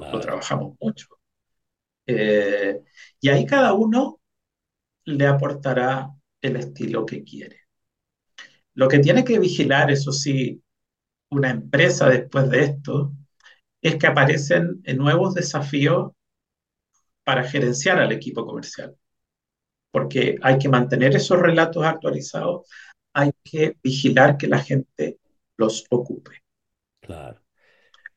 lo 0.00 0.20
trabajamos 0.20 0.76
mucho. 0.80 1.06
Eh, 2.06 2.80
y 3.20 3.28
ahí 3.28 3.46
cada 3.46 3.72
uno 3.74 4.20
le 5.04 5.26
aportará 5.26 6.10
el 6.40 6.56
estilo 6.56 7.06
que 7.06 7.22
quiere. 7.22 7.60
Lo 8.74 8.88
que 8.88 8.98
tiene 8.98 9.24
que 9.24 9.38
vigilar, 9.38 9.90
eso 9.90 10.12
sí, 10.12 10.62
una 11.30 11.50
empresa 11.50 12.08
después 12.08 12.48
de 12.50 12.64
esto, 12.64 13.12
es 13.82 13.96
que 13.96 14.06
aparecen 14.06 14.82
nuevos 14.96 15.34
desafíos 15.34 16.12
para 17.24 17.44
gerenciar 17.44 17.98
al 17.98 18.12
equipo 18.12 18.44
comercial, 18.44 18.96
porque 19.90 20.36
hay 20.42 20.58
que 20.58 20.68
mantener 20.68 21.14
esos 21.14 21.38
relatos 21.38 21.84
actualizados, 21.84 22.68
hay 23.12 23.30
que 23.42 23.76
vigilar 23.82 24.36
que 24.36 24.48
la 24.48 24.58
gente 24.58 25.18
los 25.56 25.84
ocupe. 25.90 26.42
Claro. 27.00 27.39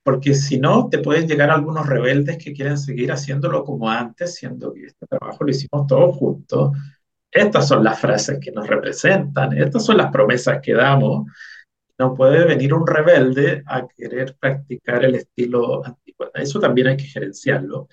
Porque 0.03 0.33
si 0.33 0.59
no, 0.59 0.89
te 0.89 0.99
pueden 0.99 1.27
llegar 1.27 1.49
algunos 1.49 1.87
rebeldes 1.87 2.37
que 2.37 2.53
quieren 2.53 2.77
seguir 2.77 3.11
haciéndolo 3.11 3.63
como 3.63 3.89
antes, 3.89 4.35
siendo 4.35 4.73
que 4.73 4.85
este 4.87 5.07
trabajo 5.07 5.43
lo 5.43 5.51
hicimos 5.51 5.87
todos 5.87 6.15
juntos. 6.17 6.71
Estas 7.31 7.67
son 7.67 7.83
las 7.83 7.99
frases 7.99 8.39
que 8.39 8.51
nos 8.51 8.67
representan, 8.67 9.57
estas 9.57 9.85
son 9.85 9.97
las 9.97 10.11
promesas 10.11 10.59
que 10.61 10.73
damos. 10.73 11.25
No 11.97 12.13
puede 12.13 12.45
venir 12.45 12.73
un 12.73 12.85
rebelde 12.85 13.63
a 13.65 13.87
querer 13.87 14.35
practicar 14.39 15.05
el 15.05 15.15
estilo 15.15 15.85
antiguo. 15.85 16.29
Eso 16.33 16.59
también 16.59 16.87
hay 16.87 16.97
que 16.97 17.05
gerenciarlo, 17.05 17.87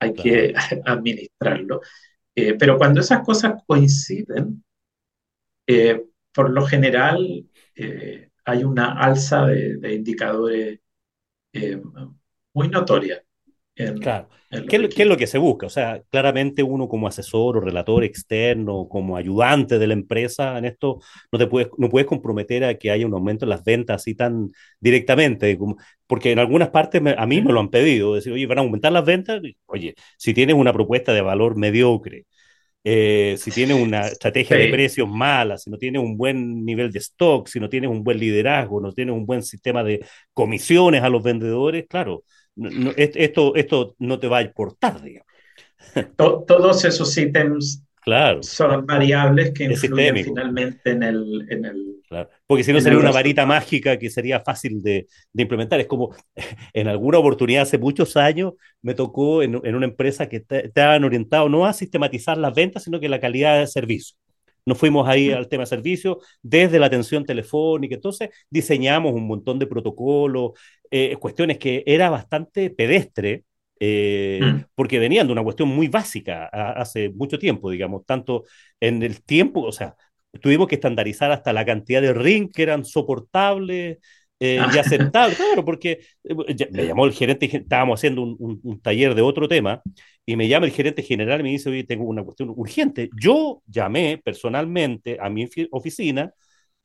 hay 0.00 0.12
que, 0.12 0.54
administrarlo. 0.84 1.80
Eh, 2.34 2.54
pero 2.58 2.76
cuando 2.76 3.00
esas 3.00 3.24
cosas 3.24 3.62
coinciden, 3.66 4.62
eh, 5.66 6.04
por 6.32 6.50
lo 6.50 6.66
general 6.66 7.46
eh, 7.74 8.30
hay 8.44 8.64
una 8.64 8.92
alza 8.92 9.46
de, 9.46 9.94
indicadores 9.94 10.80
muy 12.52 12.68
notoria. 12.68 13.22
claro. 14.00 14.28
¿Qué, 14.68 14.76
es 14.76 15.06
lo 15.06 15.16
que 15.16 15.26
se 15.26 15.38
busca? 15.38 15.66
O 15.66 15.70
sea, 15.70 16.02
claramente 16.10 16.62
uno 16.62 16.88
como 16.88 17.08
asesor 17.08 17.56
o 17.56 17.60
relator 17.60 18.04
externo, 18.04 18.88
como 18.88 19.16
ayudante 19.16 19.78
de 19.78 19.86
la 19.86 19.94
empresa, 19.94 20.56
en 20.56 20.64
esto 20.64 21.00
no 21.32 21.38
te 21.38 21.46
puedes, 21.46 21.68
no 21.76 21.88
puedes 21.88 22.06
comprometer 22.06 22.64
a 22.64 22.74
que 22.74 22.90
haya 22.90 23.06
un 23.06 23.14
aumento 23.14 23.44
en 23.44 23.50
las 23.50 23.64
ventas 23.64 24.02
así 24.02 24.14
tan 24.14 24.52
directamente, 24.80 25.58
porque 26.06 26.32
en 26.32 26.38
algunas 26.38 26.70
partes 26.70 27.02
a 27.16 27.26
mí 27.26 27.42
me 27.42 27.52
lo 27.52 27.60
han 27.60 27.70
pedido, 27.70 28.14
decir, 28.14 28.32
oye, 28.32 28.46
van 28.46 28.58
a 28.58 28.60
aumentar 28.62 28.92
las 28.92 29.04
ventas, 29.04 29.42
oye, 29.66 29.94
si 30.16 30.32
tienes 30.32 30.54
una 30.56 30.72
propuesta 30.72 31.12
de 31.12 31.20
valor 31.20 31.56
mediocre, 31.56 32.26
eh, 32.88 33.34
si 33.36 33.50
tienes 33.50 33.82
una 33.82 34.06
estrategia 34.06 34.56
de 34.56 34.68
precios 34.68 35.08
mala, 35.08 35.58
si 35.58 35.68
no 35.70 35.76
tienes 35.76 36.00
un 36.00 36.16
buen 36.16 36.64
nivel 36.64 36.92
de 36.92 37.00
stock, 37.00 37.48
si 37.48 37.58
no 37.58 37.68
tienes 37.68 37.90
un 37.90 38.04
buen 38.04 38.16
liderazgo, 38.16 38.80
no 38.80 38.92
tienes 38.92 39.12
un 39.12 39.26
buen 39.26 39.42
sistema 39.42 39.82
de 39.82 40.06
comisiones 40.32 41.02
a 41.02 41.08
los 41.08 41.20
vendedores, 41.20 41.86
claro, 41.88 42.22
esto, 42.96 43.56
esto 43.56 43.96
no 43.98 44.20
te 44.20 44.28
va 44.28 44.38
a 44.38 44.42
importar, 44.42 45.02
digamos. 45.02 45.26
todos 46.46 46.84
esos 46.84 47.18
ítems 47.18 47.82
claro. 48.06 48.42
son 48.42 48.86
variables 48.86 49.52
que 49.52 49.64
influyen 49.64 50.24
finalmente 50.24 50.90
en 50.90 51.02
el, 51.02 51.46
en 51.50 51.64
el 51.66 51.96
porque 52.46 52.64
si 52.64 52.72
no 52.72 52.80
sería 52.80 52.98
una 52.98 53.10
varita 53.10 53.44
mágica 53.46 53.98
que 53.98 54.10
sería 54.10 54.40
fácil 54.40 54.82
de, 54.82 55.06
implementar. 55.34 55.80
Es 55.80 55.86
como 55.86 56.14
en 56.72 56.88
alguna 56.88 57.18
oportunidad 57.18 57.62
hace 57.62 57.78
muchos 57.78 58.16
años 58.16 58.54
me 58.82 58.94
tocó 58.94 59.42
en, 59.42 59.56
una 59.56 59.86
empresa 59.86 60.28
que 60.28 60.44
estaban 60.48 61.04
orientados 61.04 61.50
no 61.50 61.66
a 61.66 61.72
sistematizar 61.72 62.38
las 62.38 62.54
ventas, 62.54 62.84
sino 62.84 63.00
que 63.00 63.08
la 63.08 63.20
calidad 63.20 63.58
de 63.58 63.66
servicio. 63.66 64.16
Nos 64.64 64.78
fuimos 64.78 65.08
ahí 65.08 65.30
al 65.30 65.48
tema 65.48 65.62
de 65.62 65.68
servicio 65.68 66.18
desde 66.42 66.78
la 66.78 66.86
atención 66.86 67.24
telefónica. 67.24 67.94
Entonces 67.94 68.30
diseñamos 68.50 69.12
un 69.12 69.26
montón 69.26 69.58
de 69.58 69.66
protocolos, 69.66 70.52
eh, 70.90 71.16
cuestiones 71.16 71.58
que 71.58 71.84
era 71.86 72.10
bastante 72.10 72.70
pedestre, 72.70 73.44
eh, 73.80 74.40
mm. 74.42 74.64
porque 74.74 74.98
venían 74.98 75.26
de 75.26 75.32
una 75.32 75.42
cuestión 75.42 75.68
muy 75.68 75.88
básica 75.88 76.46
hace 76.46 77.10
mucho 77.10 77.38
tiempo, 77.38 77.70
digamos, 77.70 78.04
tanto 78.06 78.44
en 78.80 79.02
el 79.02 79.22
tiempo, 79.22 79.62
o 79.62 79.72
sea, 79.72 79.96
tuvimos 80.40 80.68
que 80.68 80.76
estandarizar 80.76 81.30
hasta 81.32 81.52
la 81.52 81.64
cantidad 81.64 82.02
de 82.02 82.12
ring 82.12 82.50
que 82.52 82.62
eran 82.62 82.84
soportables 82.84 83.98
eh, 84.38 84.56
y 84.56 84.58
ah. 84.58 84.80
aceptables. 84.80 85.36
Claro, 85.38 85.64
porque 85.64 86.00
eh, 86.24 86.68
me 86.70 86.86
llamó 86.86 87.06
el 87.06 87.12
gerente, 87.12 87.46
estábamos 87.46 88.00
haciendo 88.00 88.22
un, 88.22 88.80
taller 88.82 89.14
de 89.14 89.22
otro 89.22 89.48
tema, 89.48 89.82
y 90.24 90.36
me 90.36 90.48
llama 90.48 90.66
el 90.66 90.72
gerente 90.72 91.02
general 91.02 91.40
y 91.40 91.42
me 91.44 91.50
dice, 91.50 91.70
oye, 91.70 91.84
tengo 91.84 92.04
una 92.04 92.24
cuestión 92.24 92.52
urgente. 92.54 93.10
Yo 93.20 93.62
llamé 93.66 94.20
personalmente 94.22 95.18
a 95.20 95.30
mi 95.30 95.48
oficina, 95.70 96.32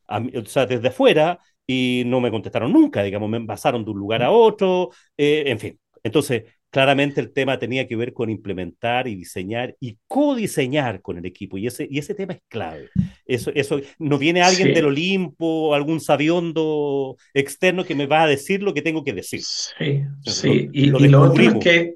o 0.08 0.46
sea, 0.46 0.66
desde 0.66 0.90
afuera, 0.90 1.40
y 1.66 2.04
no 2.06 2.20
me 2.20 2.32
contestaron 2.32 2.72
nunca, 2.74 3.04
digamos, 3.04 3.30
me 3.30 3.42
pasaron 3.46 3.86
de 3.86 3.92
un 3.92 4.00
lugar 4.00 4.24
a 4.24 4.32
otro, 4.32 4.90
eh, 5.18 5.44
en 5.48 5.60
fin. 5.60 5.80
Entonces, 6.04 6.44
claramente 6.72 7.20
el 7.20 7.34
tema 7.34 7.60
tenía 7.60 7.88
que 7.88 7.98
ver 7.98 8.14
con 8.14 8.30
implementar 8.30 9.08
y 9.08 9.16
diseñar 9.16 9.76
y 9.80 9.98
codiseñar 10.08 11.02
con 11.02 11.18
el 11.18 11.26
equipo. 11.26 11.58
Y 11.58 11.68
ese, 11.68 11.88
y 11.92 12.00
ese 12.00 12.16
tema 12.16 12.34
es 12.34 12.42
clave. 12.48 12.90
Eso, 13.26 13.52
eso, 13.54 13.80
no 14.00 14.18
viene 14.18 14.42
alguien 14.42 14.74
del 14.74 14.86
Olimpo, 14.86 15.76
algún 15.76 16.00
sabiondo 16.00 17.18
externo 17.34 17.84
que 17.84 17.94
me 17.94 18.08
va 18.08 18.24
a 18.24 18.28
decir 18.28 18.64
lo 18.64 18.74
que 18.74 18.82
tengo 18.82 19.04
que 19.04 19.14
decir. 19.14 19.42
Sí, 19.44 20.04
sí. 20.26 20.70
y, 20.72 20.86
lo, 20.86 21.22
otro 21.22 21.44
es 21.44 21.56
que, 21.56 21.96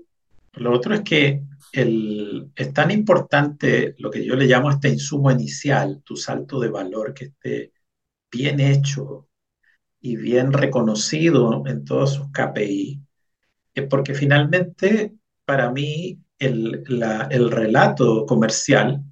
lo 0.54 0.74
otro 0.74 0.94
es 0.94 1.02
que 1.02 1.42
el, 1.72 2.50
es 2.54 2.74
tan 2.74 2.92
importante 2.92 3.96
lo 3.98 4.12
que 4.12 4.26
yo 4.26 4.36
le 4.36 4.46
llamo 4.46 4.70
este 4.70 4.90
insumo 4.90 5.32
inicial, 5.32 6.02
tu 6.04 6.18
salto 6.18 6.60
de 6.60 6.70
valor 6.70 7.14
que 7.14 7.26
esté 7.26 7.72
bien 8.30 8.60
hecho 8.60 9.30
y 10.02 10.18
bien 10.18 10.52
reconocido 10.52 11.64
en 11.66 11.86
todos 11.86 12.16
sus 12.16 12.28
KPI 12.32 13.05
porque 13.84 14.14
finalmente 14.14 15.14
para 15.46 15.72
mí 15.72 16.20
el, 16.40 16.84
el, 17.30 17.52
relato 17.52 18.26
comercial 18.26 19.04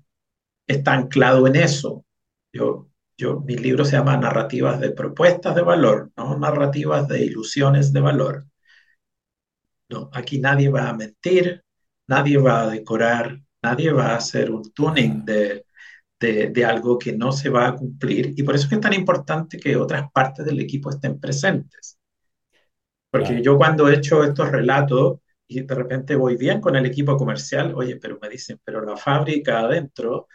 está 0.68 0.94
anclado 0.94 1.48
en 1.48 1.56
eso. 1.56 2.06
Yo, 2.52 2.90
yo, 3.18 3.42
mi 3.42 3.56
libro 3.58 3.86
se 3.86 3.98
llama 3.98 4.18
Narrativas 4.18 4.80
de 4.80 4.92
propuestas 4.92 5.56
de 5.56 5.62
valor, 5.62 6.12
no 6.18 6.38
narrativas 6.38 7.08
de 7.08 7.24
ilusiones 7.26 7.94
de 7.94 8.02
valor. 8.02 8.46
No, 9.90 10.10
aquí 10.14 10.40
nadie 10.40 10.70
va 10.70 10.90
a 10.90 10.94
mentir, 10.94 11.64
nadie 12.08 12.38
va 12.38 12.62
a 12.64 12.68
decorar, 12.70 13.40
nadie 13.62 13.92
va 13.92 14.08
a 14.14 14.16
hacer 14.18 14.52
un 14.52 14.72
tuning 14.74 15.24
de, 15.26 15.66
de, 16.20 16.50
de, 16.50 16.66
algo 16.66 16.98
que 16.98 17.14
no 17.14 17.32
se 17.32 17.50
va 17.50 17.68
a 17.68 17.76
cumplir. 17.76 18.34
Y 18.38 18.44
por 18.44 18.56
eso 18.56 18.66
es 18.66 18.70
que 18.70 18.76
es 18.76 18.82
tan 18.82 18.94
importante 18.94 19.58
que 19.60 19.76
otras 19.78 20.12
partes 20.12 20.46
del 20.46 20.60
equipo 20.60 20.90
estén 20.90 21.20
presentes. 21.20 21.98
Porque 23.14 23.44
yo 23.44 23.58
cuando 23.58 23.88
he 23.88 23.94
hecho 23.98 24.24
estos 24.24 24.52
relatos 24.52 25.20
y 25.48 25.62
de 25.62 25.76
repente 25.76 26.16
voy 26.16 26.36
bien 26.36 26.60
con 26.60 26.76
el 26.76 26.88
equipo 26.88 27.16
comercial, 27.16 27.72
oye, 27.76 27.98
pero 27.98 28.18
me 28.20 28.28
dicen, 28.28 28.60
pero 28.64 28.84
la 28.84 28.98
fábrica 28.98 29.60
adentro 29.60 30.28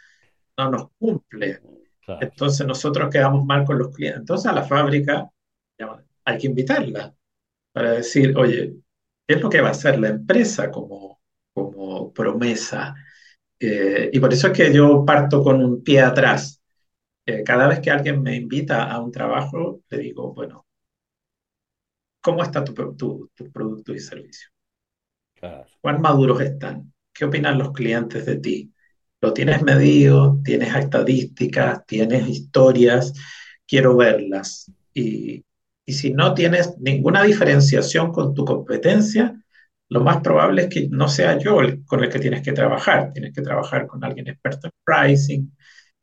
no 0.57 0.71
nos 0.71 0.87
cumple. 0.97 1.59
Entonces 2.07 2.65
nosotros 2.65 3.09
quedamos 3.09 3.45
mal 3.45 3.65
con 3.65 3.79
los 3.79 3.93
clientes. 3.93 4.21
Entonces 4.21 4.49
a 4.49 4.53
la 4.53 4.63
fábrica 4.63 5.29
hay 6.23 6.37
que 6.37 6.47
invitarla 6.47 7.13
para 7.73 7.91
decir, 7.91 8.33
oye, 8.37 8.75
¿qué 9.27 9.35
es 9.35 9.41
lo 9.41 9.49
que 9.49 9.59
va 9.59 9.67
a 9.67 9.71
hacer 9.71 9.99
la 9.99 10.07
empresa 10.07 10.71
como, 10.71 11.19
como 11.53 12.13
promesa? 12.13 12.95
Eh, 13.59 14.09
y 14.13 14.19
por 14.21 14.31
eso 14.31 14.47
es 14.47 14.53
que 14.53 14.73
yo 14.73 15.03
parto 15.03 15.43
con 15.43 15.61
un 15.61 15.83
pie 15.83 15.99
atrás. 15.99 16.61
Eh, 17.25 17.43
cada 17.43 17.67
vez 17.67 17.81
que 17.81 17.91
alguien 17.91 18.21
me 18.21 18.37
invita 18.37 18.89
a 18.89 19.01
un 19.01 19.11
trabajo, 19.11 19.81
le 19.89 19.97
digo, 19.97 20.33
bueno, 20.33 20.65
¿Cómo 22.29 22.43
está 22.43 22.63
tu, 22.63 22.75
producto 23.51 23.91
y 23.91 23.99
servicio? 23.99 24.49
¿Cuán 25.81 25.99
maduros 25.99 26.39
están? 26.41 26.93
¿Qué 27.11 27.25
opinan 27.25 27.57
los 27.57 27.71
clientes 27.71 28.23
de 28.23 28.35
ti? 28.35 28.71
¿Lo 29.19 29.33
tienes 29.33 29.63
medido? 29.63 30.39
¿Tienes 30.43 30.75
estadísticas? 30.75 31.83
¿Tienes 31.87 32.27
historias? 32.27 33.13
Quiero 33.65 33.97
verlas. 33.97 34.71
Y, 34.93 35.43
si 35.87 36.13
no 36.13 36.35
tienes 36.35 36.77
ninguna 36.77 37.23
diferenciación 37.23 38.11
con 38.11 38.35
tu 38.35 38.45
competencia, 38.45 39.35
lo 39.89 40.01
más 40.01 40.21
probable 40.21 40.61
es 40.61 40.69
que 40.69 40.87
no 40.87 41.07
sea 41.07 41.35
yo 41.39 41.61
el, 41.61 41.83
con 41.83 42.03
el 42.03 42.11
que 42.11 42.19
tienes 42.19 42.43
que 42.43 42.51
trabajar. 42.51 43.11
Tienes 43.11 43.33
que 43.33 43.41
trabajar 43.41 43.87
con 43.87 44.03
alguien 44.03 44.27
experto 44.27 44.67
en 44.67 44.73
pricing, 44.83 45.51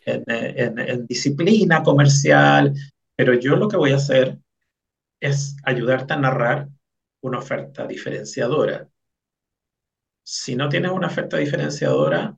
en 0.05 1.07
disciplina 1.07 1.85
comercial, 1.85 2.75
pero 3.15 3.35
yo 3.35 3.55
lo 3.55 3.69
que 3.69 3.77
voy 3.77 3.93
a 3.93 3.97
hacer 3.97 4.41
es 5.21 5.57
ayudarte 5.65 6.15
a 6.15 6.19
narrar 6.19 6.69
una 7.21 7.39
oferta 7.39 7.87
diferenciadora. 7.87 8.89
Si 10.23 10.57
no 10.57 10.69
tienes 10.69 10.91
una 10.91 11.07
oferta 11.07 11.37
diferenciadora, 11.37 12.37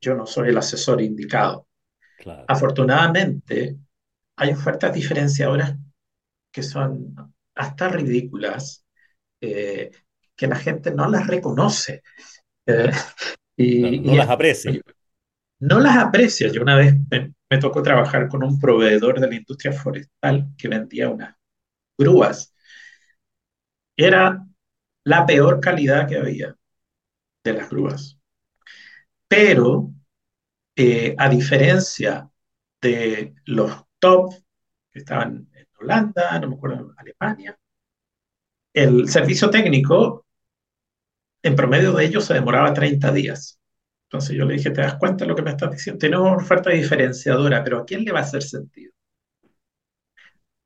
yo 0.00 0.14
no 0.14 0.26
soy 0.26 0.50
el 0.50 0.58
asesor 0.58 1.00
indicado. 1.00 1.66
Afortunadamente, 2.46 3.76
hay 4.36 4.50
ofertas 4.50 4.92
diferenciadoras 4.92 5.76
que 6.52 6.62
son 6.62 7.14
hasta 7.54 7.88
ridículas, 7.88 8.84
eh, 9.40 9.90
que 10.36 10.46
la 10.46 10.56
gente 10.56 10.92
no 10.92 11.08
las 11.08 11.26
reconoce. 11.26 12.02
Eh, 12.66 12.90
y, 13.56 14.00
no, 14.00 14.14
las 14.14 14.28
aprecia. 14.28 14.80
no 15.60 15.80
las 15.80 15.96
aprecia. 15.96 16.48
Yo 16.48 16.62
una 16.62 16.76
vez 16.76 16.94
me, 17.10 17.34
me, 17.50 17.58
tocó 17.58 17.82
trabajar 17.82 18.28
con 18.28 18.44
un 18.44 18.58
proveedor 18.60 19.20
de 19.20 19.28
la 19.28 19.34
industria 19.34 19.72
forestal 19.72 20.48
que 20.56 20.68
vendía 20.68 21.08
una 21.08 21.37
grúas. 21.98 22.54
Era 23.98 24.46
la 25.04 25.26
peor 25.26 25.60
calidad 25.60 26.08
que 26.08 26.16
había 26.16 26.56
de 27.44 27.52
las 27.54 27.70
grúas. 27.70 28.18
Pero, 29.28 29.92
eh, 30.76 31.14
a 31.18 31.28
diferencia 31.30 32.30
de 32.82 33.34
los 33.46 33.72
top 34.00 34.34
que 34.92 35.00
estaban 35.00 35.48
en 35.54 35.66
Holanda, 35.80 36.38
no 36.40 36.48
me 36.50 36.56
acuerdo, 36.56 36.90
en 36.92 36.94
Alemania, 36.98 37.58
el 38.72 39.08
servicio 39.10 39.50
técnico, 39.50 40.24
en 41.42 41.56
promedio 41.56 41.92
de 41.92 42.04
ellos, 42.04 42.24
se 42.26 42.34
demoraba 42.34 42.72
30 42.74 43.10
días. 43.12 43.60
Entonces 44.04 44.36
yo 44.36 44.44
le 44.44 44.54
dije, 44.54 44.70
¿te 44.70 44.80
das 44.82 44.94
cuenta 44.96 45.24
de 45.24 45.28
lo 45.28 45.34
que 45.36 45.42
me 45.42 45.50
estás 45.50 45.70
diciendo? 45.72 45.98
Tenemos 45.98 46.26
una 46.28 46.36
oferta 46.36 46.70
diferenciadora, 46.70 47.62
pero 47.64 47.78
¿a 47.78 47.84
quién 47.84 48.04
le 48.04 48.12
va 48.12 48.20
a 48.20 48.22
hacer 48.22 48.42
sentido? 48.42 48.92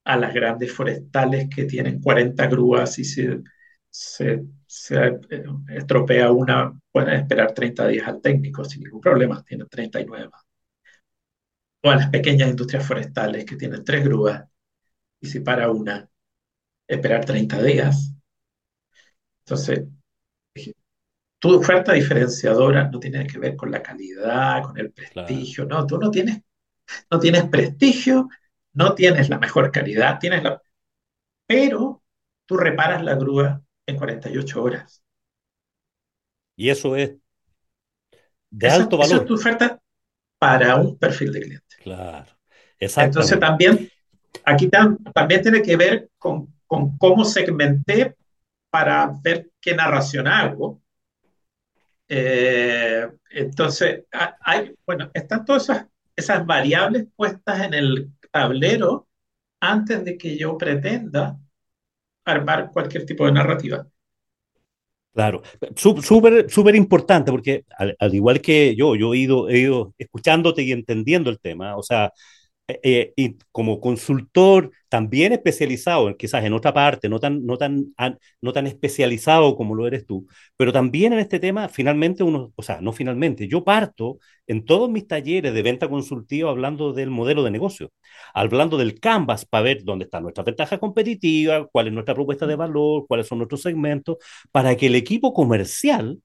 A 0.04 0.16
las 0.16 0.34
grandes 0.34 0.72
forestales 0.72 1.48
que 1.48 1.64
tienen 1.64 2.00
40 2.00 2.46
grúas 2.48 2.98
y 2.98 3.04
se, 3.04 3.40
se, 3.88 4.42
se 4.66 4.96
eh, 5.30 5.44
estropea 5.68 6.32
una, 6.32 6.72
pueden 6.90 7.14
esperar 7.14 7.52
30 7.52 7.86
días 7.88 8.08
al 8.08 8.20
técnico 8.20 8.64
sin 8.64 8.82
ningún 8.82 9.00
problema, 9.00 9.42
tienen 9.44 9.68
39 9.68 10.28
más. 10.28 10.42
O 11.84 11.90
a 11.90 11.96
las 11.96 12.08
pequeñas 12.08 12.48
industrias 12.48 12.86
forestales 12.86 13.44
que 13.44 13.56
tienen 13.56 13.84
tres 13.84 14.04
grúas 14.04 14.44
y 15.20 15.26
si 15.28 15.40
para 15.40 15.70
una, 15.70 16.08
esperar 16.86 17.24
30 17.24 17.62
días. 17.62 18.14
Entonces, 19.44 19.84
tu 21.38 21.56
oferta 21.56 21.92
diferenciadora 21.92 22.88
no 22.88 23.00
tiene 23.00 23.26
que 23.26 23.38
ver 23.38 23.56
con 23.56 23.70
la 23.70 23.82
calidad, 23.82 24.62
con 24.62 24.78
el 24.78 24.92
prestigio, 24.92 25.64
no, 25.64 25.84
tú 25.86 25.98
no 25.98 26.08
tienes, 26.10 26.40
no 27.10 27.18
tienes 27.18 27.48
prestigio, 27.48 28.28
no 28.74 28.94
tienes 28.94 29.28
la 29.28 29.38
mejor 29.38 29.70
calidad, 29.70 30.18
tienes 30.18 30.42
la... 30.42 30.60
pero 31.46 32.02
tú 32.46 32.56
reparas 32.56 33.02
la 33.02 33.14
grúa 33.14 33.62
en 33.86 33.96
48 33.96 34.62
horas. 34.62 35.02
Y 36.56 36.70
eso 36.70 36.96
es 36.96 37.14
de 38.50 38.68
alto 38.68 38.96
valor. 38.96 39.12
Esa 39.12 39.22
es 39.22 39.28
tu 39.28 39.34
oferta 39.34 39.80
para 40.38 40.76
un 40.76 40.98
perfil 40.98 41.32
de 41.32 41.40
cliente. 41.40 41.76
Claro, 41.82 42.32
Entonces 42.78 43.38
también, 43.38 43.88
aquí 44.44 44.68
también 44.68 45.42
tiene 45.42 45.62
que 45.62 45.76
ver 45.76 46.10
con, 46.18 46.54
con 46.66 46.96
cómo 46.98 47.24
segmenté 47.24 48.16
para 48.70 49.10
ver 49.22 49.50
qué 49.60 49.74
narración 49.74 50.26
hago 50.26 50.82
eh, 52.14 53.08
entonces, 53.30 54.04
hay, 54.40 54.74
bueno, 54.84 55.10
están 55.14 55.46
todas 55.46 55.62
esas, 55.62 55.86
esas 56.14 56.44
variables 56.44 57.06
puestas 57.16 57.62
en 57.62 57.72
el 57.72 58.10
tablero 58.32 59.08
antes 59.60 60.04
de 60.04 60.18
que 60.18 60.36
yo 60.36 60.58
pretenda 60.58 61.38
armar 62.24 62.70
cualquier 62.72 63.06
tipo 63.06 63.26
de 63.26 63.32
narrativa. 63.32 63.86
Claro, 65.14 65.42
súper 65.76 66.50
súper 66.50 66.74
importante 66.74 67.30
porque 67.30 67.64
al, 67.76 67.94
al, 67.98 68.14
igual 68.14 68.40
que 68.40 68.74
yo, 68.74 68.96
yo 68.96 69.12
he 69.12 69.18
ido 69.18 69.94
escuchándote 69.98 70.62
y 70.62 70.72
entendiendo 70.72 71.28
el 71.28 71.38
tema, 71.38 71.76
o 71.76 71.82
sea, 71.82 72.10
eh, 72.82 73.12
y 73.16 73.36
como 73.50 73.80
consultor 73.80 74.70
también 74.88 75.32
especializado, 75.32 76.16
quizás 76.16 76.44
en 76.44 76.52
otra 76.52 76.74
parte, 76.74 77.08
no 77.08 77.18
tan, 77.18 77.44
no, 77.46 77.56
tan, 77.56 77.94
no 78.40 78.52
tan 78.52 78.66
especializado 78.66 79.56
como 79.56 79.74
lo 79.74 79.86
eres 79.86 80.06
tú, 80.06 80.26
pero 80.56 80.72
también 80.72 81.12
en 81.12 81.18
este 81.18 81.40
tema, 81.40 81.68
finalmente 81.68 82.22
uno, 82.22 82.52
o 82.56 82.62
sea, 82.62 82.80
no 82.80 82.92
finalmente, 82.92 83.48
yo 83.48 83.64
parto 83.64 84.18
en 84.46 84.64
todos 84.64 84.90
mis 84.90 85.06
talleres 85.06 85.54
de 85.54 85.62
venta 85.62 85.88
consultiva 85.88 86.50
hablando 86.50 86.92
del 86.92 87.10
modelo 87.10 87.42
de 87.42 87.50
negocio, 87.50 87.90
hablando 88.34 88.76
del 88.76 89.00
canvas 89.00 89.44
para 89.46 89.64
ver 89.64 89.84
dónde 89.84 90.04
está 90.04 90.20
nuestra 90.20 90.44
ventaja 90.44 90.78
competitiva, 90.78 91.66
cuál 91.72 91.88
es 91.88 91.92
nuestra 91.92 92.14
propuesta 92.14 92.46
de 92.46 92.56
valor, 92.56 93.06
cuáles 93.08 93.26
son 93.26 93.38
nuestros 93.38 93.62
segmentos, 93.62 94.16
para 94.50 94.76
que 94.76 94.86
el 94.86 94.94
equipo 94.94 95.32
comercial 95.32 96.18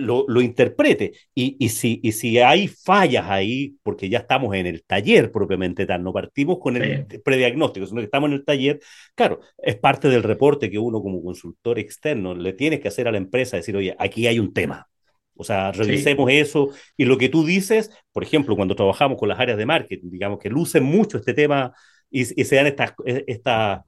lo, 0.00 0.24
lo 0.28 0.40
interprete. 0.40 1.12
Y, 1.34 1.56
y, 1.58 1.68
si, 1.68 2.00
y 2.02 2.12
si 2.12 2.38
hay 2.38 2.68
fallas 2.68 3.26
ahí, 3.28 3.76
porque 3.82 4.08
ya 4.08 4.18
estamos 4.18 4.54
en 4.54 4.66
el 4.66 4.84
taller 4.84 5.30
propiamente 5.30 5.86
tal, 5.86 6.02
no 6.02 6.12
partimos 6.12 6.58
con 6.58 6.76
el 6.76 7.06
sí. 7.10 7.18
prediagnóstico, 7.18 7.86
sino 7.86 8.00
que 8.00 8.06
estamos 8.06 8.28
en 8.28 8.34
el 8.34 8.44
taller, 8.44 8.80
claro, 9.14 9.40
es 9.58 9.76
parte 9.76 10.08
del 10.08 10.22
reporte 10.22 10.70
que 10.70 10.78
uno 10.78 11.00
como 11.02 11.22
consultor 11.22 11.78
externo 11.78 12.34
le 12.34 12.52
tiene 12.52 12.80
que 12.80 12.88
hacer 12.88 13.08
a 13.08 13.12
la 13.12 13.18
empresa, 13.18 13.56
decir, 13.56 13.76
oye, 13.76 13.94
aquí 13.98 14.26
hay 14.26 14.38
un 14.38 14.52
tema. 14.52 14.88
O 15.34 15.44
sea, 15.44 15.72
revisemos 15.72 16.30
sí. 16.30 16.36
eso. 16.36 16.68
Y 16.96 17.06
lo 17.06 17.16
que 17.16 17.30
tú 17.30 17.46
dices, 17.46 17.90
por 18.12 18.22
ejemplo, 18.22 18.56
cuando 18.56 18.76
trabajamos 18.76 19.18
con 19.18 19.28
las 19.28 19.40
áreas 19.40 19.56
de 19.56 19.64
marketing, 19.64 20.10
digamos 20.10 20.38
que 20.38 20.50
lucen 20.50 20.84
mucho 20.84 21.16
este 21.16 21.32
tema 21.32 21.72
y, 22.10 22.20
y 22.20 22.44
se 22.44 22.56
dan 22.56 22.66
estas, 22.66 22.92
estas 23.06 23.80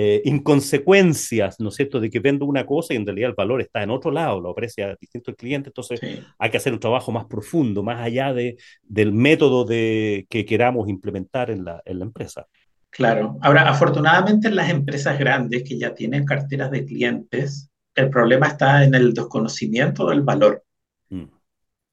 eh, 0.00 0.22
inconsecuencias, 0.26 1.58
¿no 1.58 1.70
es 1.70 1.74
cierto?, 1.74 1.98
de 1.98 2.08
que 2.08 2.20
vendo 2.20 2.44
una 2.44 2.64
cosa 2.64 2.94
y 2.94 2.96
en 2.98 3.04
realidad 3.04 3.30
el 3.30 3.34
valor 3.34 3.60
está 3.60 3.82
en 3.82 3.90
otro 3.90 4.12
lado, 4.12 4.40
lo 4.40 4.50
aprecia 4.50 4.96
distinto 5.00 5.32
el 5.32 5.36
cliente, 5.36 5.70
entonces 5.70 5.98
sí. 5.98 6.20
hay 6.38 6.50
que 6.50 6.56
hacer 6.56 6.72
un 6.72 6.78
trabajo 6.78 7.10
más 7.10 7.24
profundo, 7.24 7.82
más 7.82 8.00
allá 8.00 8.32
de, 8.32 8.56
del 8.84 9.12
método 9.12 9.64
de, 9.64 10.24
que 10.30 10.44
queramos 10.44 10.88
implementar 10.88 11.50
en 11.50 11.64
la, 11.64 11.82
en 11.84 11.98
la 11.98 12.04
empresa. 12.04 12.46
Claro, 12.90 13.38
ahora 13.42 13.68
afortunadamente 13.68 14.46
en 14.46 14.54
las 14.54 14.70
empresas 14.70 15.18
grandes 15.18 15.64
que 15.64 15.76
ya 15.76 15.92
tienen 15.92 16.24
carteras 16.24 16.70
de 16.70 16.84
clientes, 16.84 17.68
el 17.96 18.08
problema 18.08 18.46
está 18.46 18.84
en 18.84 18.94
el 18.94 19.12
desconocimiento 19.12 20.10
del 20.10 20.20
valor. 20.20 20.62
Mm. 21.08 21.24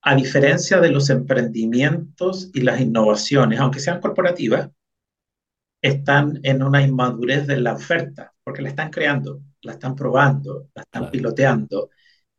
A 0.04 0.16
diferencia 0.16 0.80
de 0.80 0.92
los 0.92 1.10
emprendimientos 1.10 2.52
y 2.54 2.62
las 2.62 2.80
innovaciones, 2.80 3.60
aunque 3.60 3.80
sean 3.80 4.00
corporativas, 4.00 4.70
están 5.88 6.40
en 6.44 6.64
una 6.64 6.82
inmadurez 6.82 7.46
de 7.46 7.58
la 7.58 7.74
oferta, 7.74 8.34
porque 8.44 8.62
la 8.64 8.70
están 8.70 8.90
creando, 8.90 9.42
la 9.62 9.74
están 9.74 9.96
probando, 9.96 10.70
la 10.74 10.82
están 10.82 11.04
claro. 11.04 11.12
piloteando. 11.12 11.90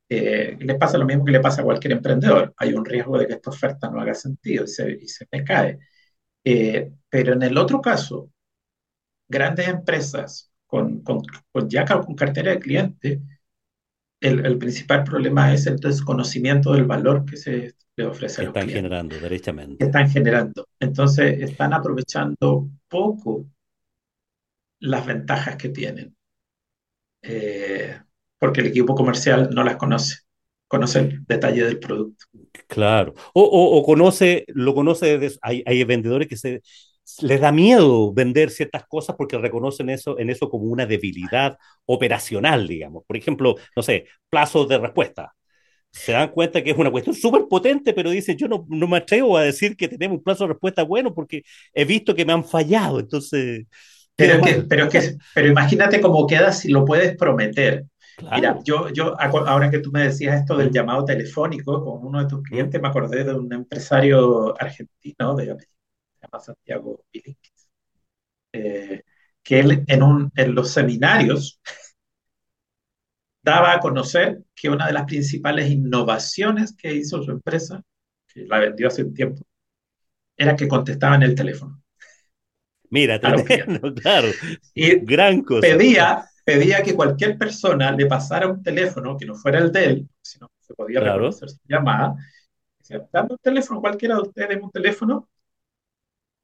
Eh, 0.08 0.56
les 0.60 0.76
pasa 0.78 0.98
lo 0.98 1.06
mismo 1.06 1.24
que 1.24 1.32
le 1.32 1.40
pasa 1.40 1.62
a 1.62 1.64
cualquier 1.64 1.92
emprendedor. 1.92 2.52
Hay 2.56 2.74
un 2.74 2.84
riesgo 2.84 3.18
de 3.18 3.26
que 3.26 3.34
esta 3.34 3.50
oferta 3.50 3.88
no 3.90 4.00
haga 4.00 4.14
sentido 4.14 4.64
y 4.64 4.68
se, 4.68 4.90
y 4.90 5.06
se 5.08 5.26
me 5.30 5.44
cae. 5.44 5.78
Eh, 6.44 6.92
pero 7.08 7.34
en 7.34 7.42
el 7.44 7.56
otro 7.58 7.80
caso, 7.80 8.30
grandes 9.28 9.68
empresas 9.68 10.50
con, 10.66 11.02
con, 11.02 11.22
con 11.52 11.68
ya 11.68 11.84
con 11.84 12.16
cartera 12.16 12.52
de 12.52 12.58
cliente, 12.60 13.20
el, 14.20 14.44
el, 14.46 14.58
principal 14.58 15.04
problema 15.04 15.52
es 15.52 15.66
el 15.66 15.76
desconocimiento 15.76 16.72
del 16.72 16.84
valor 16.84 17.24
que 17.24 17.36
se 17.36 17.74
le 17.96 18.06
ofrece 18.06 18.42
que 18.42 18.46
a 18.46 18.48
están 18.48 18.62
los 18.62 18.64
clientes. 18.64 18.74
generando, 18.74 19.20
derechamente. 19.20 19.76
Que 19.78 19.84
están 19.84 20.10
generando. 20.10 20.68
Entonces, 20.80 21.42
están 21.42 21.72
aprovechando 21.72 22.68
poco 22.88 23.46
las 24.80 25.06
ventajas 25.06 25.56
que 25.56 25.70
tienen, 25.70 26.14
eh, 27.22 27.98
porque 28.38 28.60
el 28.60 28.68
equipo 28.68 28.94
comercial 28.94 29.50
no 29.52 29.64
las 29.64 29.76
conoce, 29.76 30.18
conoce 30.68 31.00
el 31.00 31.24
detalle 31.26 31.64
del 31.64 31.78
producto. 31.78 32.26
Claro, 32.68 33.14
o, 33.32 33.42
o, 33.42 33.78
o 33.78 33.82
conoce, 33.82 34.44
lo 34.48 34.74
conoce, 34.74 35.18
de, 35.18 35.32
hay, 35.40 35.62
hay 35.66 35.84
vendedores 35.84 36.28
que 36.28 36.36
se, 36.36 36.62
les 37.22 37.40
da 37.40 37.52
miedo 37.52 38.12
vender 38.12 38.50
ciertas 38.50 38.86
cosas 38.86 39.16
porque 39.16 39.38
reconocen 39.38 39.90
eso, 39.90 40.18
en 40.18 40.30
eso 40.30 40.48
como 40.48 40.64
una 40.64 40.86
debilidad 40.86 41.58
operacional, 41.86 42.66
digamos. 42.66 43.04
Por 43.06 43.16
ejemplo, 43.16 43.56
no 43.74 43.82
sé, 43.82 44.06
plazos 44.28 44.68
de 44.68 44.78
respuesta 44.78 45.32
se 45.96 46.12
dan 46.12 46.28
cuenta 46.30 46.62
que 46.62 46.70
es 46.70 46.76
una 46.76 46.90
cuestión 46.90 47.14
súper 47.14 47.46
potente, 47.48 47.94
pero 47.94 48.10
dicen, 48.10 48.36
yo 48.36 48.48
no, 48.48 48.66
no, 48.68 48.86
me 48.86 48.98
atrevo 48.98 49.36
a 49.38 49.42
decir 49.44 49.76
que 49.76 49.88
tenemos 49.88 50.18
un 50.18 50.24
plazo 50.24 50.44
de 50.44 50.52
respuesta 50.52 50.82
bueno 50.82 51.14
porque 51.14 51.42
he 51.72 51.84
visto 51.86 52.14
que 52.14 52.24
me 52.24 52.34
han 52.34 52.44
fallado, 52.44 53.00
entonces... 53.00 53.64
Pero, 54.14 54.40
que, 54.42 54.62
pero, 54.68 54.88
que, 54.88 55.16
pero 55.34 55.48
imagínate 55.48 56.00
cómo 56.00 56.26
queda 56.26 56.50
si 56.52 56.70
lo 56.70 56.84
puedes 56.84 57.16
prometer. 57.16 57.84
Claro. 58.16 58.36
Mira, 58.36 58.58
yo, 58.64 58.88
yo, 58.90 59.14
ahora 59.18 59.70
que 59.70 59.80
tú 59.80 59.90
me 59.92 60.04
decías 60.04 60.40
esto 60.40 60.56
del 60.56 60.70
llamado 60.70 61.04
telefónico 61.04 61.84
con 61.84 62.06
uno 62.06 62.20
de 62.20 62.28
tus 62.28 62.42
clientes, 62.42 62.80
me 62.80 62.88
acordé 62.88 63.24
de 63.24 63.34
un 63.34 63.52
empresario 63.52 64.54
argentino, 64.58 65.34
de, 65.34 65.54
llama 66.26 66.42
Santiago 66.42 67.04
Pilinquis, 67.10 67.68
eh, 68.52 69.02
que 69.42 69.60
él 69.60 69.84
en, 69.86 70.02
un, 70.02 70.32
en 70.34 70.54
los 70.54 70.70
seminarios 70.72 71.60
daba 73.42 73.74
a 73.74 73.80
conocer 73.80 74.42
que 74.54 74.68
una 74.68 74.88
de 74.88 74.92
las 74.92 75.04
principales 75.04 75.70
innovaciones 75.70 76.74
que 76.76 76.92
hizo 76.92 77.22
su 77.22 77.30
empresa, 77.30 77.80
que 78.26 78.44
la 78.44 78.58
vendió 78.58 78.88
hace 78.88 79.04
un 79.04 79.14
tiempo, 79.14 79.42
era 80.36 80.56
que 80.56 80.66
contestaba 80.66 81.14
en 81.14 81.22
el 81.22 81.34
teléfono. 81.34 81.80
Mira, 82.90 83.20
tremendo, 83.20 83.94
claro. 83.94 84.28
Y 84.74 84.96
Gran 85.04 85.42
cosa. 85.42 85.60
Pedía, 85.60 86.24
pedía 86.44 86.82
que 86.82 86.94
cualquier 86.94 87.38
persona 87.38 87.92
le 87.92 88.06
pasara 88.06 88.48
un 88.48 88.62
teléfono 88.62 89.16
que 89.16 89.26
no 89.26 89.34
fuera 89.34 89.58
el 89.58 89.70
de 89.70 89.84
él, 89.84 90.08
si 90.20 90.38
no 90.38 90.50
se 90.60 90.74
podía 90.74 91.00
claro. 91.00 91.14
reconocer 91.14 91.50
su 91.50 91.60
llamada. 91.68 92.16
Decía, 92.78 93.06
dame 93.12 93.28
un 93.30 93.38
teléfono, 93.38 93.80
cualquiera 93.80 94.16
de 94.16 94.22
ustedes, 94.22 94.62
un 94.62 94.70
teléfono, 94.70 95.28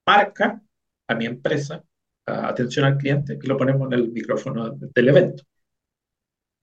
marca 0.07 0.61
a 1.09 1.15
mi 1.15 1.27
empresa, 1.27 1.83
a 2.27 2.49
atención 2.49 2.85
al 2.85 2.99
cliente, 2.99 3.39
y 3.41 3.47
lo 3.47 3.57
ponemos 3.57 3.87
en 3.89 3.99
el 3.99 4.13
micrófono 4.13 4.71
del 4.71 5.09
evento. 5.09 5.45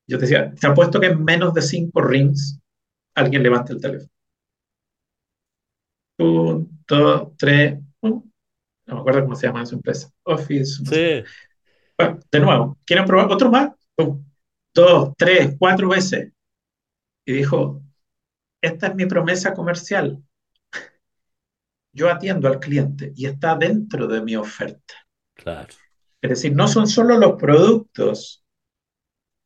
Yo 0.07 0.17
te 0.17 0.25
decía, 0.25 0.51
te 0.53 0.67
apuesto 0.67 0.99
que 0.99 1.07
en 1.07 1.23
menos 1.23 1.53
de 1.53 1.61
cinco 1.61 2.01
rings 2.01 2.59
alguien 3.15 3.43
levanta 3.43 3.73
el 3.73 3.81
teléfono. 3.81 4.11
Un, 6.17 6.83
dos, 6.87 7.29
tres, 7.37 7.79
un. 8.01 8.33
no 8.87 8.95
me 8.95 8.99
acuerdo 9.01 9.21
cómo 9.23 9.35
se 9.35 9.47
llama 9.47 9.63
esa 9.63 9.75
empresa. 9.75 10.09
Office. 10.23 10.83
No 10.83 10.89
sí. 10.89 10.95
Sé. 10.95 11.23
Bueno, 11.97 12.19
de 12.31 12.39
nuevo, 12.39 12.77
¿quieren 12.85 13.05
probar 13.05 13.31
otro 13.31 13.51
más? 13.51 13.71
Un, 13.97 14.25
dos, 14.73 15.13
tres, 15.17 15.55
cuatro 15.59 15.89
veces. 15.89 16.31
Y 17.25 17.33
dijo, 17.33 17.81
esta 18.61 18.87
es 18.87 18.95
mi 18.95 19.05
promesa 19.05 19.53
comercial. 19.53 20.21
Yo 21.99 22.09
atiendo 22.09 22.47
al 22.47 22.59
cliente 22.59 23.11
y 23.13 23.25
está 23.25 23.55
dentro 23.55 24.07
de 24.07 24.21
mi 24.21 24.37
oferta. 24.37 24.93
Claro. 25.33 25.67
Es 26.21 26.29
decir, 26.29 26.55
no 26.55 26.69
son 26.69 26.87
solo 26.87 27.17
los 27.17 27.33
productos 27.33 28.45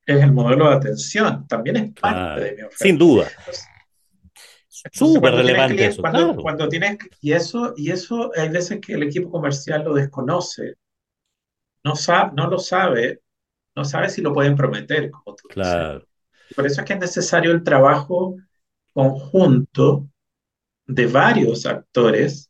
es 0.05 0.21
el 0.21 0.33
modelo 0.33 0.69
de 0.69 0.75
atención, 0.75 1.47
también 1.47 1.77
es 1.77 1.91
parte 1.93 2.19
claro, 2.19 2.41
de 2.41 2.51
mi 2.51 2.61
oferta. 2.61 2.83
Sin 2.83 2.97
duda. 2.99 3.27
Súper 4.67 5.33
relevante 5.33 5.85
eso, 5.85 6.01
cuando, 6.01 6.19
claro. 6.19 6.41
cuando 6.43 6.69
tienes, 6.69 6.97
y 7.21 7.31
eso, 7.31 7.73
y 7.75 7.89
eso 7.89 8.31
hay 8.35 8.49
veces 8.49 8.81
que 8.81 8.93
el 8.93 9.03
equipo 9.03 9.31
comercial 9.31 9.83
lo 9.83 9.95
desconoce, 9.95 10.75
no, 11.83 11.95
sabe, 11.95 12.33
no 12.35 12.49
lo 12.49 12.59
sabe, 12.59 13.21
no 13.75 13.83
sabe 13.83 14.09
si 14.09 14.21
lo 14.21 14.31
pueden 14.31 14.55
prometer, 14.55 15.09
como 15.09 15.35
tú 15.35 15.47
dices. 15.47 15.71
Claro, 15.71 16.07
Por 16.55 16.67
eso 16.67 16.81
es 16.81 16.87
que 16.87 16.93
es 16.93 16.99
necesario 16.99 17.51
el 17.51 17.63
trabajo 17.63 18.35
conjunto 18.93 20.07
de 20.85 21.07
varios 21.07 21.65
actores 21.65 22.49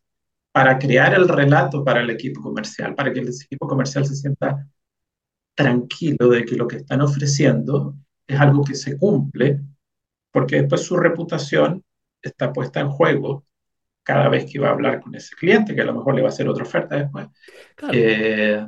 para 0.51 0.77
crear 0.77 1.13
el 1.13 1.27
relato 1.27 1.83
para 1.83 2.01
el 2.01 2.09
equipo 2.09 2.41
comercial, 2.41 2.95
para 2.95 3.11
que 3.13 3.19
el 3.19 3.29
equipo 3.29 3.67
comercial 3.67 4.05
se 4.05 4.15
sienta 4.15 4.67
tranquilo 5.55 6.29
de 6.29 6.45
que 6.45 6.55
lo 6.55 6.67
que 6.67 6.77
están 6.77 7.01
ofreciendo 7.01 7.95
es 8.27 8.39
algo 8.39 8.63
que 8.63 8.75
se 8.75 8.97
cumple, 8.97 9.59
porque 10.31 10.57
después 10.61 10.81
su 10.81 10.97
reputación 10.97 11.83
está 12.21 12.51
puesta 12.51 12.79
en 12.79 12.89
juego 12.89 13.45
cada 14.03 14.29
vez 14.29 14.49
que 14.51 14.59
va 14.59 14.69
a 14.69 14.71
hablar 14.71 14.99
con 15.01 15.15
ese 15.15 15.35
cliente, 15.35 15.75
que 15.75 15.81
a 15.81 15.85
lo 15.85 15.93
mejor 15.93 16.15
le 16.15 16.21
va 16.21 16.29
a 16.29 16.31
hacer 16.31 16.47
otra 16.47 16.63
oferta 16.63 16.95
después. 16.97 17.27
claro. 17.75 17.93
Eh, 17.97 18.67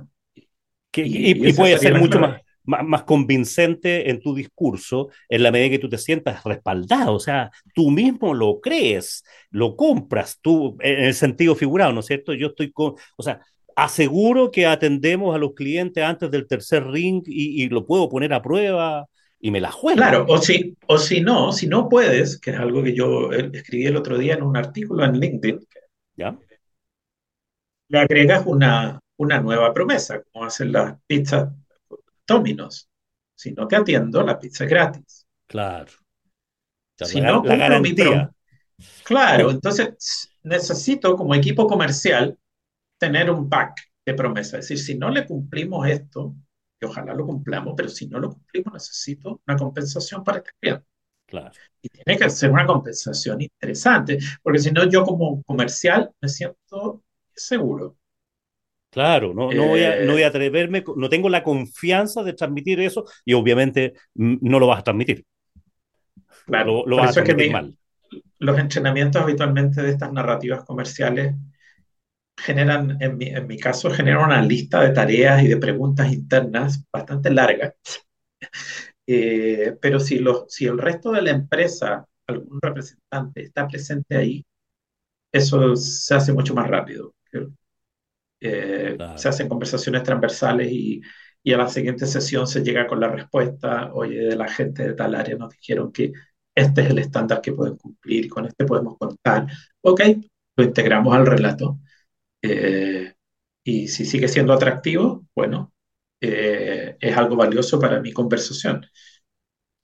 Que- 0.91 1.05
y- 1.05 1.53
puede 1.53 1.77
ser 1.77 1.95
mucho 1.99 2.19
clave. 2.19 2.33
más, 2.33 2.41
más, 2.65 2.83
más 2.83 3.03
convincente 3.03 4.09
en 4.09 4.21
tu 4.21 4.35
discurso 4.35 5.09
en 5.29 5.43
la 5.43 5.51
medida 5.51 5.69
que 5.69 5.79
tú 5.79 5.89
te 5.89 5.97
sientas 5.97 6.43
respaldado, 6.43 7.13
o 7.13 7.19
sea, 7.19 7.51
tú 7.73 7.91
mismo 7.91 8.33
lo 8.33 8.59
crees, 8.61 9.23
lo 9.51 9.75
compras, 9.75 10.39
tú, 10.41 10.77
en 10.81 11.05
el 11.05 11.13
sentido 11.13 11.55
figurado, 11.55 11.93
¿no 11.93 12.01
es 12.01 12.07
cierto? 12.07 12.33
Yo 12.33 12.47
estoy 12.47 12.71
con, 12.71 12.95
o 13.17 13.23
sea, 13.23 13.41
aseguro 13.75 14.51
que 14.51 14.65
atendemos 14.65 15.35
a 15.35 15.37
los 15.37 15.53
clientes 15.53 16.03
antes 16.03 16.31
del 16.31 16.47
tercer 16.47 16.85
ring 16.87 17.23
y, 17.25 17.63
y 17.63 17.69
lo 17.69 17.85
puedo 17.85 18.09
poner 18.09 18.33
a 18.33 18.41
prueba 18.41 19.05
y 19.39 19.51
me 19.51 19.61
la 19.61 19.71
juego. 19.71 19.97
Claro, 19.97 20.25
o 20.27 20.37
si, 20.37 20.75
o 20.87 20.97
si 20.97 21.21
no, 21.21 21.51
si 21.51 21.67
no 21.67 21.87
puedes, 21.89 22.39
que 22.39 22.51
es 22.51 22.57
algo 22.57 22.81
que 22.81 22.95
yo 22.95 23.31
eh, 23.31 23.49
escribí 23.53 23.85
el 23.85 23.97
otro 23.97 24.17
día 24.17 24.35
en 24.35 24.43
un 24.43 24.57
artículo 24.57 25.05
en 25.05 25.19
LinkedIn, 25.19 25.59
¿Ya? 26.15 26.37
le 27.89 27.99
agregas 27.99 28.43
una, 28.45 28.99
una 29.17 29.41
nueva 29.41 29.73
promesa, 29.73 30.21
como 30.31 30.45
hacen 30.45 30.71
las 30.71 30.97
pizzas 31.05 31.49
Domino's. 32.27 32.89
Si 33.35 33.51
no 33.53 33.67
te 33.67 33.75
atiendo, 33.75 34.23
la 34.23 34.39
pizza 34.39 34.65
gratis. 34.65 35.25
Claro. 35.47 35.91
O 36.95 36.97
sea, 36.97 37.07
Si 37.07 37.21
la, 37.21 37.31
no 37.31 37.43
la 37.43 37.55
cumplo 37.55 37.79
mi 37.79 37.93
garantía. 37.95 37.95
prom- 37.95 38.33
Claro, 39.03 39.51
entonces 39.51 40.31
necesito 40.43 41.15
como 41.17 41.35
equipo 41.35 41.67
comercial 41.67 42.37
tener 42.99 43.31
un 43.31 43.49
pack 43.49 43.77
de 44.05 44.13
promesas. 44.15 44.55
Es 44.61 44.69
decir, 44.69 44.79
si 44.79 44.97
no 44.99 45.09
le 45.11 45.25
cumplimos 45.27 45.87
esto, 45.87 46.35
que 46.79 46.87
ojalá 46.87 47.13
lo 47.15 47.25
cumplamos, 47.25 47.75
pero 47.77 47.89
si 47.89 48.07
no 48.07 48.19
lo 48.19 48.31
cumplimos, 48.31 48.73
necesito 48.73 49.41
una 49.47 49.57
compensación 49.57 50.23
para 50.23 50.39
este 50.39 50.51
cliente. 50.61 50.85
Claro. 51.27 51.59
Y 51.81 51.89
tiene 51.89 52.17
que 52.19 52.29
ser 52.29 52.51
una 52.51 52.65
compensación 52.65 53.41
interesante, 53.41 54.19
porque 54.43 54.59
si 54.59 54.71
no, 54.71 54.89
yo 54.89 55.03
como 55.05 55.43
comercial 55.43 56.11
me 56.21 56.29
siento 56.29 57.03
seguro. 57.35 57.97
Claro, 58.95 59.33
no, 59.33 59.53
no 59.53 59.67
voy 59.67 59.83
a, 59.83 59.97
no 60.01 60.13
voy 60.13 60.21
Eh, 60.21 60.23
a 60.23 60.27
atreverme, 60.27 60.83
no 60.95 61.09
tengo 61.09 61.27
la 61.29 61.43
confianza 61.43 62.23
de 62.23 62.33
transmitir 62.33 62.79
eso 62.79 63.03
y 63.25 63.33
obviamente 63.33 63.93
no 64.15 64.57
lo 64.59 64.67
vas 64.67 64.79
a 64.79 64.83
transmitir, 64.83 65.25
claro, 66.45 66.83
lo, 66.85 66.97
vas 66.97 67.09
a 67.11 67.13
eso 67.13 67.19
es 67.19 67.25
que 67.25 67.35
transmitir 67.35 67.49
mal. 67.49 67.77
los 68.39 68.59
entrenamientos 68.59 69.21
habitualmente 69.21 69.81
de 69.81 69.91
estas 69.91 70.11
narrativas 70.13 70.63
comerciales 70.65 71.35
generan, 72.37 72.97
en 73.01 73.17
mi, 73.17 73.27
en 73.27 73.45
mi 73.47 73.57
caso, 73.59 73.89
generan 73.91 74.23
una 74.25 74.41
lista 74.41 74.81
de 74.81 74.91
tareas 74.91 75.43
y 75.43 75.47
de 75.47 75.57
preguntas 75.57 76.11
internas 76.13 76.83
bastante 76.91 77.29
larga. 77.31 77.73
Eh, 79.07 79.77
pero 79.81 79.99
si, 79.99 80.19
los, 80.19 80.45
si 80.49 80.65
el 80.65 80.77
resto 80.77 81.11
de 81.11 81.21
la 81.21 81.31
empresa, 81.31 82.05
algún 82.27 82.59
representante 82.61 83.43
está 83.43 83.67
presente 83.67 84.17
ahí, 84.17 84.45
eso 85.31 85.75
se 85.75 86.15
hace 86.15 86.33
mucho 86.33 86.53
más 86.55 86.67
rápido. 86.69 87.13
Eh, 88.39 88.97
Claro. 88.97 89.15
se 89.15 89.29
hacen 89.29 89.49
conversaciones 89.49 90.03
transversales 90.03 90.69
y, 90.71 91.01
y 91.43 91.53
a 91.53 91.57
la 91.57 91.67
siguiente 91.69 92.05
sesión 92.07 92.47
se 92.47 92.63
llega 92.63 92.87
con 92.87 92.99
la 92.99 93.09
respuesta, 93.09 93.91
oye, 93.93 94.17
de 94.19 94.35
la 94.35 94.47
gente 94.47 94.83
de 94.87 94.93
tal 94.93 95.15
área 95.15 95.37
nos 95.37 95.51
dijeron 95.53 95.91
que 95.91 96.11
este 96.53 96.81
es 96.81 96.89
el 96.89 96.99
estándar 96.99 97.41
que 97.41 97.53
pueden 97.53 97.77
cumplir, 97.77 98.29
con 98.29 98.45
este 98.45 98.65
podemos 98.65 98.97
contar. 98.97 99.47
Ok, 99.81 100.01
lo 100.57 100.63
integramos 100.63 101.15
al 101.15 101.25
relato. 101.25 101.79
Eh, 102.41 103.13
y 103.63 103.87
si 103.87 104.05
sigue 104.05 104.27
siendo 104.27 104.53
atractivo, 104.53 105.25
bueno, 105.35 105.73
eh, 106.21 106.97
es 106.99 107.17
algo 107.17 107.35
valioso 107.35 107.79
para 107.79 107.99
mi 108.01 108.13
conversación. 108.13 108.85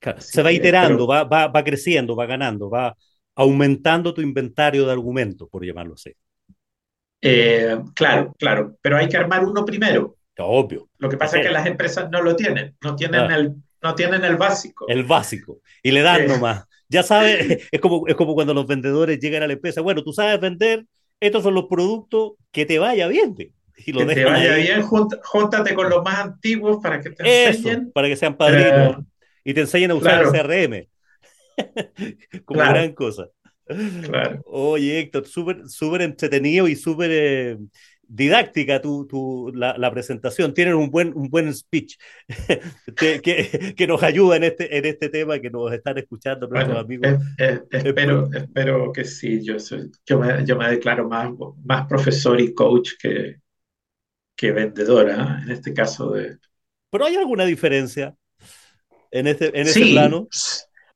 Claro, 0.00 0.20
Se 0.20 0.42
va 0.42 0.50
que, 0.50 0.58
iterando, 0.58 1.06
pero 1.06 1.06
va, 1.06 1.24
va, 1.24 1.46
va 1.48 1.62
creciendo, 1.64 2.16
va 2.16 2.26
ganando, 2.26 2.68
va 2.70 2.96
aumentando 3.36 4.12
tu 4.12 4.20
inventario 4.20 4.84
de 4.84 4.92
argumentos, 4.92 5.48
por 5.48 5.64
llamarlo 5.64 5.94
así. 5.94 6.12
Eh, 7.22 7.78
claro, 7.94 8.34
claro, 8.38 8.76
pero 8.82 8.96
hay 8.98 9.08
que 9.08 9.16
armar 9.16 9.44
uno 9.44 9.64
primero. 9.64 10.16
Obvio, 10.38 10.88
Lo 10.98 11.08
que 11.08 11.16
pasa 11.16 11.38
es 11.38 11.46
que 11.46 11.52
las 11.52 11.66
empresas 11.66 12.10
no 12.10 12.20
lo 12.22 12.34
tienen, 12.34 12.74
no 12.82 12.96
tienen 12.96 13.20
Ah. 13.20 13.36
el, 13.36 13.54
no 13.82 13.94
tienen 13.94 14.24
el 14.24 14.36
básico. 14.36 14.86
el 14.88 15.04
básico. 15.04 15.60
Y 15.82 15.90
le 15.92 16.02
dan 16.02 16.22
Eh. 16.22 16.26
nomás. 16.28 16.64
Ya 16.88 17.02
sabes, 17.02 17.68
es 17.72 17.80
como, 17.80 18.06
es 18.08 18.14
como 18.16 18.34
cuando 18.34 18.52
los 18.54 18.66
vendedores 18.66 19.18
llegan 19.20 19.42
a 19.42 19.46
la 19.46 19.52
empresa. 19.54 19.80
Bueno, 19.80 20.02
tú 20.02 20.12
sabes 20.12 20.40
vender, 20.40 20.84
estos 21.20 21.42
son 21.44 21.54
los 21.54 21.66
productos, 21.66 22.32
que 22.50 22.66
te 22.66 22.78
vaya 22.78 23.06
bien. 23.08 23.34
Y 23.84 23.92
lo 23.92 24.06
Que 24.06 24.14
te 24.14 24.24
vaya 24.24 24.54
ahí. 24.54 24.62
bien, 24.62 24.82
júnt- 24.82 25.18
júntate 25.22 25.74
con 25.74 25.88
los 25.88 26.02
más 26.04 26.18
antiguos 26.20 26.78
para 26.82 27.00
que 27.00 27.10
te 27.10 27.22
Eso, 27.48 27.58
enseñen. 27.68 27.92
para 27.92 28.08
que 28.08 28.16
sean 28.16 28.36
padrinos. 28.36 28.98
Eh, 28.98 29.04
y 29.44 29.54
te 29.54 29.60
enseñen 29.60 29.90
a 29.92 29.94
usar 29.94 30.22
claro. 30.22 30.28
el 30.34 30.68
CRM. 30.68 30.88
como 32.44 32.58
Claro. 32.60 32.74
gran 32.74 32.92
cosa. 32.94 33.28
Claro. 34.00 34.42
Oye, 34.44 34.98
Héctor, 35.00 35.26
súper 35.26 35.68
súper 35.68 36.02
entretenido 36.02 36.68
y 36.68 36.76
súper 36.76 37.10
eh, 37.12 37.58
didáctica 38.02 38.80
tu, 38.80 39.06
tu, 39.06 39.52
la, 39.54 39.76
la 39.78 39.90
presentación. 39.90 40.54
Tienes 40.54 40.74
un 40.74 40.90
buen, 40.90 41.12
un 41.16 41.28
buen 41.30 41.54
speech 41.54 41.96
que, 42.98 43.20
que, 43.22 43.74
que 43.76 43.86
nos 43.86 44.02
ayuda 44.02 44.36
en 44.36 44.44
este, 44.44 44.76
en 44.78 44.84
este 44.86 45.08
tema 45.08 45.38
que 45.40 45.50
nos 45.50 45.72
están 45.72 45.98
escuchando 45.98 46.46
nuestros 46.48 46.76
Bueno, 46.76 46.84
amigos. 46.84 47.16
es- 47.38 47.62
es- 47.70 47.84
espero, 47.84 48.30
espero 48.32 48.92
que 48.92 49.04
sí. 49.04 49.42
Yo, 49.44 49.58
soy, 49.58 49.90
yo, 50.06 50.18
me, 50.18 50.44
yo 50.46 50.56
me 50.56 50.68
declaro 50.68 51.08
más, 51.08 51.30
más 51.64 51.86
profesor 51.86 52.40
y 52.40 52.52
coach 52.54 52.92
que, 53.00 53.36
que 54.36 54.52
vendedora, 54.52 55.40
¿eh? 55.40 55.44
en 55.44 55.52
este 55.52 55.74
caso 55.74 56.12
de... 56.12 56.38
Pero 56.90 57.04
hay 57.06 57.16
alguna 57.16 57.44
diferencia 57.44 58.16
en, 59.10 59.26
este, 59.28 59.58
en 59.60 59.68
ese 59.68 59.86
Sí, 59.86 59.86
plano. 59.88 60.30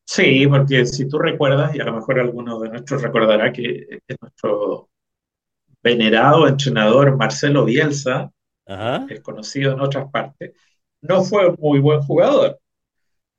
Sí, 0.07 0.47
porque 0.49 0.87
si 0.87 1.09
tú 1.09 1.19
recuerdas, 1.19 1.75
y 1.77 1.81
a 1.81 1.87
lo 1.87 1.95
mejor 1.95 2.21
alguno 2.21 2.61
de 2.61 2.71
nuestros 2.71 3.03
recordará 3.03 3.53
que, 3.53 4.01
que 4.07 4.17
nuestro 4.23 4.91
venerado 5.83 6.49
entrenador 6.49 7.17
Marcelo 7.17 7.65
Bielsa, 7.65 8.33
Ajá. 8.67 9.09
es 9.09 9.21
conocido 9.23 9.73
en 9.75 9.81
otras 9.81 10.11
partes, 10.11 10.55
no 11.03 11.25
fue 11.25 11.49
un 11.49 11.57
muy 11.61 11.81
buen 11.81 12.03
jugador. 12.03 12.61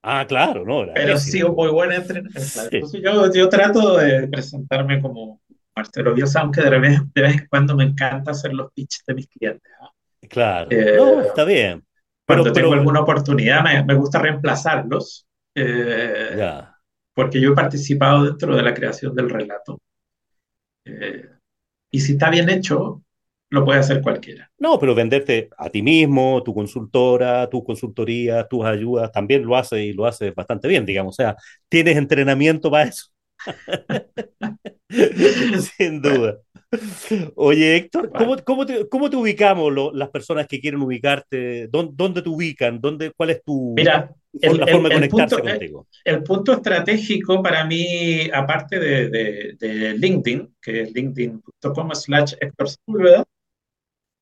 Ah, 0.01 0.25
claro, 0.27 0.65
no, 0.65 0.83
era 0.83 0.93
pero 0.93 1.17
sí 1.17 1.43
un 1.43 1.55
muy 1.55 1.69
buen 1.69 1.91
entrenador. 1.91 2.31
Sí. 2.37 2.69
Entonces 2.73 3.01
yo, 3.03 3.31
yo 3.33 3.49
trato 3.49 3.97
de 3.97 4.27
presentarme 4.27 5.01
como 5.01 5.41
Marcelo 5.75 6.13
Bielsa, 6.13 6.41
aunque 6.41 6.61
de 6.61 6.79
vez, 6.79 6.99
de 7.13 7.21
vez 7.21 7.33
en 7.41 7.47
cuando 7.47 7.75
me 7.75 7.83
encanta 7.83 8.31
hacer 8.31 8.53
los 8.53 8.71
pitches 8.73 9.03
de 9.05 9.13
mis 9.13 9.27
clientes. 9.27 9.71
¿ah? 9.81 9.89
Claro, 10.29 10.71
Eh, 10.71 10.97
no, 10.97 11.21
está 11.21 11.43
bien. 11.45 11.85
Pero, 12.25 12.43
Cuando 12.43 12.51
tengo 12.53 12.73
pero, 12.73 12.73
alguna 12.73 13.01
oportunidad 13.01 13.63
me, 13.63 13.83
me 13.85 13.95
gusta 13.95 14.19
reemplazarlos, 14.19 15.26
eh, 15.57 16.35
ya. 16.37 16.75
porque 17.13 17.41
yo 17.41 17.51
he 17.51 17.55
participado 17.55 18.25
dentro 18.25 18.55
de 18.55 18.61
la 18.61 18.73
creación 18.73 19.15
del 19.15 19.29
relato. 19.29 19.79
Eh, 20.85 21.25
y 21.91 21.99
si 21.99 22.13
está 22.13 22.29
bien 22.29 22.49
hecho, 22.49 23.01
lo 23.49 23.65
puede 23.65 23.79
hacer 23.79 24.01
cualquiera. 24.01 24.51
No, 24.59 24.79
pero 24.79 24.93
venderte 24.93 25.49
a 25.57 25.69
ti 25.69 25.81
mismo, 25.81 26.43
tu 26.43 26.53
consultora, 26.53 27.49
tu 27.49 27.63
consultoría, 27.63 28.47
tus 28.47 28.65
ayudas, 28.65 29.11
también 29.11 29.45
lo 29.45 29.55
hace 29.55 29.85
y 29.85 29.93
lo 29.93 30.05
hace 30.05 30.31
bastante 30.31 30.67
bien, 30.67 30.85
digamos. 30.85 31.15
O 31.15 31.21
sea, 31.21 31.35
tienes 31.69 31.97
entrenamiento 31.97 32.69
para 32.69 32.89
eso. 32.89 33.07
Sin 35.77 36.01
duda. 36.01 36.39
Oye, 37.35 37.75
Héctor, 37.77 38.11
¿cómo, 38.11 38.35
cómo 38.43 38.65
te, 38.65 38.87
cómo 38.89 39.09
te 39.09 39.15
ubicamos 39.15 39.71
lo- 39.71 39.93
las 39.93 40.09
personas 40.09 40.47
que 40.47 40.59
quieren 40.59 40.81
ubicarte? 40.81 41.67
¿Dónde, 41.69 41.93
dónde 41.95 42.21
te 42.21 42.29
ubican? 42.29 42.81
¿Dónde, 42.81 43.11
¿Cuál 43.15 43.29
es 43.31 43.43
tu, 43.43 43.75
Mira, 43.77 44.13
el, 44.41 44.57
la 44.57 44.67
el- 44.67 44.71
forma 44.71 44.87
de 44.89 44.93
conectarse 44.93 45.35
punto, 45.35 45.47
eh, 45.47 45.59
contigo? 45.59 45.87
el 46.05 46.23
punto 46.23 46.53
estratégico 46.53 47.41
para 47.43 47.65
mí, 47.65 48.29
aparte 48.33 48.79
de, 48.79 49.09
de- 49.09 49.55
de 49.59 49.93
LinkedIn, 49.97 50.55
que 50.61 50.81
es 50.81 50.93
linkedin.com 50.93 51.91
slash 51.93 52.33
Héctor 52.39 52.67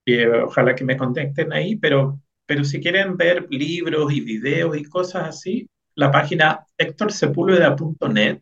eh, 0.06 0.28
ojalá 0.46 0.76
que 0.76 0.84
me 0.84 0.98
contacten 0.98 1.52
ahí, 1.54 1.76
pero, 1.78 2.22
pero 2.46 2.64
si 2.64 2.80
quieren 2.80 3.18
ver 3.18 3.48
libros 3.50 4.14
y 4.14 4.22
videos 4.22 4.78
y 4.78 4.84
cosas 4.84 5.30
así, 5.30 5.68
la 5.96 6.12
página 6.12 6.66
hectorsepúlveda.net 6.78 8.39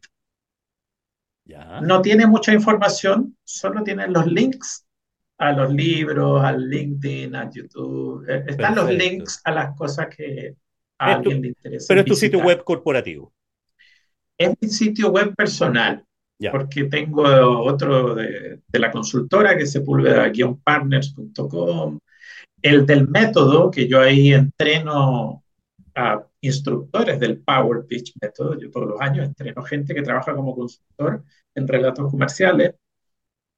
Ya. 1.45 1.81
no 1.81 2.01
tiene 2.01 2.25
mucha 2.25 2.53
información, 2.53 3.35
solo 3.43 3.83
tiene 3.83 4.07
los 4.07 4.25
links 4.27 4.85
a 5.37 5.51
los 5.51 5.73
libros, 5.73 6.41
al 6.43 6.69
LinkedIn, 6.69 7.35
a 7.35 7.49
YouTube. 7.51 8.25
Eh, 8.29 8.45
Están 8.47 8.75
los 8.75 8.89
links 8.89 9.41
a 9.43 9.51
las 9.51 9.75
cosas 9.75 10.07
que 10.15 10.55
a 10.99 11.11
Es 11.11 11.15
tu- 11.21 11.31
alguien 11.31 11.41
le 11.41 11.47
interesa 11.49 11.85
Pero 11.89 11.99
es 12.01 12.05
tu 12.07 12.15
sitio 12.15 12.39
web 12.39 12.63
corporativo. 12.63 13.33
Es 14.37 14.53
mi 14.61 14.69
sitio 14.69 15.09
web 15.09 15.35
personal. 15.35 16.05
porque 16.51 16.83
tengo 16.85 17.23
otro 17.63 18.15
de, 18.15 18.59
la 18.73 18.91
consultora 18.91 19.55
que 19.57 19.65
se 19.65 19.79
sepulveda-partners.com, 19.79 21.99
el 22.61 22.85
del 22.85 23.07
método, 23.07 23.71
que 23.71 23.87
yo 23.87 24.01
ahí 24.01 24.33
entreno 24.33 25.42
a 25.95 26.25
instructores 26.41 27.19
del 27.19 27.39
Power 27.39 27.85
Pitch 27.87 28.13
método, 28.21 28.57
yo 28.59 28.69
todos 28.71 28.89
los 28.89 29.01
años 29.01 29.27
entreno 29.27 29.61
gente 29.63 29.93
que 29.93 30.01
trabaja 30.01 30.35
como 30.35 30.55
consultor 30.55 31.23
en 31.55 31.67
relatos 31.67 32.09
comerciales, 32.09 32.75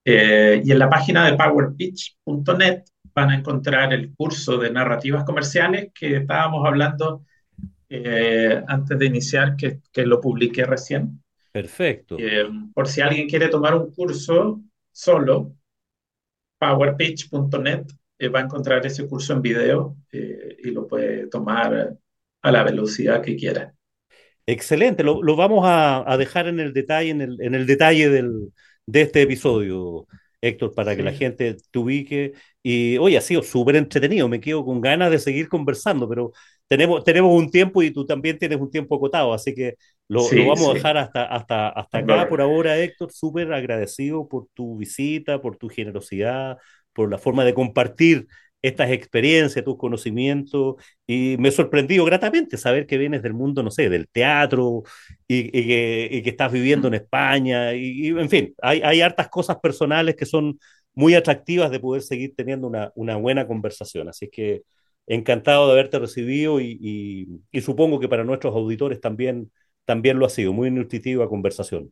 eh, 0.08 0.62
y 0.64 0.72
en 0.72 0.78
la 0.78 0.88
página 0.88 1.26
de 1.26 1.36
powerpitch.net 1.36 2.84
van 3.16 3.32
a 3.32 3.36
encontrar 3.36 3.92
el 3.92 4.14
curso 4.14 4.58
de 4.60 4.70
narrativas 4.70 5.24
comerciales 5.24 5.92
que 5.96 6.18
estábamos 6.18 6.64
hablando 6.64 7.26
eh, 7.90 8.62
antes 8.68 9.00
de 9.00 9.06
iniciar, 9.06 9.56
que, 9.56 9.80
que, 9.92 10.06
lo 10.06 10.22
publiqué 10.22 10.64
recién. 10.64 11.24
Perfecto. 11.52 12.18
Eh, 12.20 12.48
por 12.74 12.88
si 12.88 13.02
alguien 13.02 13.28
quiere 13.28 13.48
tomar 13.48 13.74
un 13.74 13.92
curso 13.92 14.62
solo, 14.92 15.56
powerpitch.net 16.60 17.88
va 18.34 18.40
a 18.40 18.44
encontrar 18.44 18.86
ese 18.86 19.08
curso 19.08 19.34
en 19.34 19.42
video 19.42 19.98
y 20.12 20.72
lo 20.72 20.88
puede 20.88 21.28
tomar 21.28 21.98
a 22.46 22.52
la 22.52 22.64
velocidad 22.64 23.24
que 23.24 23.36
quiera. 23.36 23.74
Excelente, 24.46 25.04
lo, 25.04 25.24
lo 25.24 25.36
vamos 25.36 25.66
a, 25.66 26.10
a, 26.10 26.16
dejar 26.18 26.48
en 26.48 26.60
el 26.60 26.74
detalle, 26.74 27.10
en 27.10 27.22
el, 27.22 27.42
en 27.42 27.56
el 27.56 27.66
detalle 27.66 28.08
del, 28.10 28.54
de 28.86 29.02
este 29.02 29.24
episodio, 29.24 30.06
Héctor, 30.40 30.76
para 30.76 30.96
que 30.96 31.02
la 31.02 31.12
gente 31.12 31.58
te 31.72 31.80
ubique. 31.80 32.34
Y 32.62 33.00
hoy 33.00 33.16
ha 33.16 33.22
sido 33.22 33.42
súper 33.42 33.78
entretenido, 33.78 34.28
me 34.30 34.40
quedo 34.40 34.64
con 34.64 34.80
ganas 34.80 35.10
de 35.10 35.18
seguir 35.18 35.50
conversando, 35.50 36.08
pero 36.08 36.34
tenemos, 36.68 37.04
tenemos 37.04 37.34
un 37.34 37.50
tiempo 37.50 37.82
y 37.82 37.90
tú 37.90 38.06
también 38.06 38.38
tienes 38.38 38.60
un 38.60 38.70
tiempo 38.70 38.96
acotado, 38.96 39.34
así 39.34 39.56
que 39.56 39.74
lo, 40.08 40.22
vamos 40.30 40.70
a 40.70 40.74
dejar 40.76 40.98
hasta, 40.98 41.26
hasta, 41.26 41.70
hasta 41.70 41.98
acá 41.98 42.30
por 42.30 42.42
ahora, 42.42 42.78
Héctor. 42.78 43.12
Súper 43.12 43.52
agradecido 43.52 44.28
por 44.28 44.46
tu 44.54 44.78
visita, 44.78 45.42
por 45.42 45.58
tu 45.58 45.68
generosidad, 45.68 46.58
por 46.94 47.10
la 47.10 47.18
forma 47.18 47.44
de 47.44 47.56
compartir 47.56 48.28
estas 48.68 48.92
experiencias, 48.92 49.64
tus 49.66 49.78
conocimientos, 49.78 50.76
y 51.08 51.36
me 51.40 51.52
sorprendió 51.52 52.06
gratamente 52.06 52.58
saber 52.58 52.88
que 52.88 52.98
vienes 52.98 53.22
del 53.24 53.34
mundo, 53.34 53.64
no 53.64 53.72
sé, 53.72 53.90
del 53.90 54.08
teatro 54.08 54.84
y, 55.28 55.52
que, 55.52 56.22
estás 56.26 56.52
viviendo 56.52 56.88
en 56.88 56.96
España, 56.96 57.74
y, 57.74 58.08
en 58.08 58.30
fin, 58.30 58.56
hay, 58.62 58.82
hay, 58.84 59.02
hartas 59.02 59.30
cosas 59.30 59.58
personales 59.60 60.16
que 60.16 60.26
son 60.26 60.60
muy 60.94 61.14
atractivas 61.16 61.72
de 61.72 61.80
poder 61.80 62.02
seguir 62.02 62.34
teniendo 62.36 62.68
una, 62.68 62.92
una 62.96 63.18
buena 63.18 63.48
conversación. 63.48 64.10
Así 64.10 64.30
que 64.30 64.64
encantado 65.08 65.68
de 65.68 65.74
haberte 65.74 66.00
recibido 66.00 66.60
y, 66.62 67.42
supongo 67.62 68.00
que 68.00 68.10
para 68.10 68.24
nuestros 68.24 68.56
auditores 68.56 69.00
también, 69.02 69.52
también 69.86 70.20
lo 70.20 70.26
ha 70.26 70.30
sido, 70.30 70.54
muy 70.54 70.72
nutritiva 70.72 71.30
conversación. 71.30 71.92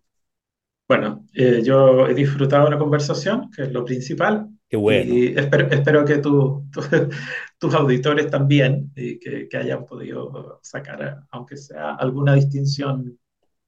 Bueno, 0.88 1.26
eh, 1.34 1.62
yo 1.64 2.08
he 2.08 2.14
disfrutado 2.14 2.70
la 2.70 2.78
conversación, 2.78 3.50
que 3.56 3.64
es 3.64 3.72
lo 3.72 3.86
principal. 3.86 4.48
Qué 4.68 4.78
bueno. 4.78 5.14
Y 5.14 5.34
espero, 5.38 5.68
espero 5.70 6.06
que 6.06 6.18
tu, 6.18 6.66
tus 7.60 7.74
auditores 7.74 8.30
también, 8.30 8.92
y 8.96 9.18
que, 9.20 9.48
que, 9.48 9.58
hayan 9.58 9.86
podido 9.86 10.60
sacar, 10.62 11.22
aunque 11.32 11.58
sea 11.58 11.96
alguna 11.96 12.36
distinción. 12.36 13.18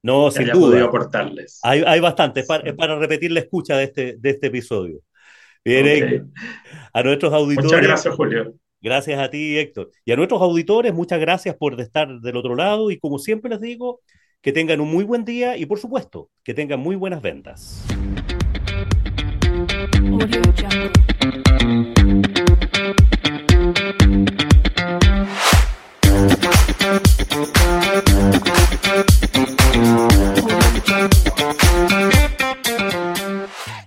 No, 0.02 0.26
que 0.26 0.32
sin 0.32 0.42
haya 0.42 0.52
podido 0.52 0.86
aportarles. 0.86 1.58
Hay, 1.62 1.82
hay 1.86 2.00
bastante, 2.00 2.40
es 2.40 2.46
para, 2.46 2.76
para, 2.76 2.98
repetir 2.98 3.32
la 3.32 3.40
escucha 3.40 3.76
de 3.76 3.84
este, 3.84 4.16
de 4.18 4.30
este 4.30 4.48
episodio. 4.48 5.00
Bien, 5.64 6.32
a 6.92 7.02
nuestros 7.02 7.32
auditores. 7.32 7.72
Muchas 7.72 7.82
gracias, 7.82 8.14
Julio. 8.14 8.54
Gracias 8.80 9.18
a 9.18 9.28
ti, 9.28 9.58
Héctor. 9.58 9.90
Y 10.04 10.12
a 10.12 10.16
nuestros 10.16 10.40
auditores, 10.40 10.94
muchas 10.94 11.18
gracias 11.18 11.56
por 11.56 11.80
estar 11.80 12.20
del 12.20 12.36
otro 12.36 12.54
lado. 12.54 12.92
Y 12.92 13.00
como 13.00 13.18
siempre 13.18 13.50
les 13.50 13.60
digo, 13.60 14.00
que 14.40 14.52
tengan 14.52 14.80
un 14.80 14.90
muy 14.90 15.04
buen 15.04 15.24
día 15.24 15.56
y 15.56 15.66
por 15.66 15.78
supuesto, 15.78 16.30
que 16.42 16.54
tengan 16.54 16.80
muy 16.80 16.96
buenas 16.96 17.22
ventas. 17.22 17.86